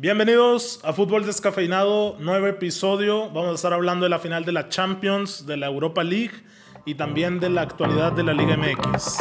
Bienvenidos 0.00 0.78
a 0.84 0.92
Fútbol 0.92 1.26
Descafeinado, 1.26 2.14
nuevo 2.20 2.46
episodio. 2.46 3.30
Vamos 3.30 3.50
a 3.50 3.54
estar 3.56 3.72
hablando 3.72 4.04
de 4.04 4.10
la 4.10 4.20
final 4.20 4.44
de 4.44 4.52
la 4.52 4.68
Champions, 4.68 5.44
de 5.44 5.56
la 5.56 5.66
Europa 5.66 6.04
League 6.04 6.44
y 6.84 6.94
también 6.94 7.40
de 7.40 7.50
la 7.50 7.62
actualidad 7.62 8.12
de 8.12 8.22
la 8.22 8.32
Liga 8.32 8.56
MX. 8.56 9.18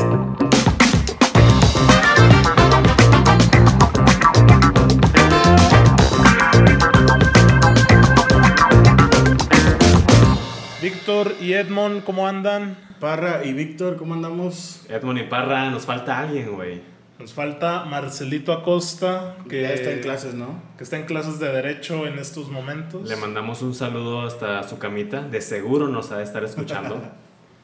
Víctor 10.79 11.33
y 11.41 11.53
Edmond, 11.53 12.03
¿cómo 12.03 12.27
andan? 12.27 12.77
Parra 12.99 13.43
y 13.43 13.53
Víctor, 13.53 13.97
¿cómo 13.97 14.13
andamos? 14.13 14.85
Edmond 14.89 15.21
y 15.21 15.23
Parra, 15.23 15.71
nos 15.71 15.87
falta 15.87 16.19
alguien, 16.19 16.53
güey. 16.53 16.96
Nos 17.19 17.33
falta 17.33 17.83
Marcelito 17.85 18.53
Acosta, 18.53 19.37
que 19.49 19.63
ya 19.63 19.73
está 19.73 19.91
en 19.91 20.01
clases, 20.01 20.35
¿no? 20.35 20.61
Que 20.77 20.83
está 20.83 20.97
en 20.97 21.05
clases 21.05 21.39
de 21.39 21.51
Derecho 21.51 22.05
en 22.05 22.19
estos 22.19 22.49
momentos. 22.49 23.09
Le 23.09 23.15
mandamos 23.15 23.63
un 23.63 23.73
saludo 23.73 24.21
hasta 24.21 24.61
su 24.63 24.77
camita. 24.77 25.21
De 25.21 25.41
seguro 25.41 25.87
nos 25.87 26.11
ha 26.11 26.19
de 26.19 26.23
estar 26.23 26.43
escuchando. 26.43 27.01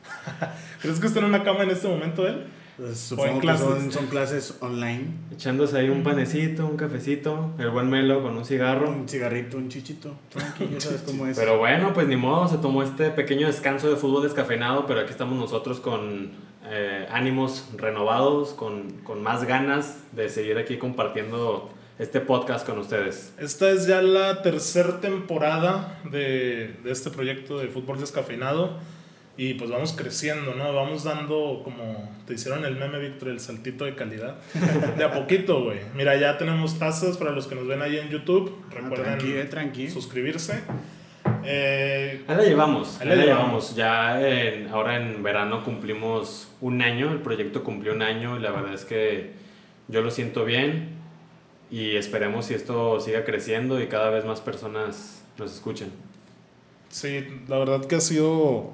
¿Crees 0.81 0.99
que 0.99 1.05
está 1.05 1.19
en 1.19 1.25
una 1.25 1.43
cama 1.43 1.63
en 1.63 1.69
este 1.69 1.87
momento 1.87 2.27
él? 2.27 2.47
Pues, 2.77 2.97
supongo 2.97 3.39
que 3.39 3.55
son, 3.55 3.91
son, 3.91 4.07
clases 4.07 4.57
online. 4.59 5.05
Echándose 5.31 5.77
ahí 5.77 5.89
un 5.89 6.01
panecito, 6.01 6.65
un 6.65 6.75
cafecito, 6.75 7.51
el 7.59 7.69
buen 7.69 7.87
melo 7.87 8.23
con 8.23 8.35
un 8.35 8.45
cigarro. 8.45 8.89
Un 8.89 9.07
cigarrito, 9.07 9.57
un 9.57 9.69
chichito. 9.69 10.15
Tranquilo, 10.29 10.81
sabes 10.81 11.03
cómo 11.03 11.27
es. 11.27 11.37
Pero 11.37 11.59
bueno, 11.59 11.93
pues 11.93 12.07
ni 12.07 12.15
modo, 12.15 12.47
se 12.47 12.57
tomó 12.57 12.81
este 12.81 13.11
pequeño 13.11 13.45
descanso 13.45 13.91
de 13.91 13.97
fútbol 13.97 14.23
descafeinado, 14.23 14.87
pero 14.87 15.01
aquí 15.01 15.11
estamos 15.11 15.37
nosotros 15.37 15.79
con 15.79 16.31
eh, 16.65 17.07
ánimos 17.11 17.69
renovados, 17.77 18.53
con, 18.53 18.91
con 19.03 19.21
más 19.21 19.45
ganas 19.45 20.03
de 20.13 20.29
seguir 20.29 20.57
aquí 20.57 20.77
compartiendo 20.77 21.69
este 21.99 22.19
podcast 22.19 22.65
con 22.65 22.79
ustedes. 22.79 23.33
Esta 23.37 23.69
es 23.69 23.87
ya 23.87 24.01
la 24.01 24.41
tercera 24.41 24.99
temporada 24.99 25.99
de, 26.09 26.75
de 26.83 26.91
este 26.91 27.09
proyecto 27.09 27.59
de 27.59 27.67
fútbol 27.67 27.99
descafeinado. 27.99 28.79
Y 29.35 29.55
pues 29.55 29.71
vamos 29.71 29.93
creciendo, 29.93 30.53
¿no? 30.53 30.73
Vamos 30.75 31.03
dando, 31.03 31.61
como 31.63 32.11
te 32.27 32.35
hicieron 32.35 32.65
el 32.65 32.75
meme, 32.75 32.99
Víctor, 32.99 33.29
el 33.29 33.39
saltito 33.39 33.83
de 33.83 33.95
calidad. 33.95 34.35
De 34.97 35.03
a 35.03 35.11
poquito, 35.11 35.63
güey. 35.63 35.79
Mira, 35.95 36.15
ya 36.17 36.37
tenemos 36.37 36.77
tazas 36.77 37.17
para 37.17 37.31
los 37.31 37.47
que 37.47 37.55
nos 37.55 37.65
ven 37.67 37.81
ahí 37.81 37.97
en 37.97 38.09
YouTube. 38.09 38.55
Ah, 38.69 38.75
Recuerden 38.75 39.49
tranqui, 39.49 39.89
suscribirse. 39.89 40.61
Eh, 41.45 42.23
ahí 42.27 42.37
la 42.37 42.43
llevamos, 42.43 42.99
ahí 43.01 43.07
la 43.07 43.15
llevamos. 43.15 43.75
Ya 43.75 44.19
ahora 44.71 44.97
en 44.97 45.23
verano 45.23 45.63
cumplimos 45.63 46.49
un 46.61 46.81
año, 46.81 47.11
el 47.11 47.19
proyecto 47.19 47.63
cumplió 47.63 47.93
un 47.93 48.01
año 48.01 48.37
y 48.37 48.39
la 48.39 48.51
verdad 48.51 48.73
es 48.73 48.85
que 48.85 49.31
yo 49.87 50.01
lo 50.01 50.11
siento 50.11 50.45
bien 50.45 50.89
y 51.69 51.95
esperemos 51.95 52.45
si 52.45 52.53
esto 52.53 52.99
siga 52.99 53.23
creciendo 53.25 53.81
y 53.81 53.87
cada 53.87 54.09
vez 54.09 54.25
más 54.25 54.41
personas 54.41 55.23
nos 55.37 55.53
escuchen. 55.53 55.91
Sí, 56.89 57.25
la 57.47 57.57
verdad 57.57 57.85
que 57.85 57.95
ha 57.95 58.01
sido 58.01 58.71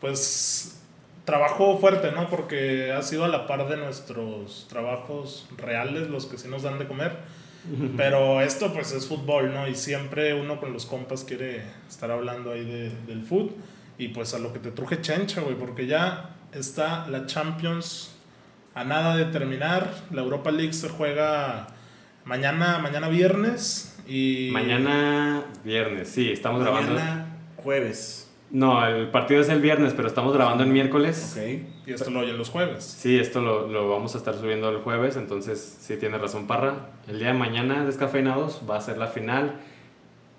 pues 0.00 0.80
trabajo 1.24 1.78
fuerte, 1.78 2.12
¿no? 2.12 2.28
Porque 2.28 2.92
ha 2.92 3.02
sido 3.02 3.24
a 3.24 3.28
la 3.28 3.46
par 3.46 3.68
de 3.68 3.76
nuestros 3.76 4.66
trabajos 4.68 5.48
reales, 5.56 6.08
los 6.08 6.26
que 6.26 6.38
sí 6.38 6.48
nos 6.48 6.62
dan 6.62 6.78
de 6.78 6.86
comer. 6.86 7.18
Pero 7.96 8.40
esto 8.40 8.72
pues 8.72 8.92
es 8.92 9.06
fútbol, 9.06 9.52
¿no? 9.52 9.68
Y 9.68 9.74
siempre 9.74 10.34
uno 10.34 10.58
con 10.60 10.72
los 10.72 10.86
compas 10.86 11.24
quiere 11.24 11.62
estar 11.88 12.10
hablando 12.10 12.52
ahí 12.52 12.64
de, 12.64 12.90
del 13.06 13.22
fútbol. 13.22 13.54
Y 13.98 14.08
pues 14.08 14.34
a 14.34 14.38
lo 14.38 14.52
que 14.52 14.58
te 14.58 14.70
truje 14.70 15.00
chencha, 15.00 15.42
güey, 15.42 15.54
porque 15.54 15.86
ya 15.86 16.30
está 16.52 17.06
la 17.08 17.26
Champions 17.26 18.14
a 18.74 18.84
nada 18.84 19.16
de 19.16 19.26
terminar. 19.26 19.94
La 20.10 20.22
Europa 20.22 20.50
League 20.50 20.72
se 20.72 20.88
juega 20.88 21.68
mañana, 22.24 22.78
mañana 22.78 23.08
viernes 23.08 23.98
y... 24.08 24.48
Mañana 24.52 25.44
viernes, 25.64 26.08
sí, 26.08 26.30
estamos 26.30 26.62
grabando. 26.62 26.94
Mañana 26.94 27.26
jueves. 27.56 28.21
No, 28.52 28.86
el 28.86 29.08
partido 29.08 29.40
es 29.40 29.48
el 29.48 29.62
viernes, 29.62 29.94
pero 29.96 30.06
estamos 30.06 30.34
grabando 30.34 30.62
en 30.62 30.72
miércoles. 30.74 31.36
Ok. 31.38 31.88
Y 31.88 31.92
esto 31.94 32.10
lo 32.10 32.20
oyen 32.20 32.36
los 32.36 32.50
jueves. 32.50 32.84
Sí, 32.84 33.18
esto 33.18 33.40
lo, 33.40 33.66
lo, 33.66 33.88
vamos 33.88 34.14
a 34.14 34.18
estar 34.18 34.34
subiendo 34.34 34.68
el 34.68 34.76
jueves, 34.76 35.16
entonces 35.16 35.78
sí 35.80 35.96
tiene 35.96 36.18
razón 36.18 36.46
Parra. 36.46 36.90
El 37.08 37.18
día 37.18 37.28
de 37.28 37.34
mañana, 37.34 37.86
descafeinados, 37.86 38.60
va 38.68 38.76
a 38.76 38.80
ser 38.82 38.98
la 38.98 39.06
final 39.06 39.54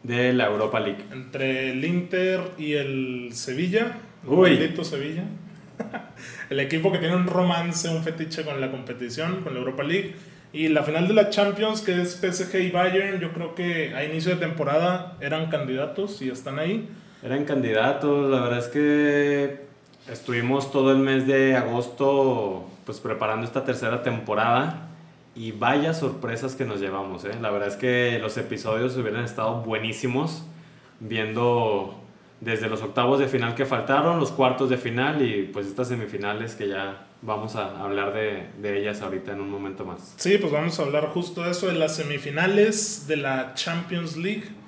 de 0.04 0.32
la 0.32 0.46
Europa 0.46 0.80
League. 0.80 1.04
Entre 1.12 1.72
el 1.72 1.84
Inter 1.84 2.42
y 2.60 2.74
el 2.74 3.30
Sevilla. 3.34 3.98
Uy. 4.28 4.58
El 4.58 4.86
Sevilla. 4.86 5.24
el 6.52 6.60
equipo 6.60 6.92
que 6.92 7.00
tiene 7.00 7.16
un 7.16 7.26
romance, 7.26 7.90
un 7.90 8.04
fetiche 8.04 8.44
con 8.44 8.62
la 8.62 8.70
competición, 8.70 9.42
con 9.42 9.56
la 9.56 9.60
Europa 9.60 9.82
League. 9.82 10.14
Y 10.54 10.68
la 10.68 10.84
final 10.84 11.08
de 11.08 11.16
la 11.16 11.32
Champions, 11.32 11.82
que 11.82 12.00
es 12.00 12.22
PSG 12.22 12.60
y 12.60 12.70
Bayern, 12.70 13.20
yo 13.20 13.34
creo 13.34 13.56
que 13.56 13.96
a 13.96 14.04
inicio 14.04 14.36
de 14.36 14.38
temporada 14.38 15.18
eran 15.20 15.50
candidatos 15.50 16.22
y 16.22 16.30
están 16.30 16.60
ahí. 16.60 16.88
Eran 17.24 17.46
candidatos, 17.46 18.30
la 18.30 18.42
verdad 18.42 18.60
es 18.60 18.68
que 18.68 19.66
estuvimos 20.12 20.74
todo 20.74 20.92
el 20.92 20.98
mes 20.98 21.26
de 21.26 21.56
agosto 21.56 22.68
pues 22.86 23.00
preparando 23.00 23.46
esta 23.46 23.64
tercera 23.64 24.04
temporada 24.04 24.90
y 25.34 25.54
vaya 25.54 25.94
sorpresas 25.94 26.56
que 26.56 26.66
nos 26.66 26.82
llevamos, 26.82 27.24
¿eh? 27.24 27.32
La 27.42 27.50
verdad 27.50 27.70
es 27.70 27.78
que 27.78 28.20
los 28.22 28.38
episodios 28.38 28.98
hubieran 28.98 29.24
estado 29.24 29.62
buenísimos 29.62 30.44
viendo 31.00 31.98
desde 32.42 32.68
los 32.68 32.82
octavos 32.82 33.20
de 33.20 33.30
final 33.30 33.56
que 33.56 33.66
faltaron, 33.66 34.20
los 34.20 34.32
cuartos 34.32 34.70
de 34.70 34.76
final 34.76 35.22
y 35.22 35.44
pues 35.44 35.66
estas 35.68 35.88
semifinales 35.88 36.56
que 36.56 36.68
ya 36.68 37.08
vamos 37.22 37.56
a 37.56 37.82
hablar 37.82 38.14
de, 38.14 38.48
de, 38.62 38.82
ellas 38.82 39.02
ahorita 39.02 39.32
en 39.32 39.40
un 39.40 39.50
momento 39.50 39.86
más. 39.86 40.14
Sí, 40.18 40.38
pues 40.40 40.52
vamos 40.52 40.78
a 40.78 40.84
hablar 40.84 41.08
justo 41.08 41.44
de 41.44 41.52
eso, 41.52 41.68
de 41.68 41.76
las 41.76 41.96
semifinales 41.96 43.08
de 43.08 43.16
la 43.16 43.54
Champions 43.54 44.18
League 44.18 44.63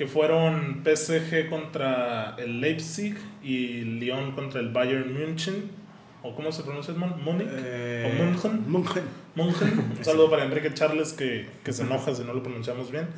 que 0.00 0.06
fueron 0.06 0.82
PSG 0.82 1.50
contra 1.50 2.34
el 2.38 2.62
Leipzig 2.62 3.18
y 3.42 3.82
Lyon 3.82 4.32
contra 4.32 4.58
el 4.58 4.70
Bayern 4.70 5.12
München. 5.12 5.70
¿O 6.22 6.34
cómo 6.34 6.50
se 6.50 6.62
pronuncia, 6.62 6.94
man? 6.94 7.16
¿Múnich? 7.22 7.46
Eh, 7.50 8.10
¿O 8.10 8.24
München? 8.24 8.64
München. 8.66 9.02
München. 9.34 9.92
Un 9.98 10.02
saludo 10.02 10.30
para 10.30 10.46
Enrique 10.46 10.72
Charles 10.72 11.12
que, 11.12 11.50
que 11.62 11.74
se 11.74 11.82
enoja 11.82 12.14
si 12.14 12.24
no 12.24 12.32
lo 12.32 12.42
pronunciamos 12.42 12.90
bien. 12.90 13.08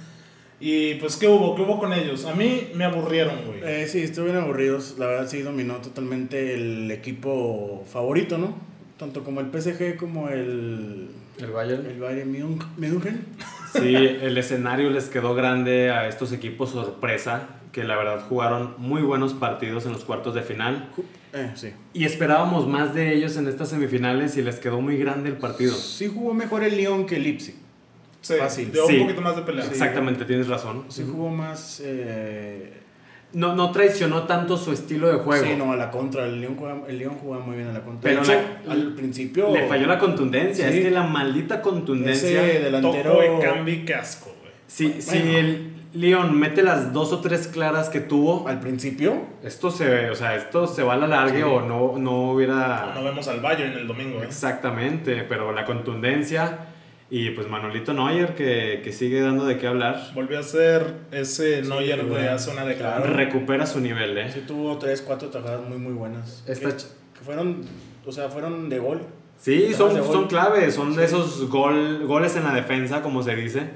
Y 0.58 0.94
pues, 0.94 1.14
¿qué 1.14 1.28
hubo? 1.28 1.54
¿Qué 1.54 1.62
hubo 1.62 1.78
con 1.78 1.92
ellos? 1.92 2.24
A 2.24 2.34
mí 2.34 2.72
me 2.74 2.82
aburrieron, 2.82 3.36
güey. 3.46 3.60
Eh, 3.62 3.86
sí, 3.86 4.00
estuvieron 4.00 4.42
aburridos. 4.42 4.96
La 4.98 5.06
verdad, 5.06 5.28
sí 5.28 5.42
dominó 5.42 5.76
totalmente 5.76 6.54
el 6.54 6.90
equipo 6.90 7.84
favorito, 7.86 8.38
¿no? 8.38 8.56
Tanto 8.98 9.22
como 9.22 9.40
el 9.40 9.52
PSG 9.52 9.96
como 9.96 10.28
el. 10.30 11.10
El 11.38 11.50
Bayern. 11.52 11.86
El 11.86 12.00
Bayern 12.00 12.32
München. 12.76 13.24
Sí, 13.72 13.94
el 13.94 14.36
escenario 14.36 14.90
les 14.90 15.06
quedó 15.08 15.34
grande 15.34 15.90
a 15.90 16.06
estos 16.08 16.32
equipos 16.32 16.70
sorpresa, 16.70 17.48
que 17.72 17.84
la 17.84 17.96
verdad 17.96 18.24
jugaron 18.28 18.74
muy 18.78 19.02
buenos 19.02 19.32
partidos 19.32 19.86
en 19.86 19.92
los 19.92 20.04
cuartos 20.04 20.34
de 20.34 20.42
final. 20.42 20.90
Eh, 21.32 21.52
sí. 21.54 21.72
Y 21.94 22.04
esperábamos 22.04 22.66
más 22.66 22.94
de 22.94 23.14
ellos 23.14 23.36
en 23.36 23.48
estas 23.48 23.70
semifinales 23.70 24.36
y 24.36 24.42
les 24.42 24.58
quedó 24.58 24.80
muy 24.80 24.98
grande 24.98 25.30
el 25.30 25.36
partido. 25.36 25.74
Sí 25.74 26.10
jugó 26.12 26.34
mejor 26.34 26.62
el 26.64 26.76
Lyon 26.76 27.06
que 27.06 27.16
el 27.16 27.22
Leipzig. 27.22 27.54
Sí, 28.20 28.34
Fácil. 28.38 28.70
Dio 28.70 28.86
un 28.86 29.00
poquito 29.00 29.20
más 29.20 29.36
de 29.36 29.42
pelea. 29.42 29.64
Exactamente, 29.64 30.24
tienes 30.24 30.48
razón. 30.48 30.84
Sí 30.88 31.04
jugó 31.10 31.30
más... 31.30 31.80
Eh, 31.84 32.81
no, 33.34 33.54
no 33.54 33.72
traicionó 33.72 34.24
tanto 34.24 34.56
su 34.56 34.72
estilo 34.72 35.08
de 35.08 35.18
juego. 35.18 35.44
Sí, 35.44 35.54
no, 35.56 35.72
a 35.72 35.76
la 35.76 35.90
contra. 35.90 36.26
El 36.26 36.40
León 36.40 36.56
jugaba, 36.56 36.82
el 36.88 36.98
León 36.98 37.16
jugaba 37.20 37.44
muy 37.44 37.56
bien 37.56 37.68
a 37.68 37.72
la 37.72 37.82
contra. 37.82 38.10
Pero 38.10 38.22
hecho, 38.22 38.38
al 38.68 38.92
principio. 38.94 39.52
Le 39.52 39.66
falló 39.66 39.86
la 39.86 39.98
contundencia. 39.98 40.68
Es 40.68 40.80
que 40.80 40.90
la 40.90 41.04
maldita 41.04 41.62
contundencia. 41.62 42.44
Ese 42.46 42.60
delantero. 42.60 43.20
De 43.20 43.38
Cambi 43.40 43.84
casco, 43.84 44.34
güey. 44.40 44.52
Sí, 44.66 44.94
el 45.34 45.72
León 45.94 46.38
mete 46.38 46.62
las 46.62 46.92
dos 46.92 47.12
o 47.12 47.20
tres 47.20 47.48
claras 47.48 47.88
que 47.88 48.00
tuvo. 48.00 48.46
Al 48.48 48.60
principio. 48.60 49.14
Esto 49.42 49.70
se, 49.70 50.10
o 50.10 50.14
sea, 50.14 50.36
esto 50.36 50.66
se 50.66 50.82
va 50.82 50.94
a 50.94 50.96
la 50.96 51.06
larga 51.06 51.36
sí. 51.36 51.42
o 51.42 51.60
no, 51.60 51.98
no 51.98 52.32
hubiera. 52.32 52.92
No 52.94 53.02
vemos 53.02 53.26
al 53.28 53.40
Bayern 53.40 53.72
el 53.72 53.86
domingo, 53.86 54.22
¿eh? 54.22 54.26
Exactamente, 54.26 55.24
pero 55.28 55.52
la 55.52 55.64
contundencia. 55.64 56.71
Y 57.14 57.28
pues 57.32 57.46
Manolito 57.46 57.92
Neuer, 57.92 58.34
que, 58.34 58.80
que, 58.82 58.90
sigue 58.90 59.20
dando 59.20 59.44
de 59.44 59.58
qué 59.58 59.66
hablar. 59.66 60.12
Volvió 60.14 60.38
a 60.38 60.42
ser 60.42 60.94
ese 61.10 61.62
sí, 61.62 61.68
Neuer 61.68 62.06
de 62.06 62.30
hace 62.30 62.50
una 62.50 62.64
década. 62.64 63.00
Recupera 63.00 63.66
su 63.66 63.80
nivel, 63.80 64.16
¿eh? 64.16 64.32
Sí, 64.32 64.44
tuvo 64.46 64.78
tres, 64.78 65.02
cuatro 65.02 65.28
tajadas 65.28 65.60
muy, 65.68 65.76
muy 65.76 65.92
buenas. 65.92 66.42
Esta... 66.48 66.70
Que, 66.70 66.84
que, 67.12 67.20
fueron, 67.22 67.66
o 68.06 68.10
sea, 68.10 68.30
fueron 68.30 68.70
de 68.70 68.78
gol. 68.78 69.02
Sí, 69.38 69.74
son, 69.74 69.92
gol. 69.92 70.06
son 70.10 70.26
claves, 70.26 70.74
son 70.74 70.92
sí. 70.92 71.00
de 71.00 71.04
esos 71.04 71.50
gol, 71.50 72.06
goles 72.06 72.34
en 72.36 72.44
la 72.44 72.54
defensa, 72.54 73.02
como 73.02 73.22
se 73.22 73.36
dice. 73.36 73.68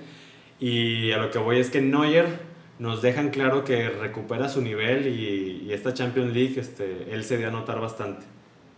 Y 0.59 1.13
a 1.13 1.19
lo 1.19 1.31
que 1.31 1.39
voy 1.39 1.59
es 1.59 1.69
que 1.69 1.83
Neuer 1.83 2.39
nos 2.79 3.03
dejan 3.03 3.29
claro 3.29 3.65
que 3.65 3.91
recupera 3.91 4.49
su 4.49 4.63
nivel 4.63 5.09
y, 5.09 5.67
y 5.67 5.75
esta 5.75 5.93
Champions 5.93 6.33
League, 6.33 6.59
este, 6.59 7.13
él 7.13 7.23
se 7.23 7.37
dio 7.37 7.49
a 7.49 7.51
notar 7.51 7.83
bastante. 7.83 8.25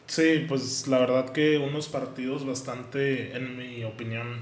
Sí, 0.08 0.46
pues 0.49 0.88
la 0.88 0.99
verdad 0.99 1.31
que 1.32 1.58
unos 1.58 1.88
partidos 1.88 2.46
bastante, 2.46 3.37
en 3.37 3.58
mi 3.58 3.84
opinión, 3.84 4.38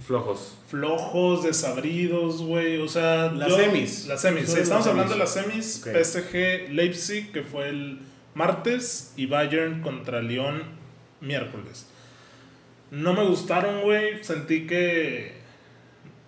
flojos. 0.00 0.58
Flojos, 0.68 1.44
desabridos, 1.44 2.42
güey. 2.42 2.78
O 2.78 2.88
sea, 2.88 3.30
las 3.30 3.48
yo, 3.48 3.56
semis. 3.56 4.06
Las 4.06 4.20
semis. 4.20 4.50
Sí, 4.50 4.58
estamos 4.58 4.86
hablando 4.88 5.12
de 5.12 5.18
las 5.20 5.32
semis. 5.32 5.80
Okay. 5.80 6.04
PSG 6.04 6.72
Leipzig, 6.72 7.30
que 7.30 7.42
fue 7.42 7.68
el 7.68 8.00
martes, 8.34 9.14
y 9.16 9.26
Bayern 9.26 9.82
contra 9.82 10.20
Lyon 10.20 10.62
miércoles. 11.20 11.86
No 12.90 13.14
me 13.14 13.24
gustaron, 13.24 13.82
güey. 13.82 14.22
Sentí 14.24 14.66
que. 14.66 15.32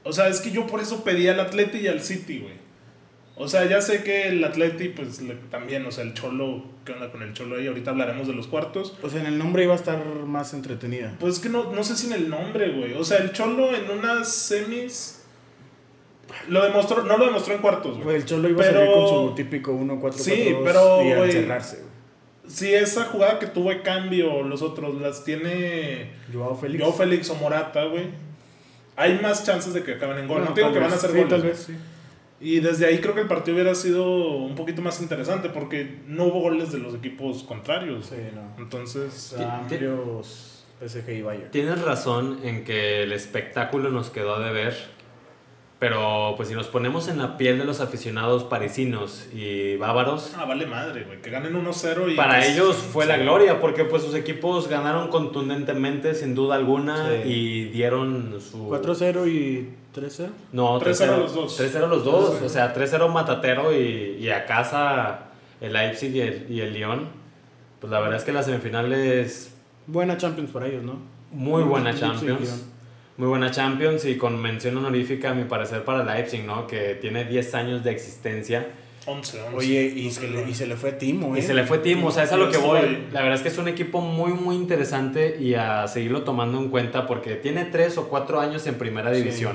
O 0.05 0.13
sea, 0.13 0.29
es 0.29 0.41
que 0.41 0.53
yo 0.53 0.69
por 0.69 0.81
eso 0.81 1.03
pedí 1.03 1.27
al 1.27 1.41
Atleti 1.41 1.79
y 1.79 1.89
al 1.89 2.01
City, 2.03 2.39
güey. 2.39 2.66
O 3.39 3.49
sea, 3.49 3.67
ya 3.69 3.83
sé 3.83 4.03
que 4.03 4.29
el 4.29 4.43
Atleti, 4.43 4.89
pues 4.89 5.21
le- 5.21 5.35
también, 5.51 5.85
o 5.85 5.91
sea, 5.91 6.05
el 6.05 6.15
Cholo, 6.15 6.65
¿qué 6.87 6.93
onda 6.93 7.13
con 7.13 7.23
el 7.23 7.35
Cholo 7.35 7.57
ahí? 7.57 7.67
Ahorita 7.67 7.91
hablaremos 7.91 8.27
de 8.27 8.33
los 8.33 8.47
cuartos. 8.47 8.97
O 9.03 9.11
sea, 9.11 9.21
en 9.21 9.27
el 9.27 9.37
nombre 9.39 9.63
iba 9.65 9.75
a 9.75 9.77
estar 9.77 10.03
más 10.25 10.55
entretenida. 10.55 11.15
Pues 11.21 11.35
es 11.35 11.41
que 11.41 11.51
no, 11.51 11.71
no 11.73 11.85
sé 11.85 11.97
si 11.97 12.07
en 12.07 12.15
el 12.15 12.31
nombre, 12.31 12.71
güey. 12.71 12.95
O 12.95 13.05
sea, 13.05 13.19
el 13.19 13.33
Cholo 13.33 13.75
en 13.77 13.91
unas 13.91 14.33
semis 14.33 15.23
lo 16.49 16.65
demostró, 16.65 17.03
no 17.05 17.19
lo 17.19 17.27
demostró 17.27 17.55
en 17.55 17.61
cuartos, 17.61 17.99
güey. 18.03 18.17
El 18.17 18.25
Cholo 18.25 18.49
iba 18.49 18.63
Pero- 18.63 18.79
a 18.79 18.83
salir 18.87 18.95
con 18.95 19.29
su 19.29 19.35
típico 19.35 19.73
1-4-4-2 19.73 20.13
Sí, 20.25 20.57
pero, 20.65 21.03
y 21.05 21.13
a 21.13 21.17
güey, 21.19 21.31
encerrarse, 21.31 21.77
güey. 21.77 21.87
Si 22.49 22.73
esa 22.75 23.05
jugada 23.05 23.39
que 23.39 23.47
tuvo 23.49 23.71
de 23.71 23.83
cambio, 23.83 24.43
los 24.45 24.63
otros 24.63 25.01
las 25.01 25.25
tiene 25.25 26.13
Joao 26.33 26.55
Félix. 26.57 26.83
Joao 26.83 26.97
Félix 26.97 27.29
o 27.31 27.35
Morata, 27.35 27.85
güey. 27.85 28.05
Hay 28.97 29.19
más 29.21 29.45
chances 29.45 29.75
de 29.75 29.83
que 29.83 29.93
acaben 29.95 30.19
en 30.19 30.29
gol. 30.29 30.43
No, 30.45 30.55
te 30.55 30.61
digo 30.63 30.73
que 30.73 30.79
van 30.79 30.91
a 30.91 30.95
hacer 30.95 31.11
Sí, 31.11 31.17
goles. 31.17 31.31
tal 31.31 31.43
vez, 31.43 31.59
sí. 31.67 31.75
Y 32.41 32.61
desde 32.61 32.85
ahí 32.87 32.99
creo 32.99 33.15
que 33.15 33.23
el 33.23 33.29
partido 33.29 33.55
hubiera 33.55 33.75
sido 33.75 34.37
un 34.37 34.55
poquito 34.55 34.83
más 34.83 35.01
interesante 35.01 35.49
porque 35.49 36.01
no 36.07 36.25
hubo 36.25 36.41
goles 36.41 36.71
de 36.71 36.79
los 36.79 36.95
equipos 36.95 37.43
contrarios. 37.45 38.07
Sí, 38.07 38.17
no. 38.35 38.43
Entonces, 38.63 39.35
amplios 39.39 40.65
PSG 40.85 41.11
y 41.11 41.23
Bayern. 41.23 41.51
Tienes 41.51 41.81
razón 41.81 42.39
en 42.45 42.65
que 42.65 43.03
el 43.05 43.13
espectáculo 43.13 43.91
nos 43.91 44.11
quedó 44.11 44.35
a 44.35 44.41
deber, 44.41 44.77
pero 45.79 46.35
pues 46.37 46.49
si 46.49 46.55
nos 46.55 46.67
ponemos 46.69 47.09
en 47.09 47.19
la 47.19 47.37
piel 47.39 47.59
de 47.59 47.65
los 47.65 47.81
aficionados 47.81 48.45
parisinos 48.45 49.29
y 49.35 49.77
bávaros, 49.77 50.35
ah, 50.39 50.45
vale 50.45 50.67
madre, 50.67 51.05
güey. 51.05 51.21
Que 51.23 51.31
ganen 51.31 51.55
1-0 51.55 52.13
y. 52.13 52.17
para 52.17 52.41
que- 52.41 52.53
ellos 52.53 52.77
fue 52.77 53.05
la 53.07 53.17
sí. 53.17 53.23
gloria, 53.23 53.61
porque 53.61 53.85
pues 53.85 54.03
sus 54.03 54.15
equipos 54.15 54.69
ganaron 54.69 55.09
contundentemente, 55.09 56.15
sin 56.15 56.35
duda 56.35 56.57
alguna, 56.57 57.09
Sí. 57.23 57.29
y 57.31 57.65
dieron 57.71 58.39
su... 58.41 58.69
4-0 58.69 59.27
y 59.29 59.69
3-0. 59.97 60.29
No, 60.53 60.81
3-0 60.81 61.19
los 61.19 61.35
dos. 61.35 61.61
3-0 61.61 61.89
los 61.89 62.05
dos, 62.05 62.41
3-0. 62.41 62.45
o 62.45 62.49
sea, 62.49 62.75
3-0 62.75 63.09
Matatero 63.09 63.73
y, 63.73 64.19
y 64.21 64.29
a 64.31 64.45
casa 64.45 65.31
el 65.61 65.73
Leipzig 65.73 66.15
y 66.15 66.21
el, 66.21 66.47
y 66.51 66.61
el 66.61 66.75
Lyon. 66.75 67.09
Pues 67.81 67.91
la 67.91 68.01
verdad 68.01 68.19
es 68.19 68.25
que 68.25 68.33
las 68.33 68.47
semifinales 68.47 69.53
Buena 69.87 70.17
Champions 70.17 70.51
para 70.51 70.67
ellos, 70.67 70.83
¿no? 70.83 70.99
Muy 71.31 71.63
buena 71.63 71.95
Champions. 71.95 72.65
Muy 73.17 73.29
buena 73.29 73.51
Champions 73.51 74.05
y 74.05 74.17
con 74.17 74.41
mención 74.41 74.77
honorífica, 74.77 75.31
a 75.31 75.35
mi 75.35 75.45
parecer, 75.45 75.85
para 75.85 76.05
Leipzig, 76.05 76.45
¿no? 76.45 76.67
Que 76.67 76.95
tiene 76.95 77.25
10 77.25 77.55
años 77.55 77.85
de 77.85 77.93
existencia. 77.93 78.67
11, 79.07 79.43
11. 79.43 79.57
Oye, 79.57 79.83
y 79.85 80.11
se, 80.11 80.29
le, 80.29 80.49
y 80.51 80.55
se 80.55 80.67
le 80.67 80.77
fue 80.77 80.93
Timo, 80.93 81.37
¿eh? 81.37 81.39
Y 81.39 81.43
se 81.43 81.55
le 81.55 81.65
fue 81.65 81.79
Timo, 81.79 82.09
o 82.09 82.11
sea, 82.11 82.25
es 82.25 82.33
a 82.33 82.37
lo 82.37 82.51
que 82.51 82.59
voy. 82.59 83.07
La 83.13 83.23
verdad 83.23 83.37
es 83.37 83.43
que 83.43 83.49
es 83.49 83.59
un 83.59 83.69
equipo 83.69 84.01
muy, 84.01 84.33
muy 84.33 84.57
interesante 84.57 85.37
y 85.41 85.55
a 85.55 85.87
seguirlo 85.87 86.23
tomando 86.25 86.59
en 86.59 86.69
cuenta 86.69 87.07
porque 87.07 87.37
tiene 87.37 87.65
3 87.65 87.97
o 87.99 88.09
4 88.09 88.41
años 88.41 88.67
en 88.67 88.75
primera 88.75 89.15
Sí. 89.15 89.47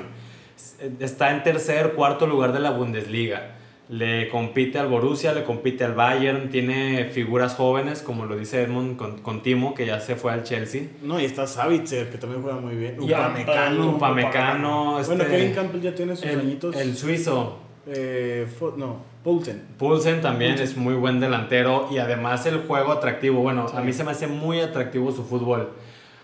Está 0.99 1.31
en 1.31 1.43
tercer, 1.43 1.93
cuarto 1.93 2.25
lugar 2.27 2.53
de 2.53 2.59
la 2.59 2.71
Bundesliga. 2.71 3.55
Le 3.89 4.29
compite 4.29 4.79
al 4.79 4.87
Borussia, 4.87 5.33
le 5.33 5.43
compite 5.43 5.83
al 5.83 5.93
Bayern, 5.93 6.49
tiene 6.49 7.09
figuras 7.11 7.55
jóvenes, 7.55 8.01
como 8.01 8.25
lo 8.25 8.37
dice 8.37 8.61
Edmond 8.63 8.95
con, 8.95 9.17
con 9.19 9.43
Timo, 9.43 9.73
que 9.73 9.85
ya 9.85 9.99
se 9.99 10.15
fue 10.15 10.31
al 10.31 10.43
Chelsea. 10.43 10.83
No, 11.01 11.19
y 11.19 11.25
está 11.25 11.45
Savitzer, 11.45 12.09
que 12.09 12.17
también 12.17 12.41
juega 12.41 12.57
muy 12.57 12.75
bien. 12.75 12.97
Upamecano. 13.01 13.89
Upamecano, 13.89 14.99
este, 14.99 15.15
Bueno, 15.15 15.29
Kevin 15.29 15.53
Campbell 15.53 15.81
ya 15.81 15.93
tiene 15.93 16.15
sus 16.15 16.25
el, 16.25 16.39
añitos. 16.39 16.75
el 16.75 16.95
suizo, 16.95 17.57
Eh, 17.87 18.47
no, 18.77 18.97
Poulsen. 19.23 19.61
Poulsen 19.77 20.21
también 20.21 20.53
es 20.59 20.77
muy 20.77 20.93
buen 20.93 21.19
delantero 21.19 21.89
y 21.91 21.97
además 21.97 22.45
el 22.45 22.59
juego 22.59 22.93
atractivo. 22.93 23.41
Bueno, 23.41 23.65
a 23.73 23.81
mí 23.81 23.91
se 23.91 24.03
me 24.05 24.11
hace 24.11 24.27
muy 24.27 24.61
atractivo 24.61 25.11
su 25.11 25.23
fútbol. 25.25 25.69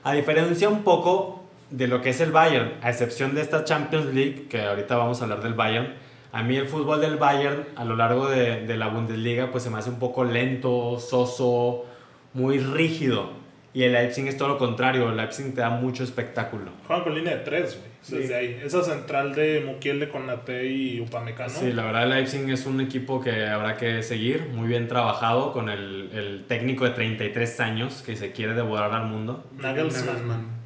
A 0.03 0.13
diferencia 0.13 0.69
un 0.69 0.83
poco 0.83 1.36
de 1.69 1.87
lo 1.87 2.01
que 2.01 2.09
es 2.11 2.21
el 2.21 2.31
Bayern, 2.31 2.73
a 2.81 2.89
excepción 2.89 3.35
de 3.35 3.41
esta 3.41 3.63
Champions 3.63 4.13
League, 4.13 4.47
que 4.49 4.61
ahorita 4.61 4.95
vamos 4.95 5.19
a 5.21 5.25
hablar 5.25 5.41
del 5.41 5.53
Bayern, 5.53 5.93
a 6.31 6.43
mí 6.43 6.55
el 6.55 6.67
fútbol 6.67 7.01
del 7.01 7.17
Bayern 7.17 7.65
a 7.75 7.85
lo 7.85 7.95
largo 7.95 8.29
de, 8.29 8.65
de 8.65 8.77
la 8.77 8.87
Bundesliga 8.87 9.51
pues 9.51 9.63
se 9.63 9.69
me 9.69 9.77
hace 9.77 9.89
un 9.89 9.99
poco 9.99 10.23
lento, 10.23 10.99
soso, 10.99 11.85
muy 12.33 12.59
rígido. 12.59 13.31
Y 13.73 13.83
el 13.83 13.93
Leipzig 13.93 14.27
es 14.27 14.37
todo 14.37 14.47
lo 14.47 14.57
contrario, 14.57 15.09
el 15.09 15.17
Leipzig 15.17 15.53
te 15.53 15.61
da 15.61 15.69
mucho 15.69 16.03
espectáculo. 16.03 16.71
Juegan 16.87 17.03
con 17.03 17.15
línea 17.15 17.35
de 17.35 17.43
3, 17.43 17.77
güey. 17.77 17.91
Sí. 18.01 18.17
Desde 18.17 18.35
ahí. 18.35 18.61
Esa 18.63 18.83
central 18.83 19.35
de 19.35 19.61
Mukiele 19.65 20.09
con 20.09 20.25
Nate 20.25 20.65
y 20.65 20.99
Upamecano. 20.99 21.49
Sí, 21.49 21.71
la 21.73 21.83
verdad 21.83 22.03
el 22.03 22.09
Leipzig 22.09 22.49
es 22.49 22.65
un 22.65 22.81
equipo 22.81 23.21
que 23.21 23.45
habrá 23.45 23.77
que 23.77 24.01
seguir, 24.01 24.47
muy 24.51 24.67
bien 24.67 24.87
trabajado 24.87 25.53
con 25.53 25.69
el, 25.69 26.09
el 26.13 26.45
técnico 26.47 26.85
de 26.85 26.91
33 26.91 27.59
años 27.59 28.01
que 28.03 28.15
se 28.15 28.31
quiere 28.31 28.53
devorar 28.53 28.93
al 28.93 29.05
mundo. 29.05 29.45
Nagelsmann. 29.57 30.25
Ujú. 30.25 30.56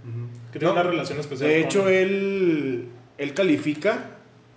Que 0.51 0.59
tiene 0.59 0.74
No, 0.74 0.80
una 0.81 0.89
relación 0.89 1.19
especial. 1.19 1.50
De 1.50 1.56
con- 1.59 1.65
hecho, 1.65 1.89
él, 1.89 2.88
él 3.18 3.33
califica 3.33 4.06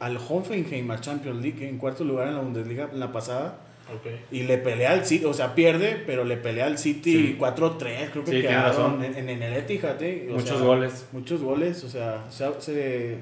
al 0.01 0.17
Hoffenheim 0.17 0.91
a 0.91 1.01
Champions 1.01 1.41
League 1.43 1.67
en 1.69 1.79
cuarto 1.79 2.05
lugar 2.05 2.29
en 2.29 2.35
la 2.35 2.41
Bundesliga 2.41 2.89
en 2.93 3.01
la 3.01 3.13
pasada. 3.13 3.59
Ok. 3.95 4.11
Y 4.33 4.45
le 4.45 4.57
pelea 4.59 4.93
al 4.93 5.05
City, 5.05 5.25
o 5.27 5.35
sea, 5.35 5.55
pierde, 5.55 6.03
pero 6.07 6.25
le 6.25 6.37
pelea 6.39 6.67
al 6.67 6.79
City 6.79 7.13
Sí. 7.13 7.37
4-3, 7.39 8.11
creo 8.11 8.25
que 8.25 8.31
Sí, 8.31 8.41
tiene 8.41 8.49
quedaron 8.49 8.99
razón. 9.01 9.05
en, 9.05 9.29
en 9.29 9.43
el 9.43 9.53
Etihad, 9.55 10.03
¿eh? 10.03 10.27
Muchos 10.31 10.49
sea, 10.59 10.67
goles. 10.67 11.07
Muchos 11.13 11.43
goles, 11.43 11.85
o 11.85 11.89
sea, 11.91 12.25
se, 12.31 12.45
se, 12.61 13.19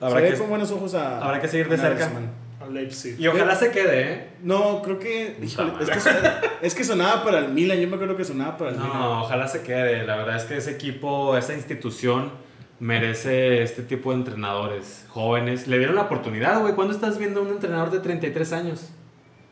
Habrá 0.00 0.16
se 0.18 0.22
ve 0.24 0.32
que- 0.32 0.38
con 0.38 0.48
buenos 0.50 0.70
ojos 0.72 0.94
a... 0.94 1.24
habrá 1.24 1.40
que 1.40 1.46
seguir 1.48 1.68
de 1.68 1.76
cerca. 1.78 1.94
Nagelsmann. 2.06 2.28
Leipzig. 2.70 3.18
Y 3.18 3.26
ojalá 3.26 3.54
se 3.54 3.70
quede, 3.70 4.12
¿eh? 4.12 4.28
No, 4.42 4.82
creo 4.82 4.98
que, 4.98 5.36
híjole, 5.42 5.72
es 5.80 5.90
que, 5.90 6.00
sonaba, 6.00 6.40
es 6.62 6.74
que 6.74 6.84
sonaba 6.84 7.24
para 7.24 7.38
el 7.38 7.48
Milan, 7.48 7.78
yo 7.78 7.88
me 7.88 7.96
acuerdo 7.96 8.16
que 8.16 8.24
sonaba 8.24 8.56
para 8.56 8.70
el 8.70 8.76
Milan. 8.76 8.92
No, 8.92 9.22
ojalá 9.22 9.48
se 9.48 9.62
quede. 9.62 10.06
La 10.06 10.16
verdad 10.16 10.36
es 10.36 10.44
que 10.44 10.56
ese 10.56 10.72
equipo, 10.72 11.36
esa 11.36 11.54
institución 11.54 12.32
merece 12.80 13.62
este 13.62 13.82
tipo 13.82 14.10
de 14.10 14.18
entrenadores 14.18 15.06
jóvenes. 15.08 15.66
Le 15.66 15.78
dieron 15.78 15.96
la 15.96 16.02
oportunidad, 16.02 16.60
güey. 16.60 16.74
¿Cuándo 16.74 16.92
estás 16.92 17.18
viendo 17.18 17.40
a 17.40 17.42
un 17.44 17.50
entrenador 17.50 17.90
de 17.90 18.00
33 18.00 18.52
años? 18.52 18.90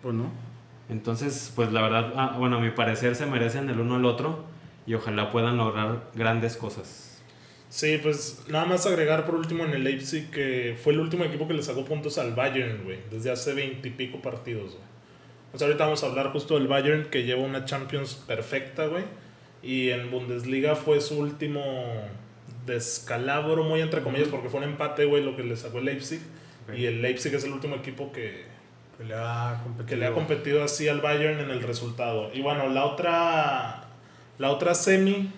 Pues 0.03 0.15
no. 0.15 0.27
Entonces, 0.89 1.53
pues 1.55 1.73
la 1.73 1.83
verdad, 1.83 2.13
ah, 2.17 2.37
bueno, 2.39 2.57
a 2.57 2.61
mi 2.61 2.71
parecer 2.71 3.15
se 3.17 3.27
merecen 3.27 3.69
el 3.71 3.81
uno 3.81 3.97
al 3.97 4.05
otro 4.05 4.45
y 4.87 4.95
ojalá 4.95 5.31
puedan 5.31 5.57
lograr 5.57 6.11
grandes 6.15 6.57
cosas. 6.57 7.12
Sí, 7.73 7.99
pues 8.03 8.45
nada 8.49 8.67
más 8.67 8.85
agregar 8.85 9.25
por 9.25 9.35
último 9.35 9.65
en 9.65 9.73
el 9.73 9.83
Leipzig 9.83 10.31
que 10.31 10.77
fue 10.79 10.93
el 10.93 11.01
último 11.01 11.25
equipo 11.25 11.49
que 11.49 11.55
le 11.55 11.63
sacó 11.63 11.87
puntos 11.87 12.19
al 12.19 12.35
Bayern, 12.35 12.85
güey, 12.85 12.99
desde 13.11 13.31
hace 13.31 13.55
veintipico 13.55 14.21
partidos, 14.21 14.73
güey. 14.73 14.85
O 15.55 15.59
sea, 15.59 15.69
ahorita 15.69 15.85
vamos 15.85 16.05
a 16.05 16.09
hablar 16.09 16.33
justo 16.33 16.59
del 16.59 16.69
Bayern 16.69 17.07
que 17.07 17.25
lleva 17.25 17.41
una 17.41 17.65
Champions 17.65 18.15
perfecta, 18.27 18.89
güey. 18.89 19.05
Y 19.63 19.89
en 19.89 20.11
Bundesliga 20.11 20.77
fue 20.77 21.01
su 21.01 21.19
último 21.19 21.63
descalabro, 22.67 23.65
muy 23.65 23.81
entre 23.81 24.03
comillas, 24.03 24.29
porque 24.29 24.51
fue 24.51 24.61
un 24.61 24.65
empate, 24.65 25.07
güey, 25.07 25.25
lo 25.25 25.35
que 25.35 25.43
le 25.43 25.57
sacó 25.57 25.79
el 25.79 25.87
Leipzig. 25.87 26.21
Ok. 26.69 26.77
Y 26.77 26.85
el 26.85 27.01
Leipzig 27.01 27.35
es 27.35 27.45
el 27.45 27.53
último 27.53 27.77
equipo 27.77 28.13
que, 28.13 28.45
Que 28.99 29.05
le 29.05 29.15
ha 29.15 29.65
que 29.87 29.97
le 29.97 30.05
ha 30.05 30.13
competido 30.13 30.63
así 30.63 30.89
al 30.89 31.01
Bayern 31.01 31.41
en 31.41 31.49
el 31.49 31.63
resultado. 31.63 32.31
Y 32.35 32.43
bueno, 32.43 32.69
la 32.69 32.85
otra, 32.85 33.89
la 34.37 34.51
otra 34.51 34.75
semi, 34.75 35.33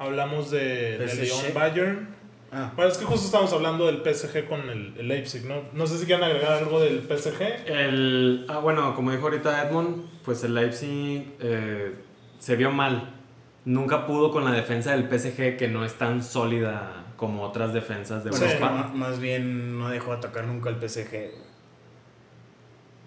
hablamos 0.00 0.50
de, 0.50 0.98
de. 0.98 1.14
Lyon 1.14 1.54
Bayern. 1.54 2.08
Ah, 2.52 2.72
Bueno, 2.74 2.90
es 2.90 2.98
que 2.98 3.04
justo 3.04 3.26
estamos 3.26 3.52
hablando 3.52 3.86
del 3.86 4.02
PSG 4.02 4.46
con 4.48 4.68
el, 4.70 4.94
el 4.98 5.06
Leipzig, 5.06 5.44
¿no? 5.44 5.62
No 5.72 5.86
sé 5.86 5.98
si 5.98 6.06
quieren 6.06 6.24
agregar 6.24 6.54
algo 6.54 6.80
del 6.80 7.00
PSG. 7.06 7.42
El, 7.66 8.44
ah, 8.48 8.58
bueno, 8.58 8.94
como 8.96 9.12
dijo 9.12 9.22
ahorita 9.24 9.68
Edmond, 9.68 10.04
pues 10.24 10.42
el 10.42 10.54
Leipzig 10.54 11.32
eh, 11.38 11.94
se 12.40 12.56
vio 12.56 12.72
mal. 12.72 13.14
Nunca 13.64 14.04
pudo 14.06 14.32
con 14.32 14.44
la 14.44 14.50
defensa 14.50 14.96
del 14.96 15.04
PSG 15.08 15.56
que 15.58 15.68
no 15.68 15.84
es 15.84 15.94
tan 15.94 16.24
sólida 16.24 17.04
como 17.16 17.42
otras 17.44 17.72
defensas 17.72 18.24
de 18.24 18.30
Europa. 18.30 18.70
ma- 18.72 18.88
más 18.94 19.20
bien 19.20 19.78
no 19.78 19.88
dejó 19.90 20.12
atacar 20.14 20.44
nunca 20.46 20.70
al 20.70 20.80
PSG. 20.80 21.30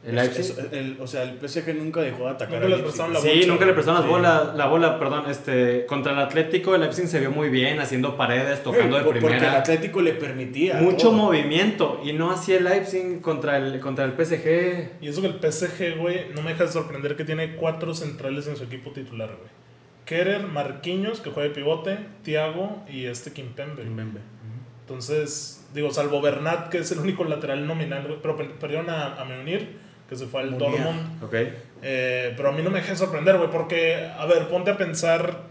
El 0.05 0.15
Leipzig. 0.15 0.41
Es- 0.41 0.57
es- 0.57 0.73
el- 0.73 0.97
o 0.99 1.07
sea, 1.07 1.23
el 1.23 1.37
PSG 1.39 1.73
nunca 1.75 2.01
dejó 2.01 2.25
de 2.25 2.31
atacar 2.31 2.55
Nunca 2.55 2.65
Leipzig. 2.67 2.83
prestaron 2.83 3.13
la 3.13 3.19
Sí, 3.21 3.27
bocha, 3.35 3.47
nunca 3.47 3.65
le 3.65 3.73
prestaron 3.73 4.01
las 4.01 4.05
Sí. 4.09 4.11
bolas, 4.11 4.55
la 4.55 4.65
bola, 4.67 4.99
perdón, 4.99 5.23
este, 5.29 5.85
contra 5.85 6.11
el 6.11 6.19
Atlético 6.19 6.75
el 6.75 6.81
Leipzig 6.81 7.07
se 7.07 7.19
vio 7.21 7.31
muy 7.31 7.47
bien, 7.49 7.79
haciendo 7.79 8.17
paredes, 8.17 8.61
tocando 8.63 8.97
de 8.97 9.03
Por- 9.03 9.13
Porque 9.13 9.27
el 9.27 9.39
primera. 9.39 9.59
Atlético 9.59 10.01
le 10.01 10.11
permitía. 10.13 10.75
Mucho 10.75 11.07
todo. 11.07 11.11
movimiento 11.13 12.01
y 12.03 12.11
no 12.11 12.31
hacía 12.31 12.57
el 12.57 12.65
Leipzig 12.65 13.21
contra 13.21 13.57
el, 13.57 13.79
contra 13.79 14.03
el 14.03 14.11
PSG. 14.11 14.97
Y 14.99 15.07
eso 15.07 15.21
que 15.21 15.27
el 15.27 15.35
PSG, 15.35 15.95
güey, 15.97 16.25
no 16.35 16.41
me 16.41 16.51
deja 16.51 16.65
de 16.65 16.71
sorprender 16.71 17.15
que 17.15 17.23
tiene 17.23 17.55
cuatro 17.55 17.93
centrales 17.93 18.45
en 18.47 18.57
su 18.57 18.65
equipo 18.65 18.91
titular, 18.91 19.29
güey. 19.29 19.49
Kerer, 20.05 20.47
Marquinhos, 20.47 21.21
que 21.21 21.29
juega 21.29 21.47
de 21.47 21.55
pivote, 21.55 21.97
Thiago 22.23 22.83
y 22.91 23.05
este 23.05 23.31
Kimpembe. 23.31 23.85
Mbembe. 23.85 24.19
Entonces, 24.81 25.65
digo, 25.73 25.91
salvo 25.91 26.21
Bernat, 26.21 26.69
que 26.69 26.79
es 26.79 26.91
el 26.91 26.99
único 26.99 27.23
lateral 27.23 27.65
nominal, 27.65 28.03
güey, 28.05 28.19
pero 28.21 28.35
per- 28.35 28.51
perdieron 28.55 28.89
a, 28.89 29.15
a 29.15 29.23
Meunir, 29.25 29.77
que 30.09 30.15
se 30.15 30.25
fue 30.27 30.41
al. 30.41 30.57
Dortmund. 30.57 31.23
Ok. 31.23 31.33
Eh, 31.81 32.33
pero 32.37 32.49
a 32.49 32.51
mí 32.51 32.61
no 32.61 32.69
me 32.69 32.79
deja 32.79 32.91
de 32.91 32.97
sorprender, 32.97 33.37
güey, 33.37 33.49
porque, 33.49 34.09
a 34.17 34.25
ver, 34.25 34.47
ponte 34.47 34.71
a 34.71 34.77
pensar 34.77 35.41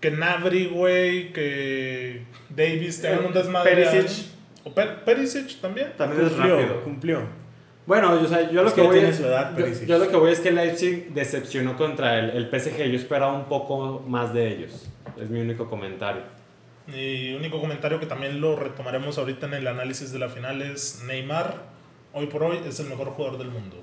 que 0.00 0.10
Nabri, 0.10 0.66
güey, 0.66 1.32
que 1.32 2.24
Davis 2.50 3.00
te 3.00 3.08
hagan 3.08 3.26
un 3.26 3.32
desmadre. 3.32 3.74
Perisic. 3.84 4.26
O 4.64 4.74
Per- 4.74 5.04
Perisic 5.04 5.60
también. 5.60 5.92
También 5.96 6.26
es 6.26 6.32
Cumplió, 6.32 6.56
rápido. 6.58 6.80
cumplió. 6.82 7.46
Bueno, 7.86 8.12
o 8.20 8.26
sea, 8.26 8.50
yo 8.50 8.62
lo 8.62 8.68
Es 8.68 8.74
que, 8.74 8.80
que 8.82 8.86
voy 8.88 8.98
es, 8.98 9.20
edad, 9.20 9.56
yo, 9.56 9.64
yo 9.86 9.98
lo 9.98 10.08
que 10.10 10.16
voy 10.16 10.32
es 10.32 10.40
que 10.40 10.50
Leipzig 10.50 11.10
decepcionó 11.14 11.76
contra 11.76 12.18
el, 12.18 12.30
el 12.30 12.46
PSG. 12.50 12.78
Yo 12.90 12.96
esperaba 12.96 13.32
un 13.32 13.44
poco 13.44 14.02
más 14.08 14.34
de 14.34 14.48
ellos. 14.48 14.88
Es 15.20 15.30
mi 15.30 15.40
único 15.40 15.70
comentario. 15.70 16.22
Mi 16.88 17.32
único 17.34 17.60
comentario 17.60 17.98
que 18.00 18.06
también 18.06 18.40
lo 18.40 18.56
retomaremos 18.56 19.18
ahorita 19.18 19.46
en 19.46 19.54
el 19.54 19.66
análisis 19.68 20.12
de 20.12 20.18
la 20.18 20.28
final 20.28 20.62
es 20.62 21.02
Neymar, 21.06 21.62
hoy 22.16 22.26
por 22.26 22.42
hoy, 22.42 22.58
es 22.66 22.80
el 22.80 22.88
mejor 22.88 23.08
jugador 23.10 23.38
del 23.38 23.48
mundo. 23.50 23.76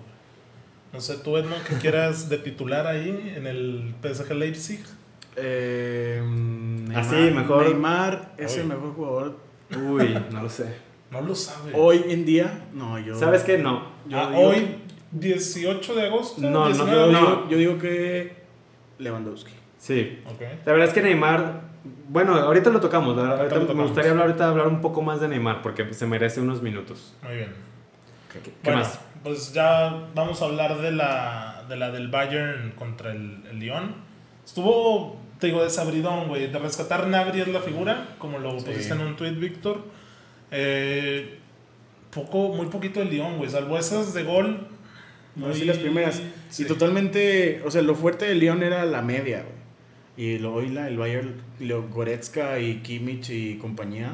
No 0.92 1.00
sé, 1.02 1.18
tú 1.18 1.38
Edmond, 1.38 1.63
que 1.63 1.75
quieras 1.78 2.30
de 2.30 2.38
titular 2.38 2.86
ahí 2.86 3.34
en 3.36 3.48
el 3.48 3.94
PSG 4.04 4.32
Leipzig. 4.34 4.84
Eh, 5.36 6.22
Neymar, 6.24 6.98
Así, 7.00 7.16
mejor. 7.32 7.63
Neymar 7.66 8.34
es 8.38 8.58
el 8.58 8.66
mejor 8.68 8.94
jugador. 8.94 9.38
Uy, 9.75 10.16
no 10.32 10.44
lo 10.44 10.50
sé. 10.50 10.75
No 11.10 11.22
lo 11.22 11.34
sabe. 11.36 11.72
Hoy 11.75 12.04
en 12.10 12.25
día, 12.25 12.68
no, 12.74 13.00
yo. 13.00 13.16
¿Sabes 13.18 13.44
qué? 13.44 13.58
No. 13.58 13.88
Yo 14.08 14.18
Ah, 14.20 14.32
hoy, 14.36 14.78
18 15.12 15.96
de 15.96 16.08
agosto. 16.08 16.42
No, 16.42 16.50
no, 16.50 16.66
19 16.68 16.92
Yo, 16.96 17.08
de 17.08 17.12
no. 17.13 17.18
agosto. 17.20 17.36
digo, 17.38 17.50
yo 17.52 17.58
digo 17.58 17.78
que 17.80 18.36
Lewandowski. 19.00 19.52
Sí. 19.80 20.20
Ok. 20.25 20.42
La 20.66 20.72
verdad 20.74 20.88
es 20.90 20.94
que 20.94 21.02
Neymar, 21.02 21.62
bueno, 22.10 22.36
ahorita 22.36 22.70
lo 22.70 22.80
tocamos. 22.80 23.18
Ahorita 23.18 23.38
ahorita 23.38 23.56
lo 23.56 23.62
me 23.62 23.68
tocamos. 23.68 23.88
gustaría 23.88 24.12
hablar, 24.12 24.28
ahorita 24.28 24.50
hablar 24.50 24.68
un 24.68 24.82
poco 24.82 25.02
más 25.02 25.20
de 25.22 25.28
Neymar 25.28 25.62
porque 25.63 25.92
se 25.94 26.06
merece 26.06 26.40
unos 26.42 26.62
minutos. 26.62 27.16
Muy 27.24 27.36
bien. 27.38 27.54
¿Qué, 28.34 28.40
qué 28.40 28.52
bueno, 28.63 28.80
más? 28.82 29.00
pues 29.24 29.54
ya 29.54 30.10
vamos 30.16 30.42
a 30.42 30.46
hablar 30.46 30.82
de 30.82 30.92
la, 30.92 31.66
de 31.70 31.75
la 31.78 31.92
del 31.92 32.08
Bayern 32.10 32.72
contra 32.72 33.12
el, 33.12 33.44
el 33.50 33.60
Lyon. 33.60 33.96
Estuvo, 34.46 35.18
te 35.40 35.48
digo, 35.48 35.63
desabridón, 35.63 36.28
güey. 36.28 36.52
De 36.52 36.60
rescatar 36.60 37.08
Nabri 37.08 37.42
es 37.42 37.48
la 37.48 37.62
figura, 37.62 38.16
como 38.18 38.40
lo 38.40 38.60
Sí. 38.60 38.66
pusiste 38.66 38.94
en 38.94 39.02
un 39.02 39.16
tweet, 39.16 39.32
Víctor. 39.34 39.84
Eh, 40.52 41.40
poco, 42.12 42.50
muy 42.54 42.68
poquito 42.68 43.02
el 43.02 43.10
Lyon, 43.10 43.38
güey. 43.38 43.50
Salvo 43.50 43.78
esas 43.78 44.13
de 44.13 44.24
gol. 44.24 44.68
No, 45.36 45.48
muy- 45.48 45.56
sí, 45.56 45.66
las 45.66 45.78
primeras. 45.78 46.22
sí. 46.50 46.63
Y 46.63 46.66
totalmente, 46.68 47.62
o 47.66 47.72
sea, 47.72 47.82
lo 47.82 47.96
fuerte 47.96 48.25
del 48.25 48.40
León 48.40 48.62
era 48.63 48.86
la 48.86 49.02
media, 49.02 49.44
güey. 49.44 49.63
Y 50.16 50.38
lo, 50.38 50.54
hoy 50.54 50.70
la, 50.70 50.88
el 50.88 50.98
Bayern, 50.98 51.42
lo, 51.60 51.88
Goretzka 51.90 52.60
y 52.60 52.82
Kimmich 52.82 53.30
y 53.32 53.58
compañía. 53.58 54.12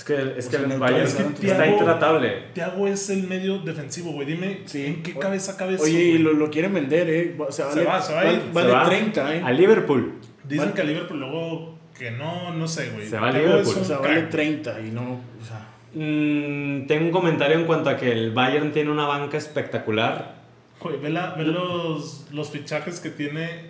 Es 0.00 0.04
que, 0.06 0.14
es 0.38 0.46
que 0.48 0.56
sea, 0.56 0.60
el 0.60 0.78
Bayern 0.78 1.02
Es 1.06 1.14
que 1.14 1.46
está 1.46 1.66
intratable. 1.66 2.44
Thiago 2.54 2.88
es 2.88 3.10
el 3.10 3.24
medio 3.24 3.58
defensivo, 3.58 4.12
güey. 4.12 4.26
Dime, 4.26 4.60
Sí. 4.64 4.86
¿en 4.86 5.02
qué 5.02 5.12
cabeza 5.14 5.58
cabe 5.58 5.74
eso? 5.74 5.82
Oye, 5.84 6.02
y 6.02 6.18
lo, 6.18 6.32
lo 6.32 6.48
quieren 6.48 6.72
vender, 6.72 7.10
¿eh? 7.10 7.36
O 7.38 7.52
sea, 7.52 7.70
Se 7.70 7.80
vale, 7.84 7.90
va, 7.90 8.00
se 8.00 8.14
va 8.14 8.20
a 8.20 8.24
vale, 8.24 8.36
ir. 8.38 8.42
vale 8.52 8.68
Se 8.68 8.74
va 8.74 8.84
30, 8.86 9.34
¿eh? 9.36 9.42
A 9.44 9.52
Liverpool. 9.52 10.14
Dicen 10.44 10.58
Vale. 10.64 10.72
que 10.74 10.80
a 10.80 10.84
Liverpool 10.84 11.20
luego 11.20 11.78
que 11.98 12.10
no, 12.12 12.54
no 12.54 12.66
sé, 12.66 12.90
güey. 12.94 13.06
Se 13.06 13.18
va 13.18 13.28
a 13.28 13.32
Liverpool. 13.32 13.74
un 13.76 13.82
O 13.82 13.84
sea, 13.84 13.98
vale 13.98 14.14
crack. 14.20 14.30
30 14.30 14.80
y 14.80 14.90
no, 14.90 15.02
o 15.42 15.44
sea... 15.46 15.66
Mm, 15.92 16.86
tengo 16.86 17.04
un 17.06 17.10
comentario 17.12 17.58
en 17.58 17.66
cuanto 17.66 17.90
a 17.90 17.96
que 17.96 18.10
el 18.10 18.32
Bayern 18.32 18.72
tiene 18.72 18.90
una 18.90 19.06
banca 19.06 19.36
espectacular. 19.36 20.36
Güey, 20.80 20.96
ve, 20.98 21.10
la- 21.10 21.34
ve 21.34 21.44
los, 21.44 22.26
los 22.32 22.50
fichajes 22.50 23.00
que 23.00 23.10
tiene 23.10 23.69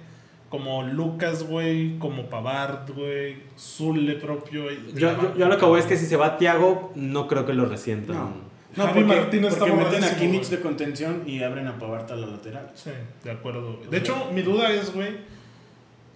como 0.50 0.82
Lucas, 0.82 1.44
güey, 1.44 1.96
como 1.98 2.26
Pavard, 2.28 2.90
güey, 2.92 3.36
Zule 3.58 4.14
propio. 4.16 4.70
y- 4.70 4.92
Yo, 4.94 5.12
yo, 5.22 5.36
yo 5.38 5.48
lo 5.48 5.56
que 5.56 5.64
voy 5.64 5.80
es 5.80 5.86
que 5.86 5.96
si 5.96 6.04
se 6.06 6.16
va 6.16 6.36
Thiago, 6.36 6.92
no 6.96 7.26
creo 7.28 7.46
que 7.46 7.54
lo 7.54 7.64
resientan. 7.66 8.16
No. 8.16 8.50
No, 8.76 8.84
Javi 8.84 9.02
porque- 9.04 9.20
Martínez 9.20 9.54
porque 9.56 9.72
porque 9.72 9.84
meten 9.96 10.04
a 10.04 10.16
Kimmich 10.16 10.46
de 10.48 10.60
contención 10.60 11.22
y 11.26 11.42
abren 11.42 11.66
a 11.66 11.78
Pavard 11.78 12.10
a 12.12 12.16
la 12.16 12.26
lateral. 12.28 12.70
Sí, 12.74 12.90
de 13.24 13.30
acuerdo. 13.30 13.76
güey. 13.78 13.90
De 13.90 13.96
hecho, 13.98 14.14
mi 14.34 14.42
duda 14.42 14.70
es, 14.72 14.92
güey, 14.94 15.08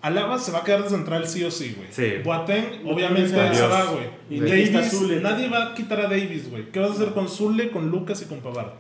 Alaba 0.03 0.39
se 0.39 0.53
va 0.53 0.59
a 0.59 0.65
quedar 0.65 0.83
de 0.83 0.91
central 0.91 1.27
sí 1.27 1.43
o 1.45 1.51
sí, 1.51 1.75
güey. 1.77 1.89
Sí. 1.91 2.23
Boateng, 2.23 2.83
obviamente, 2.87 3.31
se 3.55 3.67
va, 3.67 3.85
güey. 3.87 4.05
Y 4.29 4.41
Davis, 4.41 4.91
Zule. 4.91 5.21
nadie 5.21 5.49
va 5.49 5.69
a 5.71 5.75
quitar 5.75 5.99
a 6.01 6.03
Davis, 6.09 6.51
güey. 6.51 6.71
¿Qué 6.71 6.79
vas 6.79 6.91
a 6.91 6.93
hacer 6.95 7.13
con 7.15 7.27
Zule, 7.29 7.71
con 7.71 7.89
Lucas 7.91 8.21
y 8.21 8.27
con 8.27 8.41
Pavard? 8.41 8.73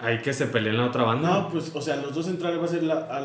Hay 0.00 0.18
que 0.18 0.32
se 0.34 0.46
peleen 0.46 0.76
la 0.76 0.86
otra 0.86 1.04
banda. 1.04 1.28
No, 1.30 1.48
pues, 1.48 1.70
o 1.74 1.80
sea, 1.80 1.96
los 1.96 2.14
dos 2.14 2.26
centrales 2.26 2.60
va 2.60 2.64
a 2.64 2.68
ser 2.68 2.82
la, 2.82 2.94
a, 2.94 3.16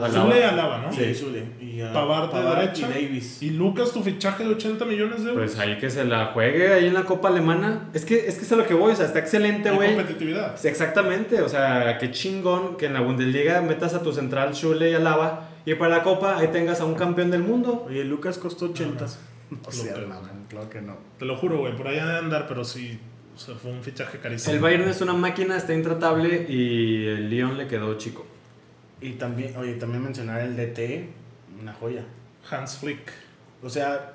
a, 0.00 0.04
a-. 0.06 0.08
Zule, 0.10 0.44
Alaba, 0.44 0.78
¿no? 0.78 0.92
Sí, 0.92 1.12
Zule. 1.14 1.44
Y 1.60 1.80
a 1.80 1.92
Pavard 1.92 2.32
de 2.32 2.42
derecha. 2.60 2.86
y 2.88 2.92
Davis. 3.06 3.42
Y 3.42 3.50
Lucas, 3.50 3.92
tu 3.92 4.02
fichaje 4.02 4.44
de 4.44 4.50
80 4.50 4.84
millones 4.84 5.24
de 5.24 5.30
euros. 5.32 5.50
Pues 5.52 5.58
ahí 5.58 5.78
que 5.78 5.90
se 5.90 6.04
la 6.04 6.26
juegue 6.26 6.72
ahí 6.72 6.86
en 6.86 6.94
la 6.94 7.02
Copa 7.04 7.28
Alemana. 7.28 7.88
Es 7.92 8.04
que 8.04 8.26
es 8.28 8.36
que 8.36 8.42
es 8.44 8.52
a 8.52 8.56
lo 8.56 8.66
que 8.66 8.74
voy, 8.74 8.92
o 8.92 8.96
sea, 8.96 9.06
está 9.06 9.18
excelente, 9.18 9.70
güey. 9.70 9.96
competitividad. 9.96 10.56
Sí, 10.56 10.68
Exactamente, 10.68 11.42
o 11.42 11.48
sea, 11.48 11.98
qué 11.98 12.10
chingón 12.12 12.76
que 12.76 12.86
en 12.86 12.94
la 12.94 13.00
Bundesliga 13.00 13.60
metas 13.60 13.94
a 13.94 14.02
tu 14.02 14.12
central 14.12 14.54
Schule 14.54 14.90
y 14.90 14.94
Alaba 14.94 15.48
y 15.66 15.74
para 15.74 15.96
la 15.98 16.02
Copa 16.02 16.38
ahí 16.38 16.48
tengas 16.48 16.80
a 16.80 16.84
un 16.84 16.94
campeón 16.94 17.30
del 17.30 17.42
mundo. 17.42 17.84
Oye, 17.88 18.04
Lucas 18.04 18.38
costó 18.38 18.66
80. 18.66 19.06
No, 19.50 19.58
O 19.66 19.72
sea, 19.72 19.96
Lucas. 19.96 20.22
no, 20.22 20.48
claro 20.48 20.70
que 20.70 20.80
no. 20.80 20.96
Te 21.18 21.24
lo 21.24 21.36
juro, 21.36 21.58
güey. 21.58 21.76
Por 21.76 21.88
ahí 21.88 21.98
han 21.98 22.06
de 22.08 22.16
andar, 22.18 22.46
pero 22.48 22.64
sí. 22.64 22.98
O 23.34 23.38
sea, 23.38 23.54
fue 23.54 23.70
un 23.70 23.82
fichaje 23.82 24.18
carísimo. 24.18 24.54
El 24.54 24.60
Bayern 24.60 24.88
es 24.88 25.00
una 25.00 25.14
máquina, 25.14 25.56
está 25.56 25.72
intratable 25.74 26.46
y 26.48 27.06
el 27.06 27.30
Lyon 27.30 27.56
le 27.56 27.66
quedó 27.66 27.96
chico. 27.96 28.26
Y 29.00 29.12
también, 29.12 29.56
oye, 29.56 29.74
también 29.74 30.02
mencionar 30.04 30.40
el 30.42 30.56
DT, 30.56 31.08
una 31.60 31.72
joya. 31.72 32.04
Hans 32.50 32.76
Flick. 32.78 33.10
O 33.62 33.68
sea, 33.70 34.14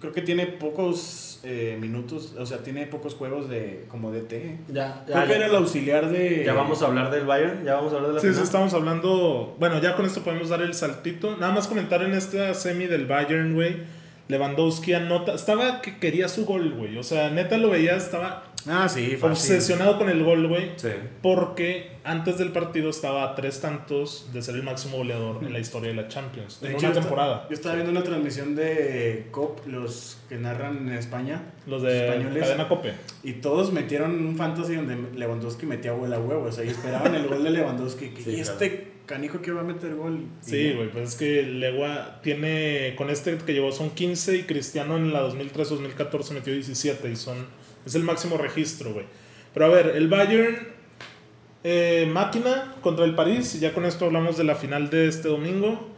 creo 0.00 0.12
que 0.12 0.22
tiene 0.22 0.46
pocos 0.46 1.40
eh, 1.44 1.76
minutos, 1.80 2.34
o 2.38 2.44
sea, 2.46 2.58
tiene 2.58 2.86
pocos 2.86 3.14
juegos 3.14 3.48
de 3.48 3.86
como 3.88 4.12
DT. 4.12 4.58
Ya, 4.68 5.02
Creo 5.06 5.26
que 5.26 5.34
era 5.34 5.46
el 5.46 5.54
auxiliar 5.56 6.08
de... 6.10 6.44
ya 6.44 6.52
vamos 6.52 6.82
a 6.82 6.86
hablar 6.86 7.10
del 7.10 7.24
Bayern, 7.26 7.64
ya 7.64 7.74
vamos 7.76 7.92
a 7.92 7.96
hablar 7.96 8.10
de 8.10 8.14
la 8.16 8.20
Sí, 8.20 8.26
sí, 8.28 8.32
final. 8.32 8.44
estamos 8.46 8.74
hablando. 8.74 9.56
Bueno, 9.58 9.80
ya 9.80 9.96
con 9.96 10.04
esto 10.06 10.22
podemos 10.22 10.48
dar 10.50 10.62
el 10.62 10.74
saltito. 10.74 11.36
Nada 11.36 11.52
más 11.52 11.66
comentar 11.66 12.02
en 12.02 12.12
esta 12.12 12.54
semi 12.54 12.86
del 12.86 13.06
Bayern, 13.06 13.54
güey. 13.54 13.97
Lewandowski 14.28 14.92
anota. 14.94 15.34
Estaba 15.34 15.80
que 15.80 15.98
quería 15.98 16.28
su 16.28 16.44
gol, 16.46 16.74
güey. 16.74 16.96
O 16.98 17.02
sea, 17.02 17.30
neta 17.30 17.56
lo 17.58 17.70
veía, 17.70 17.96
estaba 17.96 18.44
Ah, 18.66 18.88
sí, 18.88 19.16
fácil. 19.16 19.30
obsesionado 19.30 19.96
con 19.98 20.10
el 20.10 20.22
gol, 20.24 20.46
güey. 20.48 20.72
Sí. 20.76 20.88
Porque 21.22 21.92
antes 22.04 22.36
del 22.38 22.50
partido 22.52 22.90
estaba 22.90 23.22
a 23.22 23.34
tres 23.34 23.60
tantos 23.60 24.30
de 24.32 24.42
ser 24.42 24.56
el 24.56 24.62
máximo 24.64 24.98
goleador 24.98 25.42
en 25.42 25.52
la 25.52 25.58
historia 25.60 25.88
de 25.90 25.94
la 25.96 26.08
Champions. 26.08 26.60
De 26.60 26.68
En 26.68 26.74
hecho, 26.74 26.86
una 26.86 26.94
yo 26.94 27.00
temporada. 27.00 27.32
Estaba, 27.34 27.48
yo 27.48 27.54
estaba 27.54 27.74
viendo 27.76 27.92
una 27.92 28.02
transmisión 28.02 28.54
de 28.56 29.28
COP, 29.30 29.66
los 29.68 30.18
que 30.28 30.36
narran 30.36 30.88
en 30.88 30.92
España, 30.94 31.40
Los 31.66 31.82
de 31.82 32.08
españoles. 32.08 32.42
Cadena 32.42 32.68
Cope. 32.68 32.92
y 33.22 33.34
todos 33.34 33.72
metieron 33.72 34.10
un 34.26 34.36
fantasy 34.36 34.74
donde 34.74 34.96
Lewandowski 35.18 35.64
metía 35.64 35.92
gol 35.92 36.12
a 36.12 36.18
huevo, 36.18 36.44
o 36.48 36.52
sea, 36.52 36.64
y 36.64 36.68
esperaban 36.68 37.14
el 37.14 37.26
gol 37.28 37.44
de 37.44 37.50
Lewandowski. 37.50 38.08
que, 38.10 38.22
Sí, 38.22 38.30
y 38.32 38.34
claro. 38.42 38.52
este 38.52 38.97
canijo 39.08 39.40
que 39.40 39.50
va 39.50 39.62
a 39.62 39.64
meter 39.64 39.96
gol. 39.96 40.26
Sí, 40.40 40.72
güey, 40.74 40.90
pues 40.90 41.10
es 41.10 41.16
que 41.16 41.42
Legua 41.42 42.20
tiene, 42.22 42.94
con 42.96 43.10
este 43.10 43.36
que 43.38 43.54
llevó 43.54 43.72
son 43.72 43.90
15 43.90 44.36
y 44.36 44.42
Cristiano 44.42 44.96
en 44.96 45.12
la 45.12 45.26
2003-2014 45.28 46.30
metió 46.32 46.52
17 46.52 47.10
y 47.10 47.16
son, 47.16 47.38
es 47.84 47.94
el 47.94 48.04
máximo 48.04 48.36
registro, 48.36 48.92
güey. 48.92 49.06
Pero 49.54 49.66
a 49.66 49.68
ver, 49.70 49.96
el 49.96 50.08
Bayern, 50.08 50.56
eh, 51.64 52.08
máquina 52.12 52.74
contra 52.82 53.06
el 53.06 53.14
París, 53.14 53.54
y 53.56 53.60
ya 53.60 53.72
con 53.72 53.86
esto 53.86 54.04
hablamos 54.04 54.36
de 54.36 54.44
la 54.44 54.54
final 54.54 54.90
de 54.90 55.08
este 55.08 55.28
domingo. 55.28 55.88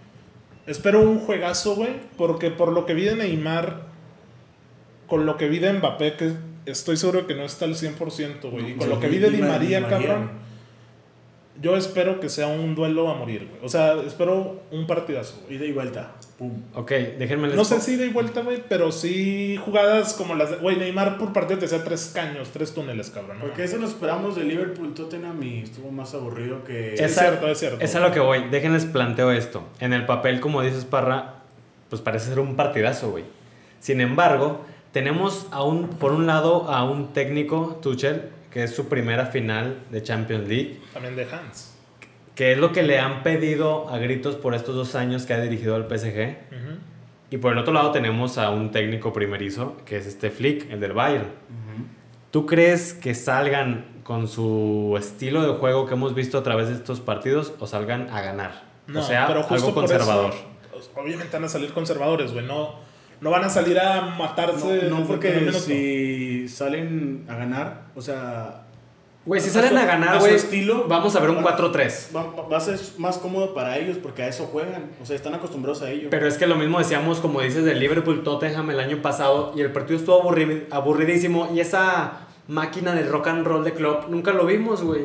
Espero 0.66 1.00
un 1.00 1.18
juegazo, 1.18 1.74
güey, 1.74 1.90
porque 2.16 2.50
por 2.50 2.72
lo 2.72 2.86
que 2.86 2.94
vi 2.94 3.04
de 3.04 3.16
Neymar, 3.16 3.88
con 5.08 5.26
lo 5.26 5.36
que 5.36 5.48
vi 5.48 5.58
de 5.58 5.72
Mbappé, 5.72 6.14
que 6.14 6.32
estoy 6.64 6.96
seguro 6.96 7.26
que 7.26 7.34
no 7.34 7.42
está 7.42 7.64
al 7.64 7.74
100%, 7.74 8.50
güey, 8.50 8.70
y 8.70 8.74
con 8.74 8.88
lo 8.88 9.00
que 9.00 9.08
vi 9.08 9.18
de 9.18 9.30
Di 9.30 9.42
María. 9.42 9.86
cabrón. 9.88 10.49
Yo 11.60 11.76
espero 11.76 12.20
que 12.20 12.30
sea 12.30 12.46
un 12.46 12.74
duelo 12.74 13.10
a 13.10 13.14
morir, 13.14 13.46
güey. 13.50 13.62
O 13.62 13.68
sea, 13.68 13.94
espero 14.06 14.62
un 14.70 14.86
partidazo, 14.86 15.42
güey. 15.44 15.56
Ida 15.56 15.66
y 15.66 15.72
vuelta. 15.72 16.12
Pum. 16.38 16.52
Ok, 16.74 16.90
déjenme 17.18 17.48
les 17.48 17.56
No 17.56 17.66
sé 17.66 17.80
si 17.82 17.96
de 17.96 18.08
vuelta, 18.08 18.40
güey, 18.40 18.64
pero 18.66 18.90
sí 18.92 19.58
jugadas 19.62 20.14
como 20.14 20.34
las 20.34 20.50
de. 20.50 20.56
Güey, 20.56 20.76
Neymar 20.76 21.18
por 21.18 21.34
partido 21.34 21.58
te 21.58 21.66
hacía 21.66 21.84
tres 21.84 22.12
caños, 22.14 22.48
tres 22.50 22.72
túneles, 22.72 23.10
cabrón. 23.10 23.40
¿no? 23.40 23.44
Porque 23.44 23.64
eso 23.64 23.76
nos 23.76 23.90
esperamos 23.90 24.36
de 24.36 24.44
Liverpool 24.44 24.94
Tottenham 24.94 25.42
y 25.42 25.60
estuvo 25.60 25.90
más 25.90 26.14
aburrido 26.14 26.64
que. 26.64 26.94
Es 26.94 27.14
cierto, 27.14 27.46
es 27.46 27.58
cierto. 27.58 27.84
Es 27.84 27.94
a 27.94 28.00
lo 28.00 28.10
que 28.10 28.20
voy. 28.20 28.48
Déjenles 28.50 28.86
planteo 28.86 29.30
esto. 29.30 29.62
En 29.80 29.92
el 29.92 30.06
papel, 30.06 30.40
como 30.40 30.62
dices, 30.62 30.86
Parra, 30.86 31.42
pues 31.90 32.00
parece 32.00 32.30
ser 32.30 32.40
un 32.40 32.56
partidazo, 32.56 33.10
güey. 33.10 33.24
Sin 33.80 34.00
embargo, 34.00 34.64
tenemos 34.92 35.46
a 35.50 35.62
un, 35.62 35.88
por 35.88 36.12
un 36.12 36.26
lado 36.26 36.70
a 36.70 36.84
un 36.84 37.12
técnico, 37.12 37.78
Tuchel, 37.82 38.30
que 38.50 38.64
es 38.64 38.74
su 38.74 38.88
primera 38.88 39.26
final 39.26 39.78
de 39.90 40.02
Champions 40.02 40.48
League, 40.48 40.80
También 40.92 41.16
de 41.16 41.22
Hans. 41.24 41.74
que 42.34 42.52
es 42.52 42.58
lo 42.58 42.72
que 42.72 42.82
le 42.82 42.98
han 42.98 43.22
pedido 43.22 43.88
a 43.88 43.98
gritos 43.98 44.34
por 44.36 44.54
estos 44.54 44.74
dos 44.74 44.94
años 44.94 45.24
que 45.26 45.34
ha 45.34 45.40
dirigido 45.40 45.74
al 45.76 45.86
PSG. 45.88 46.36
Ujú. 46.50 46.78
Y 47.30 47.36
por 47.38 47.52
el 47.52 47.58
otro 47.58 47.72
lado 47.72 47.92
tenemos 47.92 48.38
a 48.38 48.50
un 48.50 48.70
técnico 48.72 49.12
primerizo, 49.12 49.76
que 49.84 49.96
es 49.98 50.06
este 50.06 50.30
Flick, 50.30 50.70
el 50.72 50.80
del 50.80 50.92
Bayern. 50.92 51.26
Ujú. 51.26 51.84
¿Tú 52.32 52.46
crees 52.46 52.92
que 52.92 53.14
salgan 53.14 53.86
con 54.02 54.26
su 54.26 54.96
estilo 54.98 55.42
de 55.42 55.58
juego 55.58 55.86
que 55.86 55.94
hemos 55.94 56.14
visto 56.14 56.38
a 56.38 56.42
través 56.42 56.68
de 56.68 56.74
estos 56.74 57.00
partidos 57.00 57.52
o 57.60 57.66
salgan 57.66 58.08
a 58.10 58.20
ganar? 58.22 58.64
No, 58.88 59.00
o 59.00 59.02
sea, 59.04 59.26
pero 59.28 59.42
justo 59.42 59.54
algo 59.54 59.74
por 59.74 59.84
conservador. 59.84 60.32
eso, 60.32 60.44
pues, 60.72 60.90
obviamente 60.96 61.36
van 61.36 61.44
a 61.44 61.48
salir 61.48 61.72
conservadores, 61.72 62.32
güey. 62.32 62.44
No, 62.44 62.74
no 63.20 63.30
van 63.30 63.44
a 63.44 63.48
salir 63.50 63.78
a 63.78 64.02
matarse. 64.16 64.88
No, 64.88 65.00
no 65.00 65.06
porque 65.06 65.52
si 65.52 66.48
salen 66.48 67.24
a 67.28 67.36
ganar, 67.36 67.82
o 67.94 68.00
sea, 68.02 68.64
Güey, 69.26 69.38
si 69.42 69.50
A 69.50 69.52
salen 69.52 69.70
su- 69.72 69.76
a 69.76 69.82
a 69.82 69.84
ganar, 69.84 70.14
su 70.14 70.20
güey, 70.20 70.34
estilo, 70.34 70.86
vamos 70.88 71.14
a 71.14 71.20
ver 71.20 71.28
un 71.28 71.36
va- 71.44 71.54
4-3. 71.54 72.08
va, 72.16 72.24
va 72.50 72.56
a 72.56 72.60
ser 72.60 72.80
más 72.96 73.18
cómodo 73.18 73.52
para 73.52 73.76
ellos 73.76 73.98
porque 74.02 74.22
a 74.22 74.28
eso 74.28 74.46
juegan, 74.46 74.92
o 75.00 75.04
sea, 75.04 75.14
están 75.14 75.34
acostumbrados 75.34 75.82
a 75.82 75.90
ello. 75.90 76.08
Pero 76.10 76.26
es 76.26 76.38
que 76.38 76.46
lo 76.46 76.56
mismo 76.56 76.78
decíamos, 76.78 77.20
como 77.20 77.42
dices, 77.42 77.62
del 77.66 77.78
Liverpool-Tottenham 77.80 78.70
el 78.70 78.80
año 78.80 79.02
pasado 79.02 79.52
y 79.54 79.60
el 79.60 79.72
partido 79.72 79.98
estuvo 79.98 80.22
aburri- 80.22 80.64
aburridísimo 80.70 81.50
y 81.54 81.60
esa 81.60 82.12
máquina 82.48 82.94
de 82.94 83.02
rock 83.02 83.26
and 83.28 83.46
roll 83.46 83.62
de 83.62 83.74
Klopp 83.74 84.08
nunca 84.08 84.32
lo 84.32 84.46
vimos, 84.46 84.82
güey. 84.82 85.02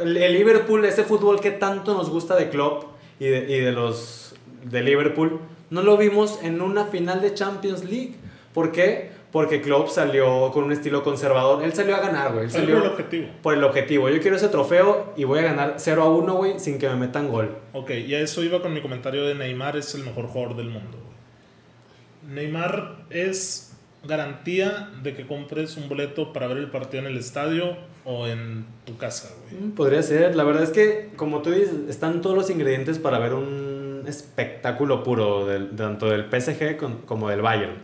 El, 0.00 0.16
el 0.16 0.32
Liverpool, 0.32 0.84
ese 0.84 1.02
fútbol 1.02 1.40
que 1.40 1.50
tanto 1.50 1.94
nos 1.94 2.08
gusta 2.10 2.36
de 2.36 2.48
Klopp 2.48 2.84
y 3.18 3.26
de, 3.26 3.38
y 3.56 3.58
de 3.60 3.72
los 3.72 4.34
de 4.62 4.82
Liverpool, 4.84 5.40
no 5.70 5.82
lo 5.82 5.96
vimos 5.96 6.38
en 6.42 6.60
una 6.60 6.84
final 6.86 7.20
de 7.22 7.32
Champions 7.34 7.84
League. 7.84 8.14
¿Por 8.52 8.72
qué? 8.72 9.10
Porque 9.30 9.62
Klopp 9.62 9.88
salió 9.88 10.50
con 10.50 10.64
un 10.64 10.72
estilo 10.72 11.04
conservador. 11.04 11.62
Él 11.62 11.72
salió 11.72 11.94
a 11.94 12.00
ganar, 12.00 12.32
güey. 12.34 12.50
Salió 12.50 12.74
por 12.76 12.84
el 12.84 12.90
objetivo. 12.90 13.28
por 13.42 13.54
el 13.54 13.62
objetivo. 13.64 14.08
Yo 14.08 14.20
quiero 14.20 14.36
ese 14.36 14.48
trofeo 14.48 15.12
y 15.16 15.22
voy 15.22 15.38
a 15.38 15.42
ganar 15.42 15.74
0 15.76 16.02
a 16.02 16.10
1, 16.10 16.34
güey, 16.34 16.58
sin 16.58 16.78
que 16.78 16.88
me 16.88 16.96
metan 16.96 17.28
gol. 17.28 17.56
Ok, 17.72 17.90
y 17.90 18.14
a 18.14 18.20
eso 18.20 18.42
iba 18.42 18.60
con 18.60 18.74
mi 18.74 18.80
comentario 18.82 19.24
de 19.24 19.36
Neymar 19.36 19.76
es 19.76 19.94
el 19.94 20.02
mejor 20.02 20.26
jugador 20.26 20.56
del 20.56 20.70
mundo. 20.70 20.98
güey. 20.98 22.34
Neymar 22.34 23.04
es 23.10 23.72
garantía 24.06 24.90
de 25.02 25.14
que 25.14 25.26
compres 25.26 25.76
un 25.76 25.88
boleto 25.88 26.32
para 26.32 26.46
ver 26.48 26.56
el 26.58 26.70
partido 26.70 27.02
en 27.04 27.10
el 27.12 27.18
estadio 27.18 27.76
o 28.04 28.26
en 28.26 28.64
tu 28.84 28.96
casa, 28.96 29.30
güey. 29.50 29.62
Mm, 29.62 29.70
Podría 29.72 30.02
ser. 30.02 30.34
La 30.34 30.42
verdad 30.44 30.62
es 30.64 30.70
que, 30.70 31.10
como 31.16 31.42
tú 31.42 31.50
dices, 31.52 31.70
están 31.88 32.20
todos 32.20 32.34
los 32.36 32.50
ingredientes 32.50 32.98
para 32.98 33.18
ver 33.18 33.34
un 33.34 33.69
espectáculo 34.06 35.02
puro, 35.02 35.46
del, 35.46 35.70
tanto 35.76 36.08
del 36.10 36.24
PSG 36.30 36.76
con- 36.76 36.98
como 37.02 37.28
del 37.28 37.42
Bayern. 37.42 37.74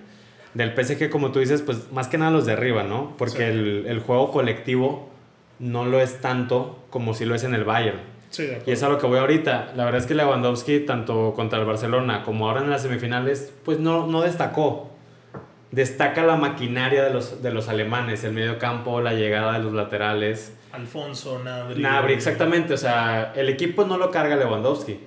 Del 0.54 0.72
PSG, 0.74 1.10
como 1.10 1.32
tú 1.32 1.38
dices, 1.40 1.62
pues 1.62 1.92
más 1.92 2.08
que 2.08 2.16
nada 2.18 2.30
los 2.30 2.46
de 2.46 2.52
arriba, 2.52 2.82
¿no? 2.82 3.14
Porque 3.18 3.38
Sí. 3.38 3.42
el, 3.42 3.84
el 3.88 4.00
juego 4.00 4.30
colectivo 4.32 5.10
no 5.58 5.84
lo 5.84 6.00
es 6.00 6.20
tanto 6.20 6.78
como 6.90 7.14
si 7.14 7.24
lo 7.24 7.34
es 7.34 7.44
en 7.44 7.54
el 7.54 7.64
Bayern. 7.64 7.98
Sí, 8.30 8.48
Y 8.66 8.70
es 8.72 8.82
a 8.82 8.88
lo 8.88 8.98
que 8.98 9.06
voy 9.06 9.18
ahorita. 9.18 9.72
La 9.76 9.84
verdad 9.84 10.00
es 10.00 10.06
que 10.06 10.14
Lewandowski, 10.14 10.80
tanto 10.80 11.32
contra 11.34 11.58
el 11.58 11.64
Barcelona 11.64 12.22
como 12.24 12.48
ahora 12.48 12.60
en 12.62 12.70
las 12.70 12.82
semifinales, 12.82 13.52
pues 13.64 13.78
no, 13.78 14.06
no 14.06 14.22
destacó. 14.22 14.90
Destaca 15.70 16.22
la 16.22 16.36
maquinaria 16.36 17.02
de 17.04 17.12
los, 17.12 17.42
de 17.42 17.50
los 17.52 17.68
alemanes, 17.68 18.24
el 18.24 18.32
medio 18.32 18.58
campo, 18.58 19.00
la 19.00 19.14
llegada 19.14 19.52
de 19.54 19.58
los 19.60 19.72
laterales. 19.72 20.54
Alfonso, 20.72 21.40
Nabri. 21.42 21.80
Nabri, 21.82 22.14
exactamente. 22.14 22.74
O 22.74 22.76
sea, 22.76 23.32
el 23.36 23.48
equipo 23.48 23.84
no 23.84 23.96
lo 23.98 24.10
carga 24.10 24.36
Lewandowski. 24.36 25.00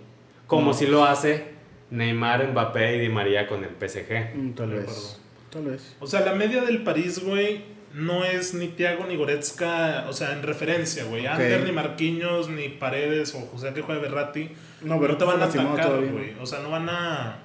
Como 0.49 0.71
No. 0.71 0.73
si 0.73 0.85
lo 0.87 1.05
hace 1.05 1.45
Neymar, 1.91 2.45
Mbappé 2.51 2.97
y 2.97 2.99
Di 2.99 3.09
María 3.09 3.47
con 3.47 3.63
el 3.63 3.69
PSG. 3.69 4.35
Mm, 4.35 4.51
Tal 4.55 4.71
vez. 4.71 5.21
Tal 5.49 5.63
vez. 5.63 5.95
O 6.01 6.07
sea, 6.07 6.19
la 6.21 6.33
media 6.35 6.61
del 6.63 6.83
París, 6.83 7.23
güey, 7.23 7.61
no 7.93 8.23
es 8.25 8.53
ni 8.53 8.67
Thiago 8.67 9.05
ni 9.07 9.15
Goretzka, 9.15 10.05
o 10.09 10.13
sea, 10.13 10.33
en 10.33 10.43
referencia, 10.43 11.05
güey. 11.05 11.25
Ok. 11.25 11.33
Ander, 11.33 11.63
ni 11.63 11.71
Marquinhos, 11.71 12.49
ni 12.49 12.67
Paredes, 12.69 13.33
o 13.33 13.39
José 13.41 13.73
que 13.73 13.81
juegue 13.81 14.01
Berratti. 14.01 14.49
No, 14.81 14.95
No, 14.95 15.01
pero 15.01 15.17
te 15.17 15.23
van 15.25 15.41
a 15.41 15.45
atacar, 15.45 15.91
güey. 16.01 16.33
O 16.41 16.45
sea, 16.45 16.59
no 16.59 16.69
van 16.69 16.89
a, 16.89 17.37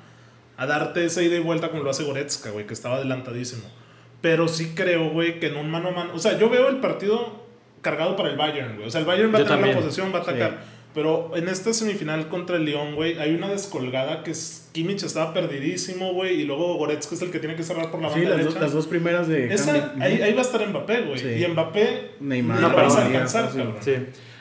a 0.56 0.66
darte 0.66 1.04
esa 1.04 1.22
ida 1.22 1.36
y 1.36 1.40
vuelta 1.40 1.70
como 1.70 1.82
lo 1.82 1.90
hace 1.90 2.02
Goretzka, 2.04 2.50
güey, 2.50 2.66
que 2.66 2.74
estaba 2.74 2.96
adelantadísimo. 2.96 3.62
Pero 4.20 4.48
sí 4.48 4.72
creo, 4.74 5.10
güey, 5.10 5.38
que 5.40 5.48
en 5.48 5.56
un 5.56 5.70
mano 5.70 5.88
a 5.88 5.92
mano. 5.92 6.10
O 6.14 6.18
sea, 6.18 6.38
yo 6.38 6.48
veo 6.50 6.68
el 6.68 6.76
partido 6.80 7.44
cargado 7.82 8.16
para 8.16 8.30
el 8.30 8.36
Bayern, 8.38 8.76
güey. 8.76 8.88
O 8.88 8.90
sea, 8.90 9.00
el 9.00 9.06
Bayern 9.06 9.28
va 9.34 9.38
Yo 9.38 9.44
a 9.44 9.48
tener 9.48 9.58
también. 9.60 9.76
la 9.76 9.82
posesión, 9.82 10.12
va 10.14 10.18
a 10.20 10.24
Sí. 10.24 10.28
Pero 10.94 11.32
en 11.34 11.48
esta 11.48 11.72
semifinal 11.72 12.28
contra 12.28 12.56
el 12.56 12.64
León, 12.66 12.94
güey, 12.94 13.18
hay 13.18 13.34
una 13.34 13.48
descolgada 13.48 14.22
que 14.22 14.30
es, 14.30 14.68
Kimmich 14.72 15.02
estaba 15.02 15.34
perdidísimo, 15.34 16.12
güey, 16.12 16.40
y 16.40 16.44
luego 16.44 16.74
Goretzka 16.76 17.16
es 17.16 17.22
el 17.22 17.30
que 17.32 17.40
tiene 17.40 17.56
que 17.56 17.64
cerrar 17.64 17.90
por 17.90 18.00
la 18.00 18.08
Sí, 18.10 18.20
banda 18.20 18.28
las, 18.30 18.38
derecha. 18.38 18.54
dos- 18.54 18.62
las 18.62 18.72
dos 18.72 18.86
primeras 18.86 19.26
de 19.26 19.52
Esa, 19.52 19.92
ahí, 20.00 20.22
ahí 20.22 20.32
va 20.34 20.38
a 20.38 20.44
estar 20.44 20.66
Mbappé, 20.68 21.00
güey. 21.02 21.18
Sí. 21.18 21.28
Y 21.44 21.48
Mbappé 21.48 22.10
Neymar. 22.20 22.60
No, 22.60 22.68
vas 22.70 22.92
a 22.94 23.00
María, 23.00 23.06
alcanzar, 23.16 23.50
sí. 23.50 23.58
cabrón. 23.58 23.76
Sí. 23.80 23.92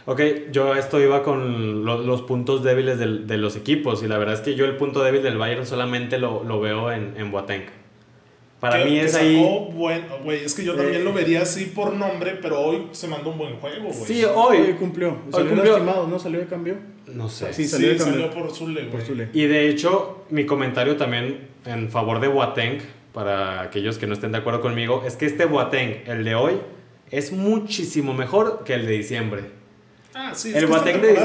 Ok, 0.06 0.22
yo 0.52 0.76
esto 0.76 1.02
iba 1.02 1.24
con 1.24 1.86
lo- 1.86 2.04
los 2.04 2.22
puntos 2.24 2.64
débiles 2.64 3.00
del- 3.00 3.26
de 3.26 3.38
los 3.38 3.56
equipos 3.56 4.04
y 4.04 4.08
la 4.08 4.18
verdad 4.20 4.36
es 4.36 4.42
que 4.42 4.54
yo 4.54 4.66
el 4.66 4.76
punto 4.76 5.02
débil 5.04 5.24
del 5.24 5.38
Bayern 5.38 5.66
solamente 5.66 6.20
lo, 6.20 6.44
lo 6.44 6.60
veo 6.60 6.92
en, 6.92 7.16
en 7.18 7.32
Boateng. 7.32 7.64
Para 8.64 8.78
Que- 8.80 8.86
mí 8.86 8.92
que 8.92 9.04
es 9.04 9.12
sacó 9.12 9.26
ahí... 9.26 9.68
buen- 9.74 10.06
güey, 10.24 10.46
es 10.46 10.54
que 10.56 10.64
yo 10.64 10.74
Eh. 10.74 10.78
también 10.78 11.04
lo 11.04 11.12
vería 11.12 11.42
así 11.42 11.66
por 11.66 11.94
nombre, 11.94 12.40
pero 12.42 12.62
hoy 12.62 12.88
se 12.94 13.10
mandó 13.10 13.32
un 13.32 13.38
buen 13.38 13.56
juego, 13.58 13.90
güey. 13.90 14.06
Sí, 14.06 14.24
Hoy 14.24 14.58
hoy... 14.58 14.74
cumplió. 14.80 15.18
Salió 15.32 15.50
cumplió. 15.50 15.74
lastimado, 15.74 16.08
¿no? 16.08 16.18
Salió 16.18 16.40
de 16.40 16.46
cambio. 16.46 16.78
No 17.08 17.28
sé. 17.28 17.52
Sí, 17.54 17.64
Sí, 17.64 17.70
salió 17.70 17.90
de 17.90 18.00
salió, 18.00 18.32
por 18.32 18.50
Zule, 18.56 18.82
güey. 18.84 18.92
Por 18.92 19.02
Zule. 19.02 19.28
Y 19.34 19.48
de 19.48 19.68
hecho, 19.68 20.24
mi 20.30 20.46
comentario 20.46 20.96
también 20.96 21.50
en 21.66 21.90
favor 21.92 22.22
de 22.22 22.30
Boateng, 22.30 22.78
para 23.14 23.60
aquellos 23.64 23.98
que 23.98 24.08
no 24.08 24.14
estén 24.14 24.32
de 24.32 24.38
acuerdo 24.38 24.62
conmigo, 24.62 25.04
es 25.06 25.18
que 25.18 25.26
este 25.26 25.44
Boateng, 25.44 26.04
el 26.08 26.24
de 26.24 26.36
hoy, 26.36 26.54
es 27.12 27.34
muchísimo 27.34 28.14
mejor 28.14 28.64
que 28.64 28.76
el 28.76 28.86
de 28.86 28.94
diciembre. 28.94 29.42
Ah, 30.16 30.32
sí, 30.34 30.54
El 30.56 30.62
que 30.62 30.66
Boateng 30.68 31.02
de-. 31.02 31.18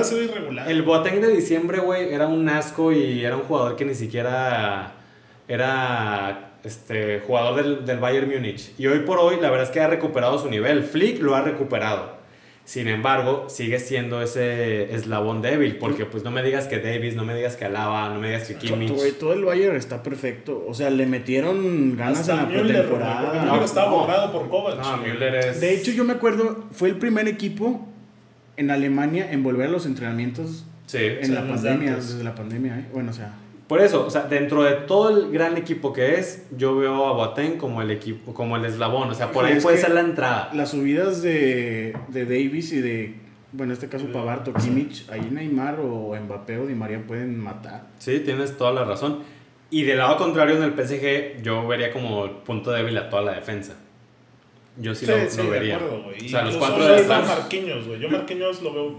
El 0.67 0.83
Boateng 0.83 1.21
de 1.21 1.29
diciembre, 1.37 1.79
güey, 1.79 2.13
era 2.13 2.27
un 2.27 2.49
asco 2.49 2.91
y 2.91 3.25
era 3.25 3.37
un 3.37 3.43
jugador 3.43 3.77
que 3.77 3.85
ni 3.85 3.95
siquiera 3.95 4.95
era 5.47 6.48
este, 6.65 7.21
jugador 7.21 7.63
del, 7.63 7.85
del 7.87 7.99
Bayern 7.99 8.29
Múnich. 8.29 8.73
Y 8.79 8.87
hoy 8.87 9.01
por 9.01 9.19
hoy, 9.19 9.37
la 9.41 9.51
verdad 9.51 9.67
es 9.67 9.71
que 9.73 9.81
ha 9.81 9.87
recuperado 9.89 10.39
su 10.39 10.49
nivel. 10.51 10.83
Flick 10.85 11.21
lo 11.23 11.35
ha 11.35 11.43
recuperado. 11.43 12.17
Sin 12.65 12.87
embargo, 12.87 13.47
sigue 13.49 13.79
siendo 13.79 14.21
ese 14.21 14.95
eslabón 14.95 15.41
débil, 15.41 15.77
porque 15.79 16.05
pues 16.05 16.23
no 16.23 16.31
me 16.31 16.43
digas 16.43 16.67
que 16.67 16.79
Davis, 16.79 17.15
no 17.17 17.25
me 17.25 17.35
digas 17.35 17.57
que 17.57 17.65
Alaba, 17.65 18.11
no 18.11 18.21
me 18.21 18.27
digas 18.29 18.47
que 18.47 18.57
Kimmich. 18.57 18.91
Güey, 18.93 19.13
todo 19.13 19.33
el 19.33 19.43
Bayern 19.43 19.75
está 19.75 20.03
perfecto. 20.03 20.65
O 20.69 20.75
sea, 20.75 20.91
le 20.91 21.07
metieron 21.07 21.97
ganas 21.97 22.21
Hasta 22.21 22.33
en 22.33 22.39
la 22.39 22.45
Müller, 22.45 22.67
pretemporada. 22.83 23.43
Müller 23.45 23.63
estaba 23.63 23.91
No. 23.91 23.99
borrado 24.01 24.33
por 24.33 24.49
Kovac. 24.51 24.77
No. 24.79 24.97
Müller 24.99 25.35
es... 25.37 25.61
De 25.63 25.73
hecho, 25.75 25.93
yo 25.93 26.05
me 26.05 26.13
acuerdo, 26.13 26.67
fue 26.73 26.91
el 26.91 26.97
primer 26.99 27.27
equipo 27.27 27.87
en 28.59 28.71
Alemania 28.71 29.33
en 29.33 29.43
volver 29.43 29.69
a 29.69 29.71
los 29.71 29.87
entrenamientos 29.87 30.67
Sí. 30.85 30.99
en 31.01 31.25
Sí, 31.27 31.33
la 31.33 31.49
pandemia, 31.49 31.91
antes. 31.93 32.09
desde 32.13 32.25
la 32.25 32.35
pandemia, 32.35 32.79
¿eh? 32.81 32.85
Bueno, 32.93 33.13
o 33.13 33.15
sea, 33.15 33.33
Por 33.69 33.83
eso, 33.83 34.07
o 34.07 34.11
sea, 34.11 34.23
dentro 34.23 34.63
de 34.63 34.73
todo 34.73 35.11
el 35.11 35.31
gran 35.31 35.57
equipo 35.59 35.93
que 35.93 36.15
es, 36.15 36.47
yo 36.57 36.75
veo 36.77 37.07
a 37.07 37.13
Boateng 37.13 37.59
como 37.59 37.83
el 37.83 37.91
equipo, 37.91 38.33
como 38.33 38.57
el 38.57 38.65
eslabón. 38.65 39.11
O 39.11 39.15
sea, 39.15 39.31
por 39.31 39.45
ahí 39.45 39.61
puede 39.61 39.77
ser 39.77 39.91
la 39.91 40.01
entrada. 40.01 40.51
las 40.55 40.71
subidas 40.71 41.21
de, 41.21 41.95
de 42.09 42.25
Davis 42.25 42.73
y 42.73 42.81
de, 42.81 43.17
bueno, 43.53 43.73
en 43.73 43.75
este 43.75 43.89
caso 43.91 44.07
Pavarto, 44.11 44.55
Kimmich, 44.55 45.07
ahí 45.11 45.29
Neymar 45.31 45.81
o 45.81 46.17
Mbappé 46.19 46.57
o 46.59 46.67
Di 46.67 46.75
María 46.75 47.05
pueden 47.07 47.39
matar. 47.39 47.89
Sí, 47.99 48.21
tienes 48.21 48.57
toda 48.57 48.73
la 48.73 48.85
razón. 48.85 49.23
Y 49.71 49.83
del 49.83 49.99
lado 49.99 50.17
contrario, 50.17 50.57
en 50.57 50.63
el 50.63 50.73
PSG, 50.73 51.43
yo 51.43 51.67
vería 51.69 51.93
como 51.93 52.25
el 52.25 52.31
punto 52.31 52.71
débil 52.73 52.97
a 52.97 53.11
toda 53.11 53.21
la 53.21 53.33
defensa. 53.35 53.75
Yo 54.79 54.95
sí, 54.95 55.05
Sí, 55.05 55.13
lo, 55.13 55.29
sí, 55.31 55.37
lo 55.39 55.43
de 55.45 55.51
vería. 55.51 55.77
acuerdo. 55.77 56.05
O 56.07 56.29
sea, 56.29 56.43
los 56.43 56.57
cuatro 56.57 56.87
de 56.87 56.97
atrás. 57.03 57.27
Marquinhos, 57.27 57.87
güey. 57.87 58.01
Yo 58.01 58.09
Marquinhos 58.09 58.63
lo 58.63 58.73
veo... 58.73 58.95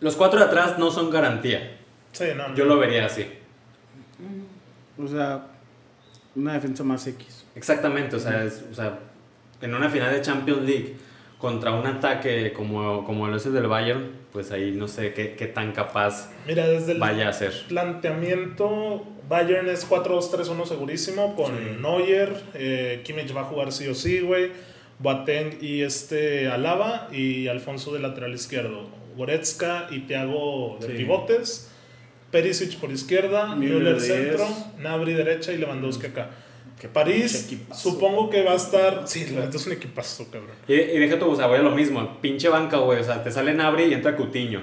Los 0.00 0.14
cuatro 0.16 0.40
de 0.40 0.44
atrás 0.44 0.78
no 0.78 0.90
son 0.90 1.08
garantía. 1.10 1.78
Sí, 2.12 2.24
no. 2.36 2.54
Yo 2.54 2.64
no. 2.66 2.74
lo 2.74 2.80
vería 2.80 3.06
así. 3.06 3.26
O 4.98 5.06
sea, 5.06 5.46
una 6.34 6.54
defensa 6.54 6.84
más 6.84 7.06
X. 7.06 7.44
Exactamente, 7.54 8.16
o 8.16 8.18
sea, 8.20 8.44
es- 8.44 8.64
o 8.70 8.74
sea, 8.74 8.98
en 9.60 9.74
una 9.74 9.88
final 9.88 10.12
de 10.12 10.20
Champions 10.22 10.62
League 10.62 10.96
contra 11.38 11.72
un 11.72 11.86
ataque 11.86 12.52
como, 12.52 13.04
como 13.04 13.28
lo 13.28 13.36
es 13.36 13.46
el 13.46 13.52
del 13.54 13.66
Bayern, 13.68 14.10
pues 14.32 14.50
ahí 14.50 14.72
no 14.72 14.88
sé 14.88 15.14
qué, 15.14 15.34
qué 15.36 15.46
tan 15.46 15.72
capaz 15.72 16.30
Mira, 16.46 16.66
desde 16.66 16.92
el 16.92 16.98
vaya 16.98 17.28
a 17.28 17.32
ser. 17.32 17.52
planteamiento, 17.68 19.04
Bayern 19.28 19.68
es 19.68 19.84
4-2-3-1 19.88 20.66
segurísimo, 20.66 21.34
con 21.36 21.46
Sí. 21.56 21.76
Neuer, 21.80 22.32
eh, 22.54 23.02
Kimmich 23.04 23.34
va 23.36 23.42
a 23.42 23.44
jugar 23.44 23.72
sí 23.72 23.86
o 23.88 23.94
sí, 23.94 24.20
güey, 24.20 24.50
Boateng 24.98 25.58
y 25.60 25.82
este 25.82 26.48
Alaba, 26.48 27.08
y 27.12 27.46
Alfonso 27.48 27.92
de 27.94 28.00
lateral 28.00 28.32
izquierdo, 28.34 28.88
Goretzka 29.16 29.86
y 29.90 30.00
Thiago 30.00 30.78
de 30.80 30.86
Sí. 30.88 30.92
pivotes, 30.94 31.67
Perisic 32.30 32.76
por 32.78 32.90
izquierda, 32.90 33.54
Müller 33.54 34.00
centro. 34.00 34.46
Nabri 34.78 35.14
derecha 35.14 35.52
y 35.52 35.58
Lewandowski 35.58 36.06
acá. 36.06 36.30
Qué 36.80 36.86
París, 36.88 37.50
supongo 37.74 38.30
que 38.30 38.44
va 38.44 38.52
a 38.52 38.56
estar... 38.56 39.02
Sí, 39.06 39.26
la 39.36 39.46
es 39.46 39.66
un 39.66 39.72
equipazo, 39.72 40.26
cabrón. 40.30 40.52
Y, 40.68 40.74
y 40.74 40.98
deja 40.98 41.18
tú, 41.18 41.28
o 41.30 41.34
sea, 41.34 41.46
voy 41.48 41.58
a 41.58 41.62
lo 41.62 41.72
mismo, 41.72 42.18
pinche 42.20 42.48
banca, 42.48 42.76
güey, 42.76 43.00
o 43.00 43.04
sea, 43.04 43.20
te 43.24 43.32
sale 43.32 43.52
Nabri 43.52 43.84
y 43.86 43.94
entra 43.94 44.14
Coutinho. 44.14 44.60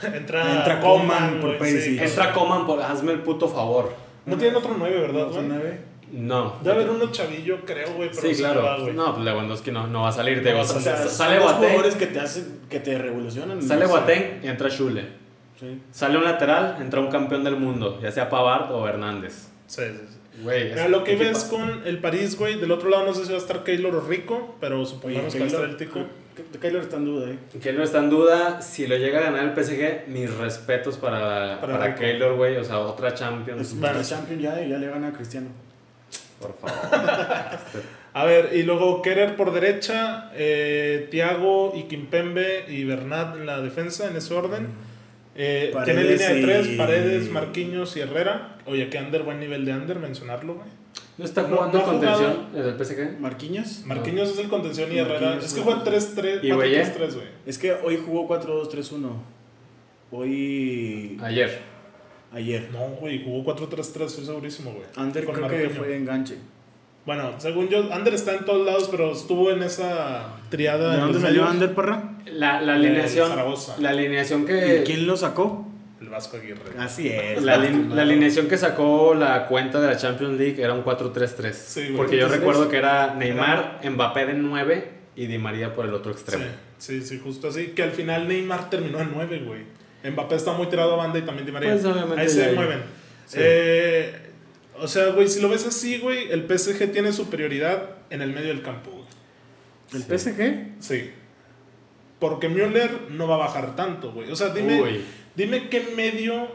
Entra, 0.14 0.56
Entra 0.58 0.80
Coman 0.80 1.40
por 1.40 1.58
Perisic. 1.58 2.00
Entra 2.00 2.32
Coman, 2.32 2.66
por, 2.66 2.80
hazme 2.80 3.12
el 3.12 3.18
puto 3.20 3.48
favor. 3.48 3.92
No 4.24 4.36
tienen 4.38 4.56
otro 4.56 4.74
9, 4.78 4.98
¿verdad, 5.00 5.24
¿Son 5.30 5.46
güey? 5.46 5.48
nueve? 5.48 5.80
No. 6.10 6.56
Debe 6.62 6.76
haber 6.76 6.90
uno 6.90 7.12
chavillo, 7.12 7.58
creo, 7.66 7.92
güey, 7.94 8.08
Sí, 8.14 8.34
claro. 8.34 8.62
va, 8.62 8.78
no, 8.78 9.12
pues 9.14 9.24
Lewandowski 9.26 9.70
no, 9.70 9.86
no 9.88 10.02
va 10.02 10.08
a 10.08 10.12
salir. 10.12 10.42
te 10.42 10.50
No 10.52 10.56
va 10.58 10.62
o 10.62 10.66
sea, 10.66 10.96
sale 11.06 11.38
Boateng, 11.38 11.68
jugadores 11.68 11.96
que 11.96 12.06
te 12.06 12.18
hacen, 12.20 12.60
que 12.70 12.80
te 12.80 12.96
revolucionan. 12.96 13.60
sale 13.62 13.84
Boateng 13.84 14.40
y 14.42 14.46
entra 14.46 14.70
Schule. 14.70 15.04
Sí. 15.58 15.80
Sale 15.90 16.18
un 16.18 16.24
lateral, 16.24 16.76
entra 16.80 17.00
un 17.00 17.08
campeón 17.08 17.42
del 17.44 17.56
mundo, 17.56 17.98
ya 18.02 18.12
sea 18.12 18.28
Pavard 18.30 18.70
o 18.72 18.86
Hernández. 18.88 19.48
Sí, 19.66 19.82
sí, 19.82 19.98
sí. 20.08 20.42
Güey, 20.42 20.68
Mira, 20.68 20.86
lo 20.88 21.02
que 21.02 21.16
ves 21.16 21.44
con 21.44 21.82
el 21.84 21.98
París, 21.98 22.38
güey, 22.38 22.60
del 22.60 22.70
otro 22.70 22.88
lado 22.90 23.04
no 23.04 23.12
sé 23.12 23.24
si 23.24 23.30
va 23.30 23.38
a 23.38 23.40
estar 23.40 23.64
Keylor 23.64 23.92
o 23.96 24.00
Rico, 24.00 24.56
pero 24.60 24.84
supongamos 24.86 25.32
que 25.32 25.40
va 25.40 25.44
a 25.46 25.48
estar 25.48 25.64
el 25.64 25.76
tico. 25.76 25.98
Ke- 26.36 26.58
Keylor 26.60 26.82
está 26.82 26.96
en 26.98 27.04
duda, 27.06 27.30
¿eh? 27.30 27.38
Keylor 27.60 27.82
está 27.82 27.98
en 27.98 28.10
duda. 28.10 28.62
Si 28.62 28.86
lo 28.86 28.96
llega 28.96 29.18
a 29.18 29.22
ganar 29.32 29.44
el 29.46 29.64
PSG, 29.64 30.06
mis 30.06 30.32
respetos 30.32 30.96
para, 30.96 31.60
Para 31.60 31.72
para. 31.80 31.94
Keylor, 31.96 32.36
güey. 32.36 32.56
O 32.56 32.62
sea, 32.62 32.78
otra 32.78 33.12
Champions. 33.14 33.60
Es 33.62 33.80
Bueno. 33.80 33.98
el 33.98 34.04
champion 34.06 34.38
ya 34.38 34.60
ya 34.64 34.78
le 34.78 34.86
gana 34.86 35.08
a 35.08 35.12
Cristiano. 35.12 35.48
Por 36.40 36.54
favor. 36.54 36.78
A 38.14 38.24
ver, 38.24 38.50
y 38.54 38.62
luego 38.62 39.02
Kerer 39.02 39.34
por 39.36 39.52
derecha, 39.52 40.30
eh, 40.34 41.08
Thiago 41.10 41.72
y 41.76 41.84
Kimpembe 41.84 42.64
y 42.68 42.84
Bernat 42.84 43.36
en 43.36 43.44
la 43.46 43.60
defensa, 43.60 44.08
en 44.08 44.16
ese 44.16 44.34
orden. 44.34 44.68
Eh, 45.40 45.72
tiene 45.84 46.02
línea 46.02 46.30
de 46.34 46.42
tres, 46.42 46.66
y- 46.68 46.76
Paredes, 46.76 47.30
Marquinhos 47.30 47.96
y 47.96 48.00
Herrera. 48.00 48.58
Oye, 48.66 48.90
que 48.90 48.98
Ander, 48.98 49.22
buen 49.22 49.38
nivel 49.38 49.64
de 49.64 49.70
Ander, 49.72 49.98
mencionarlo, 50.00 50.54
güey. 50.56 50.66
¿No 51.16 51.24
está 51.24 51.42
No, 51.42 51.48
jugando 51.56 51.78
no 51.78 51.84
ha 51.84 51.86
contención 51.86 52.46
el 52.54 52.62
del 52.64 52.76
PSG? 52.76 53.20
Marquinhos. 53.20 53.82
Marquinhos 53.86 54.30
es 54.30 54.38
el 54.38 54.48
contención 54.48 54.92
y 54.92 54.98
Herrera. 54.98 55.20
Marquinhos, 55.20 55.44
Es 55.46 55.54
que 55.54 55.60
juega 55.60 55.84
3-3, 55.84 56.40
¿Y 56.42 56.50
Güeye? 56.50 56.82
4-3-3, 56.84 57.14
güey. 57.14 57.26
Es 57.46 57.58
que 57.58 57.72
hoy 57.72 58.02
jugó 58.04 58.26
4-2-3-1. 58.26 59.10
Hoy. 60.10 61.18
Ayer. 61.22 61.58
Ayer. 62.32 62.68
No, 62.72 62.80
güey, 63.00 63.22
jugó 63.24 63.44
4-3-3, 63.44 64.06
estoy 64.06 64.24
segurísimo, 64.26 64.72
güey. 64.72 64.84
Ander 64.96 65.24
Con 65.24 65.34
creo 65.34 65.46
que 65.48 65.54
Marquinhos. 65.54 65.78
fue 65.78 65.88
de 65.88 65.96
enganche. 65.96 66.34
Bueno, 67.08 67.32
según 67.38 67.70
yo, 67.70 67.90
Ander 67.90 68.12
está 68.12 68.34
en 68.34 68.44
todos 68.44 68.66
lados, 68.66 68.88
pero 68.90 69.12
estuvo 69.12 69.50
en 69.50 69.62
esa 69.62 70.26
triada. 70.50 70.94
¿De 70.94 71.00
dónde 71.00 71.18
salió. 71.18 71.46
Ander 71.46 71.74
Parra? 71.74 72.18
La, 72.26 72.60
la 72.60 72.74
alineación. 72.74 73.30
Zaragoza. 73.30 73.76
La 73.78 73.88
alineación 73.88 74.42
¿Y 74.42 74.44
que. 74.44 74.82
quién 74.84 75.06
lo 75.06 75.16
sacó? 75.16 75.66
El 76.02 76.10
Vasco 76.10 76.36
Aguirre. 76.36 76.60
Así 76.78 77.08
es. 77.08 77.40
La, 77.42 77.56
la 77.56 78.02
alineación 78.02 78.46
que 78.46 78.58
sacó 78.58 79.14
la 79.14 79.46
cuenta 79.46 79.80
de 79.80 79.86
la 79.86 79.96
Champions 79.96 80.38
League 80.38 80.62
era 80.62 80.74
un 80.74 80.84
4-3-3. 80.84 81.52
Sí, 81.54 81.80
güey. 81.84 81.96
porque 81.96 82.18
yo 82.18 82.28
4-3-3. 82.28 82.30
recuerdo 82.30 82.68
que 82.68 82.76
era 82.76 83.14
Neymar, 83.14 83.80
Mbappé 83.90 84.26
de 84.26 84.34
9 84.34 84.90
y 85.16 85.26
Di 85.28 85.38
María 85.38 85.72
por 85.72 85.86
el 85.86 85.94
otro 85.94 86.12
extremo. 86.12 86.44
Sí, 86.76 87.00
sí, 87.00 87.06
sí, 87.06 87.20
justo 87.24 87.48
así. 87.48 87.68
Que 87.68 87.84
al 87.84 87.92
final 87.92 88.28
Neymar 88.28 88.68
terminó 88.68 89.00
en 89.00 89.12
9, 89.14 89.44
güey. 89.46 89.62
Mbappé 90.12 90.34
está 90.34 90.52
muy 90.52 90.66
tirado 90.66 90.92
a 90.92 90.96
banda 90.96 91.18
y 91.18 91.22
también 91.22 91.46
Di 91.46 91.52
María. 91.52 91.72
Pues, 91.72 91.86
obviamente, 91.86 92.20
Ahí 92.20 92.28
se 92.28 92.52
mueven. 92.52 92.80
Sí. 93.24 93.38
Eh, 93.40 94.27
o 94.80 94.88
sea, 94.88 95.08
güey, 95.10 95.28
si 95.28 95.40
lo 95.40 95.48
ves 95.48 95.66
así, 95.66 95.98
güey, 95.98 96.30
el 96.30 96.46
PSG 96.46 96.90
tiene 96.92 97.12
superioridad 97.12 97.90
en 98.10 98.22
el 98.22 98.32
medio 98.32 98.48
del 98.48 98.62
campo, 98.62 98.90
güey. 98.90 99.04
¿El 99.94 100.02
Sí. 100.02 100.08
PSG? 100.30 100.66
Sí. 100.80 101.10
Porque 102.18 102.48
Müller 102.48 102.90
no 103.10 103.28
va 103.28 103.36
a 103.36 103.38
bajar 103.38 103.76
tanto, 103.76 104.12
güey. 104.12 104.30
O 104.30 104.36
sea, 104.36 104.48
dime, 104.50 104.82
Uy, 104.82 105.00
dime 105.36 105.68
qué 105.68 105.92
medio 105.94 106.48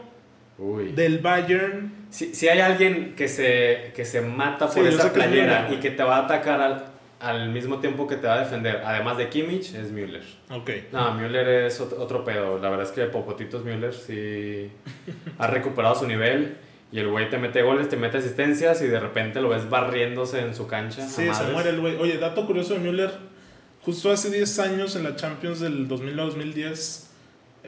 uy. 0.58 0.92
del 0.92 1.18
Bayern. 1.20 2.06
Si, 2.10 2.34
si 2.34 2.48
hay 2.48 2.60
alguien 2.60 3.14
que 3.16 3.28
se, 3.28 3.92
que 3.96 4.04
se 4.04 4.20
mata 4.20 4.68
Sí, 4.68 4.80
por 4.80 4.84
yo 4.90 4.96
esa 4.96 5.06
es 5.08 5.12
playera 5.12 5.62
Müller, 5.62 5.78
y 5.78 5.80
que 5.80 5.90
te 5.90 6.02
va 6.04 6.18
a 6.18 6.24
atacar 6.26 6.60
al, 6.60 6.84
al 7.18 7.48
mismo 7.48 7.78
tiempo 7.80 8.06
que 8.06 8.16
te 8.16 8.26
va 8.26 8.34
a 8.34 8.40
defender, 8.40 8.82
además 8.84 9.16
de 9.16 9.28
Kimmich, 9.30 9.74
es 9.74 9.90
Müller. 9.90 10.22
Ok. 10.50 10.70
No, 10.92 11.14
Müller 11.14 11.48
es 11.66 11.80
otro, 11.80 12.00
otro 12.00 12.24
pedo. 12.24 12.58
La 12.58 12.68
verdad 12.68 12.86
es 12.86 12.92
que 12.92 13.04
Popotitos 13.06 13.64
Müller 13.64 13.94
sí 13.94 14.70
ha 15.38 15.46
recuperado 15.48 15.94
su 15.96 16.06
nivel. 16.06 16.56
Y 16.94 17.00
el 17.00 17.08
güey 17.08 17.28
te 17.28 17.38
mete 17.38 17.60
goles, 17.62 17.88
te 17.88 17.96
mete 17.96 18.18
asistencias 18.18 18.80
y 18.80 18.86
de 18.86 19.00
repente 19.00 19.40
lo 19.40 19.48
ves 19.48 19.68
barriéndose 19.68 20.38
en 20.38 20.54
su 20.54 20.68
cancha. 20.68 21.02
Sí, 21.04 21.22
se 21.22 21.26
madres. 21.26 21.52
muere 21.52 21.70
el 21.70 21.80
güey. 21.80 21.96
Oye, 21.96 22.18
dato 22.18 22.46
curioso 22.46 22.74
de 22.74 22.78
Müller. 22.78 23.10
Justo 23.82 24.12
hace 24.12 24.30
10 24.30 24.58
años 24.60 24.94
en 24.94 25.02
la 25.02 25.16
Champions 25.16 25.58
del 25.58 25.88
2009-2010 25.88 27.06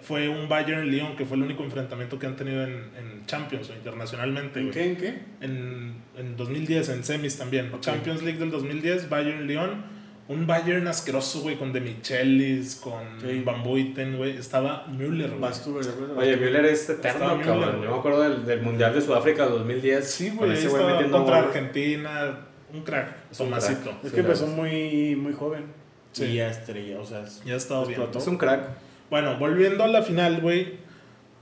fue 0.03 0.29
un 0.29 0.49
Bayern-Lyon, 0.49 1.17
que 1.17 1.25
fue 1.25 1.39
el 1.39 1.43
único 1.43 1.65
enfrentamiento 1.65 2.21
que 2.21 2.27
han 2.29 2.37
tenido 2.37 2.63
en, 2.63 2.71
en 2.71 3.27
Champions 3.27 3.69
o 3.71 3.75
internacionalmente. 3.75 4.61
¿En 4.61 4.71
qué? 4.71 4.85
¿En 4.85 4.97
qué? 4.97 5.19
En, 5.41 5.95
en 6.17 6.37
2010, 6.37 6.89
en 6.91 7.03
semis 7.03 7.37
también. 7.37 7.73
Champions 7.81 8.23
League 8.23 8.39
del 8.39 8.53
2010, 8.53 9.09
Bayern-Lyon. 9.09 9.96
Un 10.29 10.45
Bayern 10.47 10.89
asqueroso, 10.89 11.41
güey, 11.43 11.57
con 11.57 11.73
De 11.73 11.81
Michelis, 11.81 12.77
con 12.77 13.03
Sí. 13.21 13.43
Van 13.45 13.63
Buiten, 13.63 14.17
güey. 14.17 14.37
Estaba 14.37 14.85
Müller, 14.89 15.29
güey. 15.31 15.41
Vas 15.41 15.63
tú, 15.63 15.75
güey, 15.75 15.85
¿recuerdas? 15.85 16.19
Oye, 16.19 16.37
Müller 16.37 16.65
es 16.65 16.89
eterno, 16.91 17.41
cabrón. 17.45 17.83
Yo 17.83 17.91
me 17.93 17.97
acuerdo 17.97 18.23
del, 18.23 18.45
del 18.45 18.61
Mundial 18.63 18.93
de 18.93 19.01
Sudáfrica 19.03 19.47
2010. 19.47 20.05
Sí, 20.11 20.31
güey, 20.31 20.53
ese 20.53 20.69
güey 20.69 20.85
metiendo 20.85 21.19
contra. 21.19 21.39
Argentina. 21.39 22.41
Un 22.75 22.83
crack, 22.83 23.17
Es 23.31 23.39
un 23.39 23.47
Tomasito. 23.47 23.83
crack. 23.83 24.05
Es 24.05 24.13
que 24.13 24.21
empezó 24.21 24.47
muy, 24.49 25.15
muy 25.15 25.33
joven. 25.33 25.67
Sí. 26.11 26.25
Y 26.25 26.35
ya 26.37 26.51
estrella, 26.51 26.99
o 26.99 27.05
sea, 27.05 27.23
es- 27.23 27.43
Ya 27.45 27.55
estaba 27.55 27.85
bien. 27.85 28.01
Es 28.15 28.27
un 28.27 28.37
crack. 28.37 28.69
Bueno, 29.11 29.39
volviendo 29.39 29.85
a 29.85 29.87
la 29.89 30.03
final, 30.03 30.41
güey. 30.41 30.85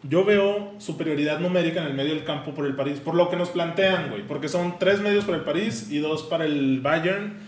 Yo 0.03 0.27
veo 0.27 0.75
superioridad 0.79 1.41
numérica 1.41 1.81
en 1.81 1.87
el 1.87 1.95
medio 1.95 2.15
del 2.15 2.25
campo 2.25 2.53
por 2.53 2.67
el 2.67 2.77
París, 2.77 3.01
por 3.01 3.15
lo 3.15 3.31
que 3.31 3.37
nos 3.37 3.49
plantean, 3.49 4.11
güey. 4.11 4.27
Porque 4.27 4.49
son 4.51 4.79
tres 4.79 5.01
medios 5.01 5.25
para 5.25 5.39
el 5.39 5.45
París 5.45 5.89
y 5.91 5.99
dos 6.01 6.25
para 6.25 6.45
el 6.45 6.81
Bayern. 6.83 7.39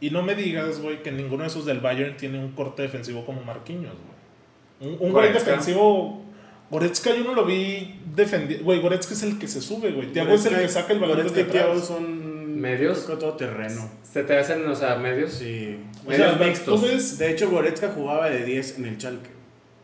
Y 0.00 0.10
no 0.10 0.22
me 0.22 0.34
digas, 0.34 0.80
güey, 0.80 1.02
que 1.02 1.12
ninguno 1.12 1.42
de 1.42 1.48
esos 1.48 1.66
del 1.66 1.80
Bayern 1.80 2.16
tiene 2.16 2.38
un 2.38 2.52
corte 2.52 2.82
defensivo 2.82 3.24
como 3.26 3.42
Marquinhos, 3.44 3.94
güey. 3.94 4.90
Un, 4.92 4.94
un 4.94 5.12
gol 5.12 5.24
Goretzka. 5.26 5.50
defensivo. 5.50 6.22
Goretzka 6.70 7.14
yo 7.14 7.24
no 7.24 7.34
lo 7.34 7.44
vi 7.44 8.00
defendiendo. 8.14 8.64
Güey, 8.64 8.80
Goretzka 8.80 9.12
es 9.12 9.22
el 9.24 9.38
que 9.38 9.46
se 9.48 9.60
sube, 9.60 9.90
güey. 9.92 10.12
Thiago 10.12 10.32
es 10.32 10.46
el 10.46 10.56
que 10.58 10.68
saca 10.68 10.92
el 10.92 11.00
balón 11.00 11.16
Goretzka 11.18 11.36
desde 11.38 11.48
y 11.50 11.52
Thiago 11.52 11.72
atrás. 11.72 11.86
son 11.86 12.60
Medios. 12.60 13.00
creo 13.04 13.18
que 13.18 13.20
todo 13.24 13.34
terreno. 13.36 13.90
Se 14.02 14.22
te 14.24 14.36
hacen, 14.38 14.66
o 14.66 14.74
sea, 14.74 14.96
medios. 14.96 15.32
Sí. 15.32 15.78
O 16.06 16.10
sea, 16.12 16.32
medios 16.32 16.40
mixtos. 16.46 16.80
tú 16.80 16.86
ves- 16.86 17.18
De 17.18 17.30
hecho, 17.30 17.50
Goretzka 17.50 17.88
jugaba 17.88 18.28
de 18.30 18.44
10 18.44 18.78
en 18.78 18.86
el 18.86 18.98
Chalke. 18.98 19.30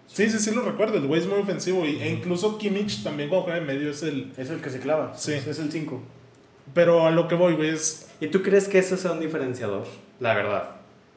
Sí, 0.07 0.31
sí, 0.31 0.39
sí 0.39 0.53
lo 0.55 0.63
recuerdo. 0.63 0.97
El 0.99 1.07
güey 1.07 1.21
es 1.21 1.27
muy 1.27 1.39
ofensivo. 1.41 1.85
Y, 1.85 1.97
E 2.01 2.09
incluso 2.11 2.57
Kimmich 2.59 3.03
también 3.03 3.29
cuando 3.29 3.45
juega 3.45 3.61
de 3.61 3.67
medio 3.67 3.91
es 3.91 4.03
el... 4.03 4.33
Es 4.37 4.49
el 4.51 4.61
que 4.61 4.71
se 4.71 4.79
clava. 4.79 5.13
Sí. 5.17 5.33
Es 5.33 5.59
el 5.59 5.71
5. 5.71 6.01
Pero 6.75 7.07
a 7.07 7.11
lo 7.11 7.29
que 7.29 7.35
voy, 7.35 7.55
güey, 7.55 7.71
es... 7.71 8.11
¿Y 8.21 8.29
tú 8.29 8.43
crees 8.43 8.69
que 8.69 8.79
eso 8.79 8.97
sea 8.97 9.13
un 9.13 9.21
diferenciador? 9.21 9.85
La 10.21 10.35
verdad. 10.35 10.71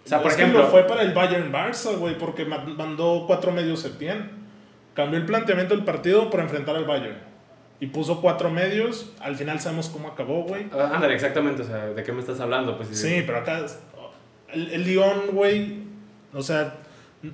O 0.05 0.07
sea, 0.09 0.21
por 0.21 0.31
Es 0.31 0.37
que 0.37 0.43
ejemplo, 0.43 0.63
lo 0.63 0.69
fue 0.69 0.83
para 0.83 1.01
el 1.01 1.13
Bayern 1.13 1.51
Barça, 1.51 1.95
güey, 1.97 2.17
porque 2.17 2.45
ma- 2.45 2.63
mandó 2.65 3.25
cuatro 3.27 3.51
medios 3.51 3.81
Setien. 3.81 4.31
Cambió 4.93 5.19
el 5.19 5.25
planteamiento 5.25 5.75
del 5.75 5.83
partido 5.85 6.29
por 6.29 6.39
enfrentar 6.39 6.75
al 6.75 6.85
Bayern. 6.85 7.17
Y 7.79 7.87
puso 7.87 8.19
cuatro 8.21 8.49
medios. 8.49 9.13
Al 9.19 9.35
final 9.35 9.59
sabemos 9.59 9.87
cómo 9.89 10.09
acabó, 10.09 10.43
güey. 10.43 10.67
Ah, 10.73 10.91
Ándale, 10.95 11.13
exactamente, 11.15 11.61
o 11.61 11.65
sea, 11.65 11.87
¿de 11.87 12.03
qué 12.03 12.11
me 12.11 12.19
estás 12.19 12.39
hablando? 12.39 12.75
Pues 12.77 12.89
Sí, 12.89 13.23
pero 13.25 13.39
acá. 13.39 13.65
El, 14.51 14.71
el 14.71 14.83
Lyon, 14.83 15.27
güey. 15.33 15.83
O 16.33 16.41
sea, 16.41 16.75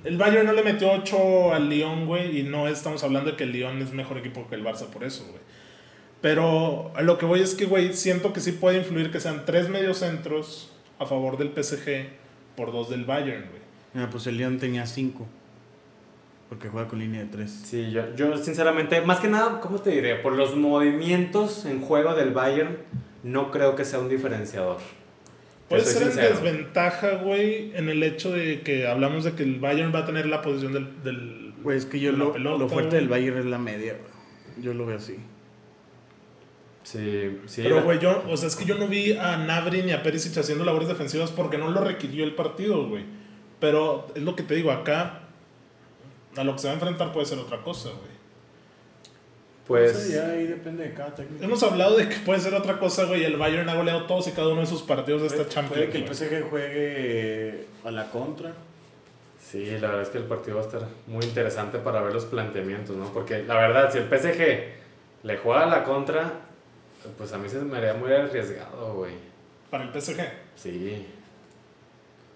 el 0.04 0.16
Bayern 0.16 0.46
no 0.46 0.52
le 0.52 0.62
metió 0.62 0.90
8 0.92 1.54
al 1.54 1.68
Lyon, 1.68 2.06
güey. 2.06 2.40
Y 2.40 2.42
no 2.44 2.68
estamos 2.68 3.02
hablando 3.02 3.30
de 3.32 3.36
que 3.36 3.44
el 3.44 3.52
Lyon 3.52 3.80
es 3.82 3.92
mejor 3.92 4.18
equipo 4.18 4.46
que 4.48 4.54
el 4.54 4.64
Barça 4.64 4.86
por 4.86 5.02
eso, 5.02 5.24
güey. 5.24 5.40
Pero 6.26 6.90
a 6.96 7.02
lo 7.02 7.18
que 7.18 7.24
voy 7.24 7.38
es 7.38 7.54
que, 7.54 7.66
güey, 7.66 7.92
siento 7.92 8.32
que 8.32 8.40
sí 8.40 8.50
puede 8.50 8.78
influir 8.78 9.12
que 9.12 9.20
sean 9.20 9.44
tres 9.46 9.68
mediocentros 9.68 10.72
a 10.98 11.06
favor 11.06 11.38
del 11.38 11.52
PSG 11.54 12.08
por 12.56 12.72
dos 12.72 12.90
del 12.90 13.04
Bayern, 13.04 13.44
güey. 13.48 13.62
Mira, 13.94 14.10
pues 14.10 14.26
el 14.26 14.36
León 14.36 14.58
tenía 14.58 14.86
5. 14.86 15.24
Porque 16.48 16.68
juega 16.68 16.88
con 16.88 16.98
línea 16.98 17.20
de 17.20 17.28
3. 17.28 17.48
Sí, 17.48 17.92
yo, 17.92 18.12
yo 18.16 18.36
sinceramente, 18.38 19.00
más 19.02 19.20
que 19.20 19.28
nada, 19.28 19.60
¿cómo 19.60 19.78
te 19.78 19.90
diré? 19.90 20.16
Por 20.16 20.32
los 20.32 20.56
movimientos 20.56 21.64
en 21.64 21.80
juego 21.80 22.12
del 22.16 22.32
Bayern, 22.32 22.76
no 23.22 23.52
creo 23.52 23.76
que 23.76 23.84
sea 23.84 24.00
un 24.00 24.08
diferenciador. 24.08 24.78
Puede 25.68 25.84
ser 25.84 26.10
en 26.10 26.16
desventaja, 26.16 27.18
güey, 27.22 27.70
en 27.76 27.88
el 27.88 28.02
hecho 28.02 28.32
de 28.32 28.62
que 28.62 28.88
hablamos 28.88 29.22
de 29.22 29.34
que 29.34 29.44
el 29.44 29.60
Bayern 29.60 29.94
va 29.94 30.00
a 30.00 30.06
tener 30.06 30.26
la 30.26 30.42
posición 30.42 30.72
del. 30.72 31.04
del 31.04 31.54
Pues 31.62 31.84
es 31.84 31.86
que 31.86 32.00
yo 32.00 32.10
lo, 32.10 32.32
pelota, 32.32 32.58
lo 32.58 32.68
fuerte 32.68 32.88
güey. 32.88 33.00
del 33.00 33.08
Bayern 33.08 33.38
es 33.38 33.44
la 33.44 33.58
media. 33.58 33.92
güey. 33.92 34.64
Yo 34.64 34.74
lo 34.74 34.86
veo 34.86 34.96
así. 34.96 35.18
Sí, 36.86 37.40
sí. 37.46 37.62
pero, 37.64 37.82
güey, 37.82 37.98
yo, 37.98 38.22
o 38.30 38.36
sea, 38.36 38.46
es 38.46 38.54
que 38.54 38.64
yo 38.64 38.76
no 38.76 38.86
vi 38.86 39.12
a 39.16 39.36
Nabri 39.36 39.82
ni 39.82 39.90
a 39.90 40.04
Perisic 40.04 40.36
haciendo 40.38 40.64
labores 40.64 40.86
defensivas 40.86 41.32
porque 41.32 41.58
no 41.58 41.68
lo 41.72 41.80
requirió 41.80 42.22
el 42.24 42.36
partido, 42.36 42.86
güey. 42.88 43.02
Pero 43.58 44.06
es 44.14 44.22
lo 44.22 44.36
que 44.36 44.44
te 44.44 44.54
digo, 44.54 44.70
acá, 44.70 45.22
a 46.36 46.44
lo 46.44 46.52
que 46.52 46.58
se 46.60 46.68
va 46.68 46.72
a 46.72 46.74
enfrentar 46.74 47.12
puede 47.12 47.26
ser 47.26 47.38
otra 47.40 47.60
cosa, 47.64 47.88
güey. 47.88 48.16
pues. 49.66 49.94
No 49.94 49.98
sé, 50.00 50.12
ya 50.14 50.26
ahí 50.30 50.46
depende 50.46 50.84
de 50.84 50.92
cada 50.94 51.12
técnico. 51.12 51.42
Hemos 51.42 51.60
hablado 51.64 51.96
de 51.96 52.08
que 52.08 52.16
puede 52.16 52.38
ser 52.38 52.54
otra 52.54 52.78
cosa, 52.78 53.04
güey. 53.06 53.24
El 53.24 53.36
Bayern 53.36 53.68
ha 53.68 53.74
goleado 53.74 54.04
todos 54.06 54.28
y 54.28 54.30
cada 54.30 54.48
uno 54.48 54.60
de 54.60 54.66
sus 54.68 54.82
partidos 54.82 55.22
de 55.22 55.26
esta 55.26 55.38
Puede- 55.38 55.48
Champions. 55.50 55.86
Puede 55.86 55.90
que 55.90 55.98
el. 55.98 56.14
PSG 56.14 56.50
juegue 56.50 57.66
a 57.84 57.90
la 57.90 58.10
contra. 58.10 58.52
Sí, 59.40 59.64
la 59.80 59.88
verdad 59.88 60.02
es 60.02 60.08
que 60.10 60.18
el 60.18 60.24
partido 60.24 60.56
va 60.58 60.62
a 60.62 60.66
estar 60.66 60.82
muy 61.08 61.24
interesante 61.24 61.78
para 61.78 62.00
ver 62.02 62.12
los 62.12 62.26
planteamientos, 62.26 62.96
¿no? 62.96 63.12
Porque 63.12 63.42
la 63.42 63.54
verdad, 63.56 63.90
si 63.92 63.98
el 63.98 64.04
PSG 64.04 65.24
le 65.24 65.36
juega 65.38 65.62
a 65.64 65.66
la 65.66 65.82
contra, 65.84 66.45
pues 67.16 67.32
a 67.32 67.38
mí 67.38 67.48
se 67.48 67.58
me 67.58 67.76
haría 67.78 67.94
muy 67.94 68.12
arriesgado, 68.12 68.94
güey. 68.94 69.12
Para 69.70 69.84
el 69.84 69.90
PSG. 69.90 70.20
Sí. 70.54 71.06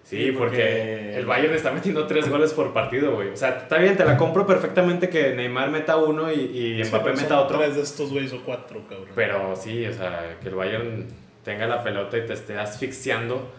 Sí, 0.03 0.25
Sí, 0.25 0.31
porque, 0.33 0.57
porque- 0.57 1.15
el 1.17 1.25
Bayern 1.25 1.53
está 1.53 1.71
metiendo 1.71 2.05
tres 2.07 2.27
goles 2.27 2.51
por 2.53 2.73
partido, 2.73 3.13
güey. 3.15 3.29
O 3.29 3.37
sea, 3.37 3.49
está 3.59 3.77
bien, 3.77 3.95
te 3.95 4.03
la 4.03 4.17
compro 4.17 4.45
perfectamente 4.45 5.07
que 5.09 5.33
Neymar 5.35 5.69
meta 5.69 5.95
uno 5.97 6.31
y, 6.31 6.35
y 6.39 6.83
Sí, 6.83 6.89
Mbappé 6.89 7.13
meta 7.13 7.39
otro. 7.39 7.59
Tres 7.59 7.75
de 7.75 7.81
estos 7.83 8.11
güeyes 8.11 8.33
o 8.33 8.41
cuatro, 8.43 8.81
cabrón. 8.89 9.09
Pero 9.15 9.55
sí, 9.55 9.85
o 9.85 9.93
sea, 9.93 10.37
que 10.41 10.49
el 10.49 10.55
Bayern 10.55 11.07
tenga 11.45 11.67
la 11.67 11.83
pelota 11.83 12.17
y 12.17 12.25
te 12.25 12.33
esté 12.33 12.57
asfixiando. 12.57 13.49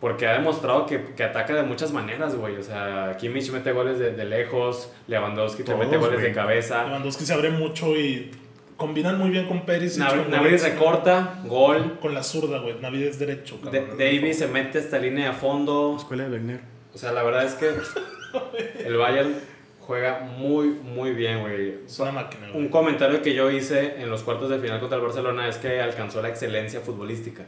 Porque 0.00 0.26
ha 0.26 0.32
demostrado 0.32 0.84
que, 0.84 1.14
que 1.14 1.22
ataca 1.22 1.54
de 1.54 1.62
muchas 1.62 1.92
maneras, 1.92 2.34
güey. 2.34 2.56
O 2.56 2.62
sea, 2.62 3.16
Kimmich 3.18 3.50
mete 3.52 3.70
goles 3.70 4.00
de, 4.00 4.10
de 4.10 4.24
lejos, 4.24 4.92
Lewandowski 5.06 5.62
te 5.62 5.72
Todos, 5.72 5.78
mete 5.86 5.96
goles 5.96 6.16
güey. 6.18 6.26
de 6.30 6.34
cabeza. 6.34 6.84
Lewandowski 6.84 7.24
se 7.24 7.32
abre 7.32 7.50
mucho 7.50 7.96
y 7.96 8.32
combinan 8.76 9.18
muy 9.18 9.30
bien 9.30 9.46
con 9.46 9.60
con 9.60 10.30
Nabri 10.30 10.50
Goretzka. 10.50 10.68
recorta, 10.70 11.40
gol. 11.46 11.98
Con 12.00 12.14
la 12.14 12.22
zurda, 12.22 12.58
güey. 12.58 12.74
Navid 12.80 13.02
es 13.02 13.18
derecho, 13.18 13.58
De- 13.70 13.78
cabrón. 13.80 13.98
Davis 13.98 14.38
se 14.38 14.48
mete 14.48 14.78
esta 14.78 14.98
línea 14.98 15.30
a 15.30 15.32
fondo. 15.34 15.94
Escuela 15.98 16.24
de 16.24 16.30
Wegner. 16.30 16.60
O 16.94 16.98
sea, 16.98 17.12
la 17.12 17.22
verdad 17.22 17.44
es 17.44 17.54
que 17.54 17.70
el 18.84 18.96
Bayern 18.96 19.34
juega 19.80 20.20
muy, 20.20 20.68
muy 20.68 21.12
bien, 21.12 21.40
güey. 21.40 21.76
Es 21.86 21.98
una 21.98 22.12
máquina, 22.12 22.48
güey. 22.50 22.62
Un 22.64 22.68
comentario 22.70 23.22
que 23.22 23.34
yo 23.34 23.50
hice 23.50 24.00
en 24.02 24.10
los 24.10 24.22
cuartos 24.22 24.48
de 24.50 24.58
final 24.58 24.78
contra 24.80 24.96
el 24.98 25.04
Barcelona 25.04 25.48
es 25.48 25.56
que 25.58 25.80
alcanzó 25.80 26.20
la 26.22 26.28
excelencia 26.28 26.80
futbolística. 26.80 27.42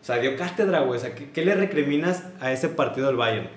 O 0.00 0.04
sea, 0.04 0.16
dio 0.18 0.36
cátedra, 0.36 0.80
güey. 0.80 0.98
O 0.98 1.00
sea, 1.00 1.14
¿qué, 1.14 1.30
qué 1.30 1.44
le 1.44 1.54
recriminas 1.54 2.24
a 2.40 2.52
ese 2.52 2.68
partido 2.68 3.06
del 3.06 3.16
Bayern 3.16 3.48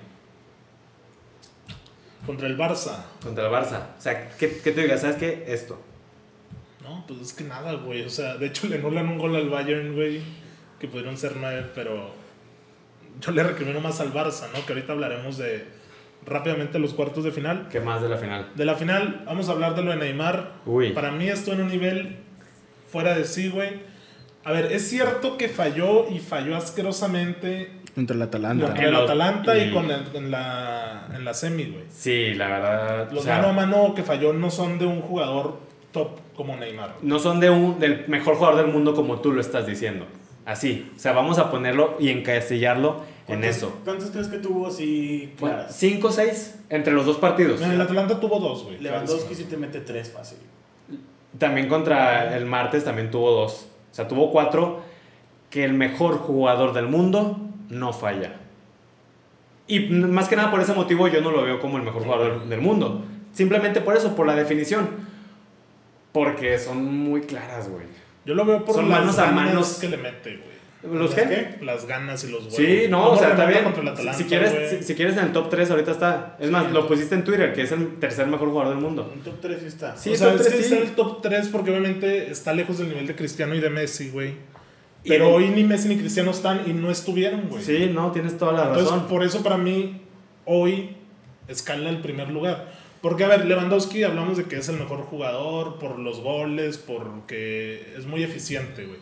Contra 2.24 2.48
el 2.48 2.56
Barça. 2.58 3.04
contra 3.22 3.46
el 3.46 3.52
Barça? 3.52 3.80
O 3.98 4.00
sea, 4.00 4.28
¿qué, 4.30 4.58
qué 4.62 4.72
te 4.72 4.82
digas? 4.82 5.00
¿Sabes 5.02 5.16
qué? 5.16 5.44
Esto. 5.48 5.80
No, 6.88 7.04
pues 7.06 7.20
es 7.20 7.32
que 7.32 7.44
nada, 7.44 7.72
güey. 7.74 8.02
O 8.02 8.10
sea, 8.10 8.36
de 8.36 8.46
hecho 8.46 8.66
le 8.68 8.76
anulan 8.76 9.08
un 9.08 9.18
gol 9.18 9.34
al 9.36 9.48
Bayern, 9.48 9.94
güey. 9.94 10.20
Que 10.78 10.88
pudieron 10.88 11.16
ser 11.16 11.32
nueve, 11.40 11.66
pero 11.74 12.10
yo 13.20 13.32
le 13.32 13.42
recrimino 13.42 13.80
más 13.80 14.00
al 14.00 14.12
Barça, 14.12 14.44
¿no? 14.54 14.64
Que 14.66 14.72
ahorita 14.74 14.92
hablaremos 14.92 15.38
de 15.38 15.64
rápidamente 16.26 16.78
los 16.78 16.92
cuartos 16.94 17.24
de 17.24 17.32
final. 17.32 17.68
¿Qué 17.70 17.80
más 17.80 18.02
de 18.02 18.08
la 18.08 18.16
final? 18.18 18.50
De 18.54 18.64
la 18.64 18.74
final, 18.74 19.22
vamos 19.26 19.48
a 19.48 19.52
hablar 19.52 19.74
de 19.74 19.82
lo 19.82 19.90
de 19.90 19.96
Neymar. 19.96 20.52
Uy. 20.66 20.92
Para 20.92 21.10
mí 21.12 21.28
esto 21.28 21.52
en 21.52 21.62
un 21.62 21.68
nivel 21.68 22.16
fuera 22.90 23.16
de 23.16 23.24
sí, 23.24 23.48
güey. 23.48 23.70
A 24.44 24.52
ver, 24.52 24.70
es 24.70 24.88
cierto 24.88 25.36
que 25.38 25.48
falló 25.48 26.08
y 26.10 26.18
falló 26.20 26.56
asquerosamente 26.56 27.72
Contra 27.94 28.14
el 28.14 28.22
Atalanta. 28.22 28.66
contra 28.66 28.82
En 28.82 28.88
el 28.94 29.00
Atalanta 29.00 29.56
y, 29.58 29.68
y- 29.68 29.72
con 29.72 29.90
el- 29.90 30.04
en, 30.14 30.30
la, 30.30 31.08
en 31.14 31.24
la 31.24 31.32
semi, 31.34 31.64
güey. 31.64 31.84
Sí, 31.88 32.34
la 32.34 32.48
verdad. 32.48 33.10
Los 33.10 33.22
o 33.22 33.24
sea, 33.24 33.36
mano 33.36 33.48
a 33.48 33.52
mano 33.52 33.94
que 33.94 34.02
falló 34.02 34.32
no 34.34 34.50
son 34.50 34.78
de 34.78 34.84
un 34.86 35.00
jugador 35.00 35.58
top 35.92 36.20
como 36.36 36.56
Neymar. 36.56 36.96
no 37.02 37.18
son 37.18 37.40
de 37.40 37.50
un, 37.50 37.78
del 37.80 38.04
mejor 38.08 38.36
jugador 38.36 38.56
del 38.62 38.72
mundo 38.72 38.94
como 38.94 39.20
tú 39.20 39.32
lo 39.32 39.40
estás 39.40 39.66
diciendo. 39.66 40.06
Así. 40.44 40.90
O 40.94 40.98
sea, 40.98 41.12
vamos 41.12 41.38
a 41.38 41.50
ponerlo 41.50 41.96
y 41.98 42.10
encasillarlo 42.10 43.00
en 43.26 43.40
¿Cuántas- 43.40 43.56
eso. 43.56 43.78
¿Cuántas 43.84 44.10
crees 44.10 44.28
que 44.28 44.38
tuvo 44.38 44.68
así 44.68 45.32
claras? 45.38 45.74
¿Cinco 45.76 46.08
o 46.08 46.12
seis? 46.12 46.60
Entre 46.68 46.92
los 46.92 47.04
dos 47.04 47.16
partidos. 47.16 47.60
En 47.62 47.72
el 47.72 47.80
Atalanta 47.80 48.20
tuvo 48.20 48.38
dos, 48.38 48.62
güey. 48.64 48.78
Lewandowski 48.78 49.34
sí 49.34 49.44
te 49.44 49.56
mete 49.56 49.80
tres 49.80 50.10
fácil. 50.12 50.38
También 51.38 51.68
contra 51.68 52.36
el 52.36 52.46
martes 52.46 52.84
también 52.84 53.10
tuvo 53.10 53.32
dos. 53.32 53.66
O 53.90 53.94
sea, 53.94 54.06
tuvo 54.06 54.30
cuatro. 54.30 54.82
Que 55.50 55.64
el 55.64 55.74
mejor 55.74 56.18
jugador 56.18 56.72
del 56.74 56.86
mundo 56.86 57.38
no 57.68 57.92
falla. 57.92 58.36
Y 59.68 59.80
más 59.80 60.28
que 60.28 60.36
nada 60.36 60.50
por 60.50 60.60
ese 60.60 60.74
motivo 60.74 61.08
yo 61.08 61.20
no 61.20 61.30
lo 61.32 61.42
veo 61.42 61.60
como 61.60 61.76
el 61.76 61.82
mejor 61.82 62.04
jugador 62.04 62.44
del 62.46 62.60
mundo. 62.60 63.02
Simplemente 63.32 63.80
por 63.80 63.96
eso, 63.96 64.14
por 64.14 64.26
la 64.26 64.34
definición. 64.36 64.88
Porque 66.16 66.58
son 66.58 66.82
muy 66.84 67.20
claras, 67.20 67.68
güey. 67.68 67.84
Yo 68.24 68.34
lo 68.34 68.46
veo 68.46 68.64
por 68.64 68.74
Son 68.76 68.88
las 68.88 69.00
manos 69.00 69.18
a 69.18 69.30
manos. 69.30 69.74
que 69.78 69.88
le 69.88 69.98
mete, 69.98 70.38
güey. 70.38 70.94
¿Los 70.98 71.14
¿Las 71.14 71.20
qué? 71.28 71.56
qué? 71.58 71.64
Las 71.64 71.86
ganas 71.86 72.24
y 72.24 72.28
los 72.30 72.40
huevos. 72.44 72.54
Sí, 72.56 72.86
no, 72.88 73.02
¿Cómo 73.02 73.10
o 73.12 73.18
sea, 73.18 73.30
está 73.30 73.44
bien. 73.44 73.64
Si- 74.14 74.24
quieres, 74.24 74.70
si, 74.70 74.82
si 74.84 74.94
quieres 74.94 75.14
en 75.18 75.24
el 75.24 75.32
top 75.32 75.50
3, 75.50 75.70
ahorita 75.70 75.90
está. 75.90 76.36
Es 76.40 76.50
más, 76.50 76.72
lo 76.72 76.88
pusiste 76.88 77.14
en 77.16 77.22
Twitter, 77.24 77.52
que 77.52 77.62
es 77.62 77.72
el 77.72 77.96
tercer 77.96 78.26
mejor 78.28 78.48
jugador 78.48 78.72
del 78.74 78.82
mundo. 78.82 79.12
Un 79.14 79.20
top 79.20 79.34
3 79.42 79.58
sí 79.60 79.66
está. 79.66 79.94
Sí, 79.94 80.10
o 80.12 80.16
sea, 80.16 80.30
top 80.32 80.40
es 80.40 80.46
que 80.48 80.52
sí. 80.56 80.62
está 80.62 80.76
en 80.76 80.82
el 80.84 80.90
top 80.92 81.20
3 81.20 81.48
porque 81.48 81.70
obviamente 81.70 82.30
está 82.30 82.54
lejos 82.54 82.78
del 82.78 82.88
nivel 82.88 83.06
de 83.06 83.14
Cristiano 83.14 83.54
y 83.54 83.60
de 83.60 83.68
Messi, 83.68 84.08
güey. 84.08 84.34
Pero 85.06 85.34
hoy 85.34 85.48
ni 85.50 85.64
Messi 85.64 85.88
ni 85.88 85.98
Cristiano 85.98 86.30
están 86.30 86.62
y 86.66 86.72
no 86.72 86.90
estuvieron, 86.90 87.48
güey. 87.48 87.62
Sí, 87.62 87.90
no, 87.92 88.10
tienes 88.12 88.38
toda 88.38 88.52
la 88.52 88.62
Entonces, 88.68 88.90
razón. 88.90 89.06
por 89.06 89.22
eso 89.22 89.42
para 89.42 89.58
mí, 89.58 90.00
hoy 90.46 90.96
escala 91.46 91.90
el 91.90 91.98
primer 92.00 92.30
lugar. 92.30 92.72
Porque, 93.02 93.24
a 93.24 93.28
ver, 93.28 93.44
Lewandowski 93.46 94.02
hablamos 94.04 94.36
de 94.38 94.44
que 94.44 94.56
es 94.56 94.68
el 94.68 94.78
mejor 94.78 95.00
jugador 95.02 95.78
por 95.78 95.98
los 95.98 96.20
goles, 96.20 96.78
porque 96.78 97.94
es 97.96 98.06
muy 98.06 98.22
eficiente, 98.22 98.84
güey. 98.86 98.98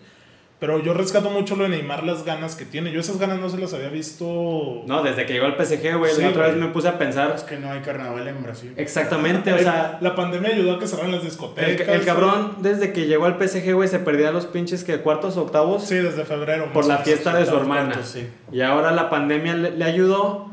Pero 0.60 0.82
yo 0.82 0.94
rescato 0.94 1.28
mucho 1.28 1.56
lo 1.56 1.64
de 1.64 1.70
Neymar, 1.70 2.04
las 2.04 2.24
ganas 2.24 2.54
que 2.56 2.64
tiene. 2.64 2.90
Yo 2.90 3.00
esas 3.00 3.18
ganas 3.18 3.38
no 3.38 3.50
se 3.50 3.58
las 3.58 3.74
había 3.74 3.88
visto. 3.88 4.82
No, 4.86 5.02
desde 5.02 5.26
que 5.26 5.34
llegó 5.34 5.44
al 5.46 5.56
PSG, 5.62 5.96
güey, 5.98 6.12
Sí, 6.14 6.22
la 6.22 6.28
otra 6.28 6.44
güey. 6.46 6.54
vez 6.54 6.64
me 6.66 6.72
puse 6.72 6.88
a 6.88 6.96
pensar. 6.96 7.32
Es 7.36 7.42
que 7.42 7.58
no 7.58 7.70
hay 7.70 7.80
carnaval 7.80 8.26
en 8.28 8.42
Brasil. 8.42 8.72
Exactamente, 8.76 9.52
o 9.52 9.58
sea, 9.58 9.98
la 10.00 10.14
pandemia 10.14 10.50
ayudó 10.54 10.76
a 10.76 10.78
que 10.78 10.86
cerraran 10.86 11.12
las 11.12 11.20
el, 11.22 11.26
discotecas. 11.28 11.88
el 11.88 12.04
cabrón 12.06 12.54
desde 12.60 12.92
que 12.94 13.06
llegó 13.06 13.26
al 13.26 13.36
PSG, 13.36 13.74
güey, 13.74 13.88
se 13.88 13.98
perdía 13.98 14.30
los 14.30 14.46
pinches 14.46 14.84
que 14.84 14.98
cuartos 15.00 15.36
o 15.36 15.42
octavos 15.42 15.84
Sí, 15.84 15.96
desde 15.96 16.24
febrero. 16.24 16.72
por 16.72 16.86
la 16.86 16.98
fiesta 16.98 17.36
de 17.36 17.44
su 17.44 17.56
hermana. 17.56 17.86
cuartos, 17.92 18.08
sí. 18.08 18.26
Y 18.50 18.62
ahora 18.62 18.92
la 18.92 19.10
pandemia 19.10 19.54
le, 19.56 19.70
le 19.72 19.84
ayudó, 19.84 20.48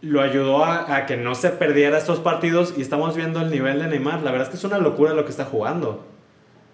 lo 0.00 0.20
ayudó 0.20 0.64
a, 0.64 0.94
a 0.96 1.06
que 1.06 1.16
no 1.16 1.34
se 1.34 1.50
perdiera 1.50 1.98
estos 1.98 2.20
partidos 2.20 2.74
y 2.76 2.82
estamos 2.82 3.16
viendo 3.16 3.40
el 3.40 3.50
nivel 3.50 3.80
de 3.80 3.88
Neymar. 3.88 4.22
La 4.22 4.30
verdad 4.30 4.46
es 4.46 4.50
que 4.50 4.56
es 4.56 4.64
una 4.64 4.78
locura 4.78 5.12
lo 5.14 5.24
que 5.24 5.30
está 5.30 5.44
jugando. 5.44 6.06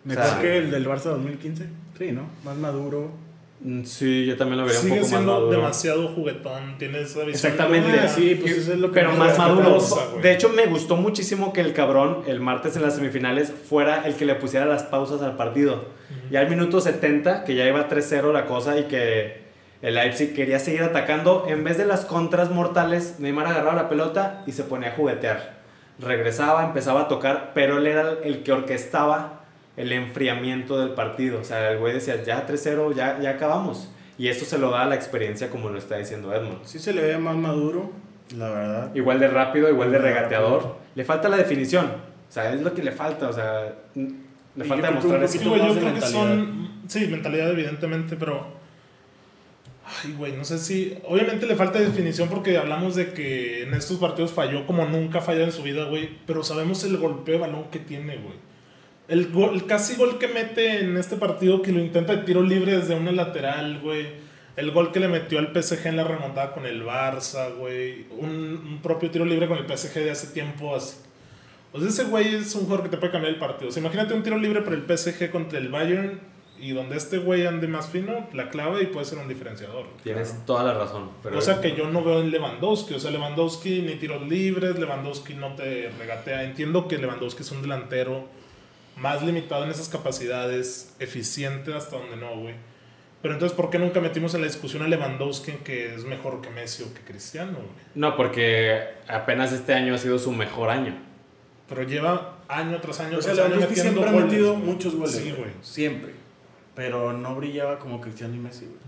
¿Mejor 0.05 0.25
O 0.25 0.29
sea, 0.29 0.41
que 0.41 0.59
el 0.59 0.71
del 0.71 0.87
Barça 0.87 1.05
2015? 1.05 1.67
Sí, 1.99 2.13
¿no? 2.13 2.29
Más 2.45 2.57
maduro. 2.57 3.11
Mm, 3.61 3.85
Sí, 3.85 4.27
yo 4.27 4.37
también 4.37 4.59
lo 4.59 4.65
vería 4.67 4.79
un 4.81 4.85
Sigue 4.85 4.95
poco 4.97 5.03
más 5.07 5.11
siendo 5.11 5.33
maduro. 5.33 5.51
demasiado 5.53 6.09
juguetón. 6.09 6.77
Tiene 6.77 7.01
esa 7.01 7.21
visión. 7.21 7.31
Exactamente. 7.31 8.09
sí, 8.09 8.35
pues 8.39 8.59
eso 8.59 8.73
es 8.75 8.79
lo 8.79 8.89
que 8.89 8.95
pero 9.01 9.13
más 9.13 9.39
más 9.39 9.39
maduro. 9.39 9.79
De 10.21 10.33
hecho, 10.33 10.51
me 10.51 10.67
gustó 10.67 10.97
muchísimo 10.97 11.55
que 11.55 11.63
el 11.63 11.73
cabrón, 11.73 12.19
el 12.27 12.41
martes 12.41 12.77
en 12.77 12.83
las 12.83 12.97
semifinales, 12.97 13.51
fuera 13.51 14.07
el 14.07 14.17
que 14.17 14.27
le 14.27 14.35
pusiera 14.35 14.67
las 14.67 14.83
pausas 14.83 15.23
al 15.23 15.37
partido. 15.37 15.87
Ya 16.31 16.41
al 16.41 16.51
minuto 16.51 16.81
70, 16.83 17.45
que 17.45 17.55
ya 17.55 17.67
iba 17.67 17.89
3-0 17.89 18.33
la 18.33 18.45
cosa 18.45 18.79
y 18.79 18.85
que 18.85 19.44
el 19.85 19.97
Leipzig 19.97 20.35
quería 20.35 20.59
seguir 20.59 20.83
atacando, 20.83 21.45
en 21.47 21.63
vez 21.63 21.77
de 21.77 21.85
las 21.85 22.07
contras 22.07 22.51
mortales, 22.51 23.17
Neymar 23.19 23.47
agarraba 23.49 23.75
la 23.75 23.89
pelota 23.91 24.43
y 24.47 24.53
se 24.53 24.65
ponía 24.65 24.89
a 24.89 24.93
juguetear. 24.93 25.57
Regresaba, 25.99 26.65
empezaba 26.65 27.03
a 27.03 27.09
tocar, 27.09 27.53
pero 27.55 27.77
él 27.77 27.87
era 27.87 28.15
el 28.25 28.43
que 28.43 28.53
orquestaba 28.53 29.43
el 29.77 29.93
enfriamiento 29.93 30.79
del 30.81 30.95
partido. 30.95 31.41
O 31.41 31.45
sea, 31.45 31.71
el 31.71 31.79
güey 31.79 31.93
decía, 31.93 32.23
ya 32.23 32.47
3-0, 32.47 32.95
ya, 32.95 33.21
ya 33.21 33.31
acabamos. 33.31 33.91
Y 34.17 34.29
eso 34.29 34.47
se 34.47 34.59
lo 34.59 34.71
da 34.71 34.85
a 34.85 34.87
la 34.87 34.95
experiencia, 34.95 35.51
como 35.51 35.69
lo 35.69 35.79
está 35.79 35.99
diciendo 35.99 36.33
Edmond. 36.33 36.65
Sí 36.65 36.79
se 36.79 36.95
le 36.95 37.03
ve 37.03 37.19
más 37.19 37.37
maduro, 37.37 37.93
la 38.39 38.49
verdad. 38.49 38.95
Igual 38.95 39.21
de 39.21 39.29
rápido, 39.29 39.69
igual 39.69 39.93
de 39.93 39.99
regateador. 39.99 40.63
rápido. 40.63 40.77
Le 40.95 41.05
falta 41.05 41.29
la 41.29 41.37
definición. 41.37 41.87
O 41.87 42.33
sea, 42.33 42.55
es 42.55 42.63
lo 42.63 42.73
que 42.73 42.83
le 42.83 42.91
falta. 42.93 43.29
O 43.29 43.33
sea, 43.35 43.75
le 43.95 44.65
Y 44.65 44.69
falta 44.69 44.87
demostrar 44.87 45.19
un 45.19 45.25
eso. 45.25 45.43
Yo 45.43 45.51
más 45.51 45.75
de 45.75 45.81
creo 45.81 45.95
que 45.95 46.01
mentalidad. 46.01 46.09
son. 46.11 46.71
Sí, 46.87 47.07
mentalidad, 47.09 47.51
evidentemente, 47.51 48.17
pero. 48.17 48.64
Ay, 49.87 50.15
güey, 50.17 50.33
no 50.33 50.45
sé 50.45 50.59
si. 50.59 50.97
Obviamente 51.07 51.47
le 51.47 51.57
falta 51.57 51.79
definición 51.79 52.29
porque 52.31 52.57
hablamos 52.57 52.95
de 52.97 53.13
que 53.13 53.65
en 53.65 53.75
estos 53.75 53.99
partidos 53.99 54.33
falló 54.33 54.67
como 54.67 54.87
nunca 54.87 55.21
falló 55.21 55.43
en 55.45 55.53
su 55.53 55.63
vida, 55.63 55.85
güey. 55.85 56.09
Pero 56.27 56.43
sabemos 56.43 56.83
el 56.85 56.97
golpeo 56.97 57.35
de 57.35 57.41
balón 57.41 57.65
que 57.71 57.79
tiene, 57.81 58.17
güey. 58.17 58.35
El, 59.09 59.31
gol- 59.31 59.55
el 59.55 59.67
casi 59.67 59.97
gol 59.97 60.19
que 60.19 60.29
mete 60.29 60.81
en 60.81 60.97
este 60.97 61.17
partido, 61.17 61.61
que 61.61 61.71
lo 61.73 61.81
intenta 61.81 62.17
de 62.17 62.23
tiro 62.25 62.43
libre 62.43 62.79
desde 62.79 62.95
una 62.95 63.13
lateral, 63.13 63.81
güey. 63.81 64.07
El 64.57 64.71
gol 64.71 64.91
que 64.93 65.01
le 65.01 65.09
metió 65.09 65.39
al 65.39 65.53
PSG 65.53 65.87
en 65.89 65.97
la 65.97 66.05
remontada 66.05 66.53
con 66.53 66.65
el 66.65 66.83
Barça, 66.85 67.55
güey. 67.59 68.07
Un, 68.19 68.31
un 68.31 68.81
propio 68.83 69.11
tiro 69.11 69.25
libre 69.27 69.47
con 69.49 69.59
el 69.59 69.67
PSG 69.67 69.95
de 69.97 70.11
hace 70.13 70.29
tiempo. 70.29 70.75
Así. 70.75 70.97
O 71.73 71.81
sea, 71.81 71.89
ese 71.91 72.05
güey 72.05 72.35
es 72.37 72.55
un 72.55 72.63
jugador 72.63 72.85
que 72.85 72.89
te 72.91 72.97
puede 72.97 73.13
cambiar 73.13 73.35
el 73.35 73.39
partido. 73.41 73.69
O 73.69 73.73
sea, 73.73 73.81
imagínate 73.83 74.15
un 74.15 74.23
tiro 74.23 74.39
libre 74.39 74.63
para 74.63 74.77
el 74.77 74.85
PSG 74.97 75.31
contra 75.31 75.59
el 75.59 75.69
Bayern 75.69 76.21
y 76.65 76.73
donde 76.73 76.97
este 76.97 77.19
güey 77.19 77.47
ande 77.47 77.69
más 77.69 77.91
fino, 77.91 78.27
la 78.33 78.49
clave 78.49 78.83
y 78.83 78.87
puede 78.87 79.05
ser 79.05 79.19
un 79.19 79.29
diferenciador. 79.29 79.85
Tienes 80.03 80.47
toda 80.47 80.65
la 80.65 80.73
razón. 80.73 81.11
Pero 81.23 81.35
Cosa 81.35 81.61
que 81.61 81.77
yo 81.77 81.91
no 81.91 82.03
veo 82.03 82.21
en 82.21 82.31
Lewandowski. 82.31 82.95
O 82.95 82.99
sea, 82.99 83.11
Lewandowski 83.11 83.83
ni 83.83 83.97
tiros 83.97 84.27
libres, 84.27 84.79
Lewandowski 84.79 85.35
no 85.35 85.55
te 85.57 85.91
regatea. 85.99 86.43
Entiendo 86.43 86.89
que 86.89 86.97
Lewandowski 86.97 87.43
es 87.43 87.51
un 87.53 87.61
delantero 87.61 88.25
más 88.97 89.23
limitado 89.23 89.65
en 89.65 89.73
esas 89.73 89.91
capacidades, 89.91 90.97
eficiente 91.01 91.75
hasta 91.75 91.99
donde 91.99 92.17
no, 92.17 92.35
güey. 92.39 92.55
Pero 93.21 93.35
entonces, 93.35 93.55
¿por 93.55 93.69
qué 93.69 93.79
nunca 93.79 94.01
metimos 94.01 94.35
en 94.35 94.41
la 94.41 94.47
discusión 94.47 94.83
a 94.83 94.89
Lewandowski 94.89 95.51
en 95.51 95.59
que 95.59 95.95
es 95.95 96.07
mejor 96.07 96.41
que 96.41 96.49
Messi 96.49 96.83
o 96.83 96.95
que 96.95 97.01
Cristiano, 97.03 97.59
güey? 97.59 97.69
No, 97.95 98.17
porque 98.17 98.85
apenas 99.07 99.53
este 99.53 99.75
año 99.75 99.95
ha 99.95 99.99
sido 99.99 100.19
su 100.19 100.33
mejor 100.33 100.71
año. 100.71 100.97
Pero 101.69 101.83
lleva 101.83 102.39
año 102.49 102.81
tras 102.81 103.01
año 103.01 103.19
O 103.19 103.23
sea, 103.23 103.35
tras 103.35 103.45
año 103.45 103.57
Lewandowski 103.57 103.77
metiendo 103.77 104.01
siempre 104.01 104.19
ha 104.19 104.25
metido 104.25 104.53
güey. 104.55 104.65
muchos 104.65 104.95
goles. 104.95 105.15
Sí, 105.15 105.35
güey. 105.37 105.51
Siempre. 105.61 106.24
Pero 106.75 107.13
no 107.13 107.35
brillaba 107.37 107.79
como 107.79 108.01
Cristiano 108.01 108.35
y 108.35 108.39
Messi, 108.39 108.65
güey. 108.67 108.79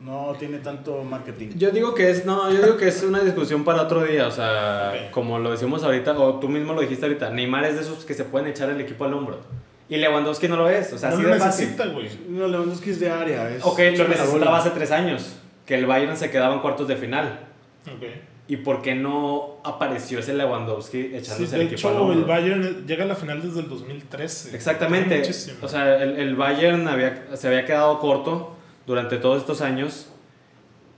No 0.00 0.34
tiene 0.38 0.58
tanto 0.58 1.02
marketing. 1.04 1.50
Yo 1.56 1.70
digo 1.70 1.94
que 1.94 2.10
es, 2.10 2.26
no, 2.26 2.50
yo 2.52 2.60
digo 2.62 2.76
que 2.76 2.88
es 2.88 3.02
una 3.04 3.20
discusión 3.20 3.64
para 3.64 3.82
otro 3.82 4.02
día. 4.04 4.26
O 4.26 4.30
sea, 4.30 4.92
Ok. 5.06 5.10
como 5.12 5.38
lo 5.38 5.50
decimos 5.52 5.82
ahorita, 5.84 6.18
o 6.18 6.40
tú 6.40 6.48
mismo 6.48 6.74
lo 6.74 6.80
dijiste 6.82 7.06
ahorita, 7.06 7.30
Neymar 7.30 7.64
es 7.64 7.76
de 7.76 7.80
esos 7.82 8.04
que 8.04 8.12
se 8.12 8.24
pueden 8.24 8.48
echar 8.48 8.68
el 8.70 8.80
equipo 8.80 9.04
al 9.04 9.14
hombro. 9.14 9.40
Y 9.88 9.96
Lewandowski 9.96 10.48
no 10.48 10.56
lo 10.56 10.68
es. 10.68 10.92
O 10.92 10.98
sea, 10.98 11.10
no 11.10 11.14
así 11.16 11.22
lo 11.24 11.30
de 11.32 11.38
fácil. 11.38 11.66
necesita, 11.66 11.86
güey. 11.92 12.08
No, 12.28 12.48
Lewandowski 12.48 12.90
es 12.90 13.00
de 13.00 13.10
área. 13.10 13.48
Es 13.50 13.64
Ok, 13.64 13.78
lo 13.96 14.08
necesitaba 14.08 14.58
hace 14.58 14.70
tres 14.70 14.90
años. 14.90 15.36
Que 15.64 15.76
el 15.76 15.86
Bayern 15.86 16.16
se 16.16 16.30
quedaba 16.30 16.54
en 16.54 16.60
cuartos 16.60 16.88
de 16.88 16.96
final. 16.96 17.38
Ok. 17.86 18.02
¿Y 18.46 18.58
por 18.58 18.82
qué 18.82 18.94
no 18.94 19.56
apareció 19.64 20.18
ese 20.18 20.34
Lewandowski 20.34 21.02
Sí, 21.02 21.10
echándose 21.14 21.56
de 21.56 21.62
el 21.62 21.72
equipo 21.72 21.88
al 21.88 21.94
hecho, 21.94 22.12
el 22.12 22.24
Bayern 22.24 22.86
llega 22.86 23.04
a 23.04 23.06
la 23.06 23.14
final 23.14 23.40
desde 23.40 23.60
el 23.60 23.68
2013. 23.70 24.54
Exactamente. 24.54 25.22
O 25.62 25.68
sea, 25.68 26.02
el, 26.02 26.18
el 26.18 26.36
Bayern 26.36 26.86
había, 26.86 27.24
se 27.36 27.48
había 27.48 27.64
quedado 27.64 27.98
corto 28.00 28.54
durante 28.86 29.16
todos 29.16 29.38
estos 29.38 29.62
años 29.62 30.10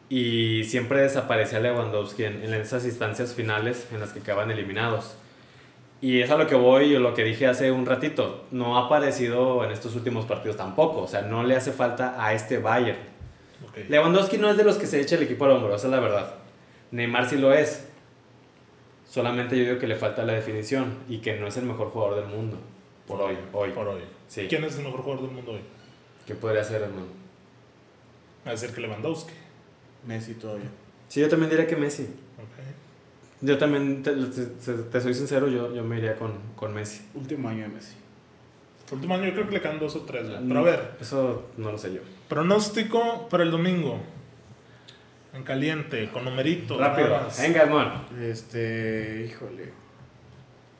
y 0.09 0.65
siempre 0.65 1.01
desaparecía 1.03 1.61
Lewandowski 1.61 2.25
en, 2.25 2.43
en 2.43 2.55
esas 2.55 2.85
instancias 2.85 3.33
finales 3.35 3.87
en 3.93 4.01
las 4.01 4.13
que 4.13 4.21
quedaban 4.21 4.51
eliminados. 4.51 5.15
Y 6.01 6.21
es 6.21 6.31
a 6.31 6.37
lo 6.37 6.47
que 6.47 6.57
voy 6.57 6.95
y 6.95 6.99
lo 6.99 7.15
que 7.15 7.23
dije 7.23 7.47
hace 7.47 7.71
un 7.71 7.87
ratito. 7.87 8.45
No 8.51 8.77
ha 8.77 8.87
aparecido 8.87 9.65
en 9.65 9.71
estos 9.71 9.95
últimos 9.95 10.27
partidos 10.27 10.57
tampoco. 10.57 11.03
O 11.03 11.09
sea, 11.09 11.23
no 11.23 11.45
le 11.45 11.57
hace 11.57 11.71
falta 11.73 12.23
a 12.23 12.35
este 12.35 12.59
Bayern. 12.59 12.99
Ok. 13.69 13.89
Lewandowski 13.89 14.37
no 14.37 14.51
es 14.51 14.57
de 14.57 14.65
los 14.65 14.77
que 14.77 14.87
se 14.87 15.01
echa 15.01 15.15
el 15.15 15.23
equipo 15.23 15.45
al 15.45 15.53
hombro, 15.53 15.75
esa 15.75 15.87
es 15.87 15.93
la 15.93 16.01
verdad. 16.01 16.35
Neymar 16.90 17.29
sí 17.29 17.37
lo 17.38 17.53
es. 17.53 17.88
Solamente 19.09 19.57
yo 19.57 19.64
digo 19.64 19.79
que 19.79 19.87
le 19.87 19.96
falta 19.96 20.25
la 20.25 20.33
definición 20.35 20.99
y 21.09 21.18
que 21.18 21.38
no 21.38 21.46
es 21.46 21.57
el 21.57 21.64
mejor 21.64 21.90
jugador 21.90 22.16
del 22.16 22.27
mundo. 22.27 22.59
Por 23.07 23.20
hoy, 23.20 23.37
hoy. 23.53 23.70
Por 23.70 23.87
hoy. 23.88 24.03
Sí. 24.29 24.46
¿Quién 24.49 24.64
es 24.64 24.77
el 24.79 24.85
mejor 24.85 25.03
jugador 25.03 25.27
del 25.27 25.35
mundo 25.35 25.53
hoy? 25.53 25.61
¿Qué 26.27 26.35
podría 26.35 26.64
ser, 26.64 26.83
hermano? 26.83 27.07
Va 28.44 28.51
a 28.51 28.55
decir 28.55 28.70
que 28.75 28.81
Lewandowski. 28.81 29.33
Messi 30.07 30.35
todavía. 30.35 30.68
Sí, 31.09 31.20
yo 31.20 31.29
también 31.29 31.51
diría 31.51 31.66
que 31.66 31.77
Messi. 31.77 32.03
Ok. 32.03 33.42
Yo 33.42 33.59
también, 33.59 34.03
te, 34.03 34.12
te- 34.12 34.72
te 34.75 35.01
soy 35.01 35.14
sincero, 35.14 35.46
yo, 35.49 35.72
yo 35.75 35.85
me 35.85 35.99
iría 35.99 36.16
con, 36.16 36.33
con 36.57 36.75
Messi. 36.75 37.07
Último 37.14 37.49
año 37.49 37.62
de 37.62 37.68
Messi. 37.68 37.94
Último 38.90 39.14
año 39.14 39.27
yo 39.27 39.33
creo 39.35 39.46
que 39.49 39.55
le 39.55 39.61
quedan 39.62 39.79
dos 39.79 39.94
o 39.96 40.03
tres. 40.03 40.29
güey. 40.29 40.46
Pero 40.49 40.61
a 40.61 40.62
ver, 40.62 40.96
Eso 41.01 41.46
no 41.57 41.70
lo 41.72 41.79
sé 41.79 41.92
yo. 41.94 42.01
pronóstico 42.29 43.29
para 43.29 43.42
el 43.44 43.51
domingo. 43.51 44.01
En 45.37 45.42
caliente, 45.42 46.09
con 46.12 46.25
numerito. 46.25 46.79
Rápido. 46.79 47.20
Venga, 47.40 47.62
hermano. 47.62 47.92
Este, 48.20 49.27
híjole. 49.29 49.70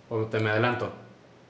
O 0.09 0.25
te 0.25 0.41
me 0.41 0.51
adelanto. 0.51 0.91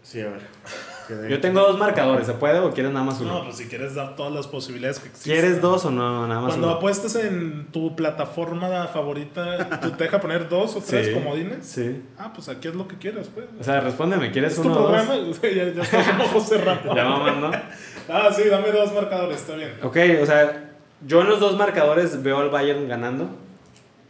Sí, 0.03 0.21
a 0.21 0.29
ver. 0.29 1.29
Yo 1.31 1.41
tengo 1.41 1.61
dos 1.61 1.79
marcadores, 1.79 2.27
¿se 2.27 2.33
puede 2.33 2.59
o 2.59 2.73
quieres 2.73 2.91
nada 2.93 3.05
más 3.05 3.21
uno? 3.21 3.35
No, 3.35 3.45
pues 3.45 3.59
si 3.59 3.67
quieres 3.69 3.95
dar 3.95 4.17
todas 4.17 4.33
las 4.33 4.49
posibilidades 4.49 4.99
que 4.99 5.07
existen. 5.09 5.33
¿Quieres 5.35 5.61
dos 5.61 5.85
o 5.85 5.91
no? 5.93 6.27
Nada 6.27 6.41
más 6.41 6.49
Cuando 6.51 6.67
uno. 6.67 6.77
apuestes 6.79 7.15
en 7.15 7.69
tu 7.71 7.95
plataforma 7.95 8.89
favorita, 8.89 9.79
¿tú 9.81 9.93
te 9.93 10.03
deja 10.05 10.21
poner 10.21 10.49
dos 10.49 10.75
o 10.75 10.81
tres 10.81 11.07
Sí, 11.07 11.13
comodines? 11.15 11.65
Sí. 11.65 12.03
Ah, 12.19 12.33
pues 12.35 12.49
aquí 12.49 12.67
es 12.67 12.75
lo 12.75 12.89
que 12.89 12.97
quieras, 12.97 13.29
pues. 13.33 13.47
O 13.61 13.63
sea, 13.63 13.79
respóndeme, 13.81 14.33
¿quieres 14.33 14.55
Es 14.55 14.61
tu 14.63 14.69
uno 14.69 14.81
o 14.81 14.83
dos? 14.83 14.91
programa, 15.07 15.33
ya, 15.43 15.73
ya 15.73 15.83
está 15.83 16.03
como 16.17 16.25
José 16.29 16.59
Ramos. 16.59 16.85
Ya 16.97 17.05
mamando. 17.05 17.53
Ah, 18.09 18.29
sí, 18.35 18.43
dame 18.49 18.73
dos 18.73 18.93
marcadores, 18.93 19.37
está 19.37 19.55
bien. 19.55 19.75
Ok, 19.85 19.97
o 20.23 20.27
sea, 20.27 20.66
yo 21.05 21.21
en 21.21 21.29
los 21.29 21.41
dos 21.41 21.57
marcadores 21.57 22.23
veo 22.23 22.39
al 22.39 22.51
Bayern 22.51 22.89
ganando, 22.89 23.29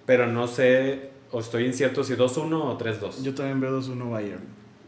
pero 0.04 0.26
no 0.26 0.46
sé, 0.46 1.10
o 1.30 1.40
estoy 1.40 1.64
incierto 1.64 2.04
si 2.04 2.14
2-1 2.14 2.52
o 2.52 2.78
3-2. 2.78 3.22
Yo 3.22 3.34
también 3.34 3.60
veo 3.60 3.80
2-1 3.80 4.10
Bayern. 4.10 4.44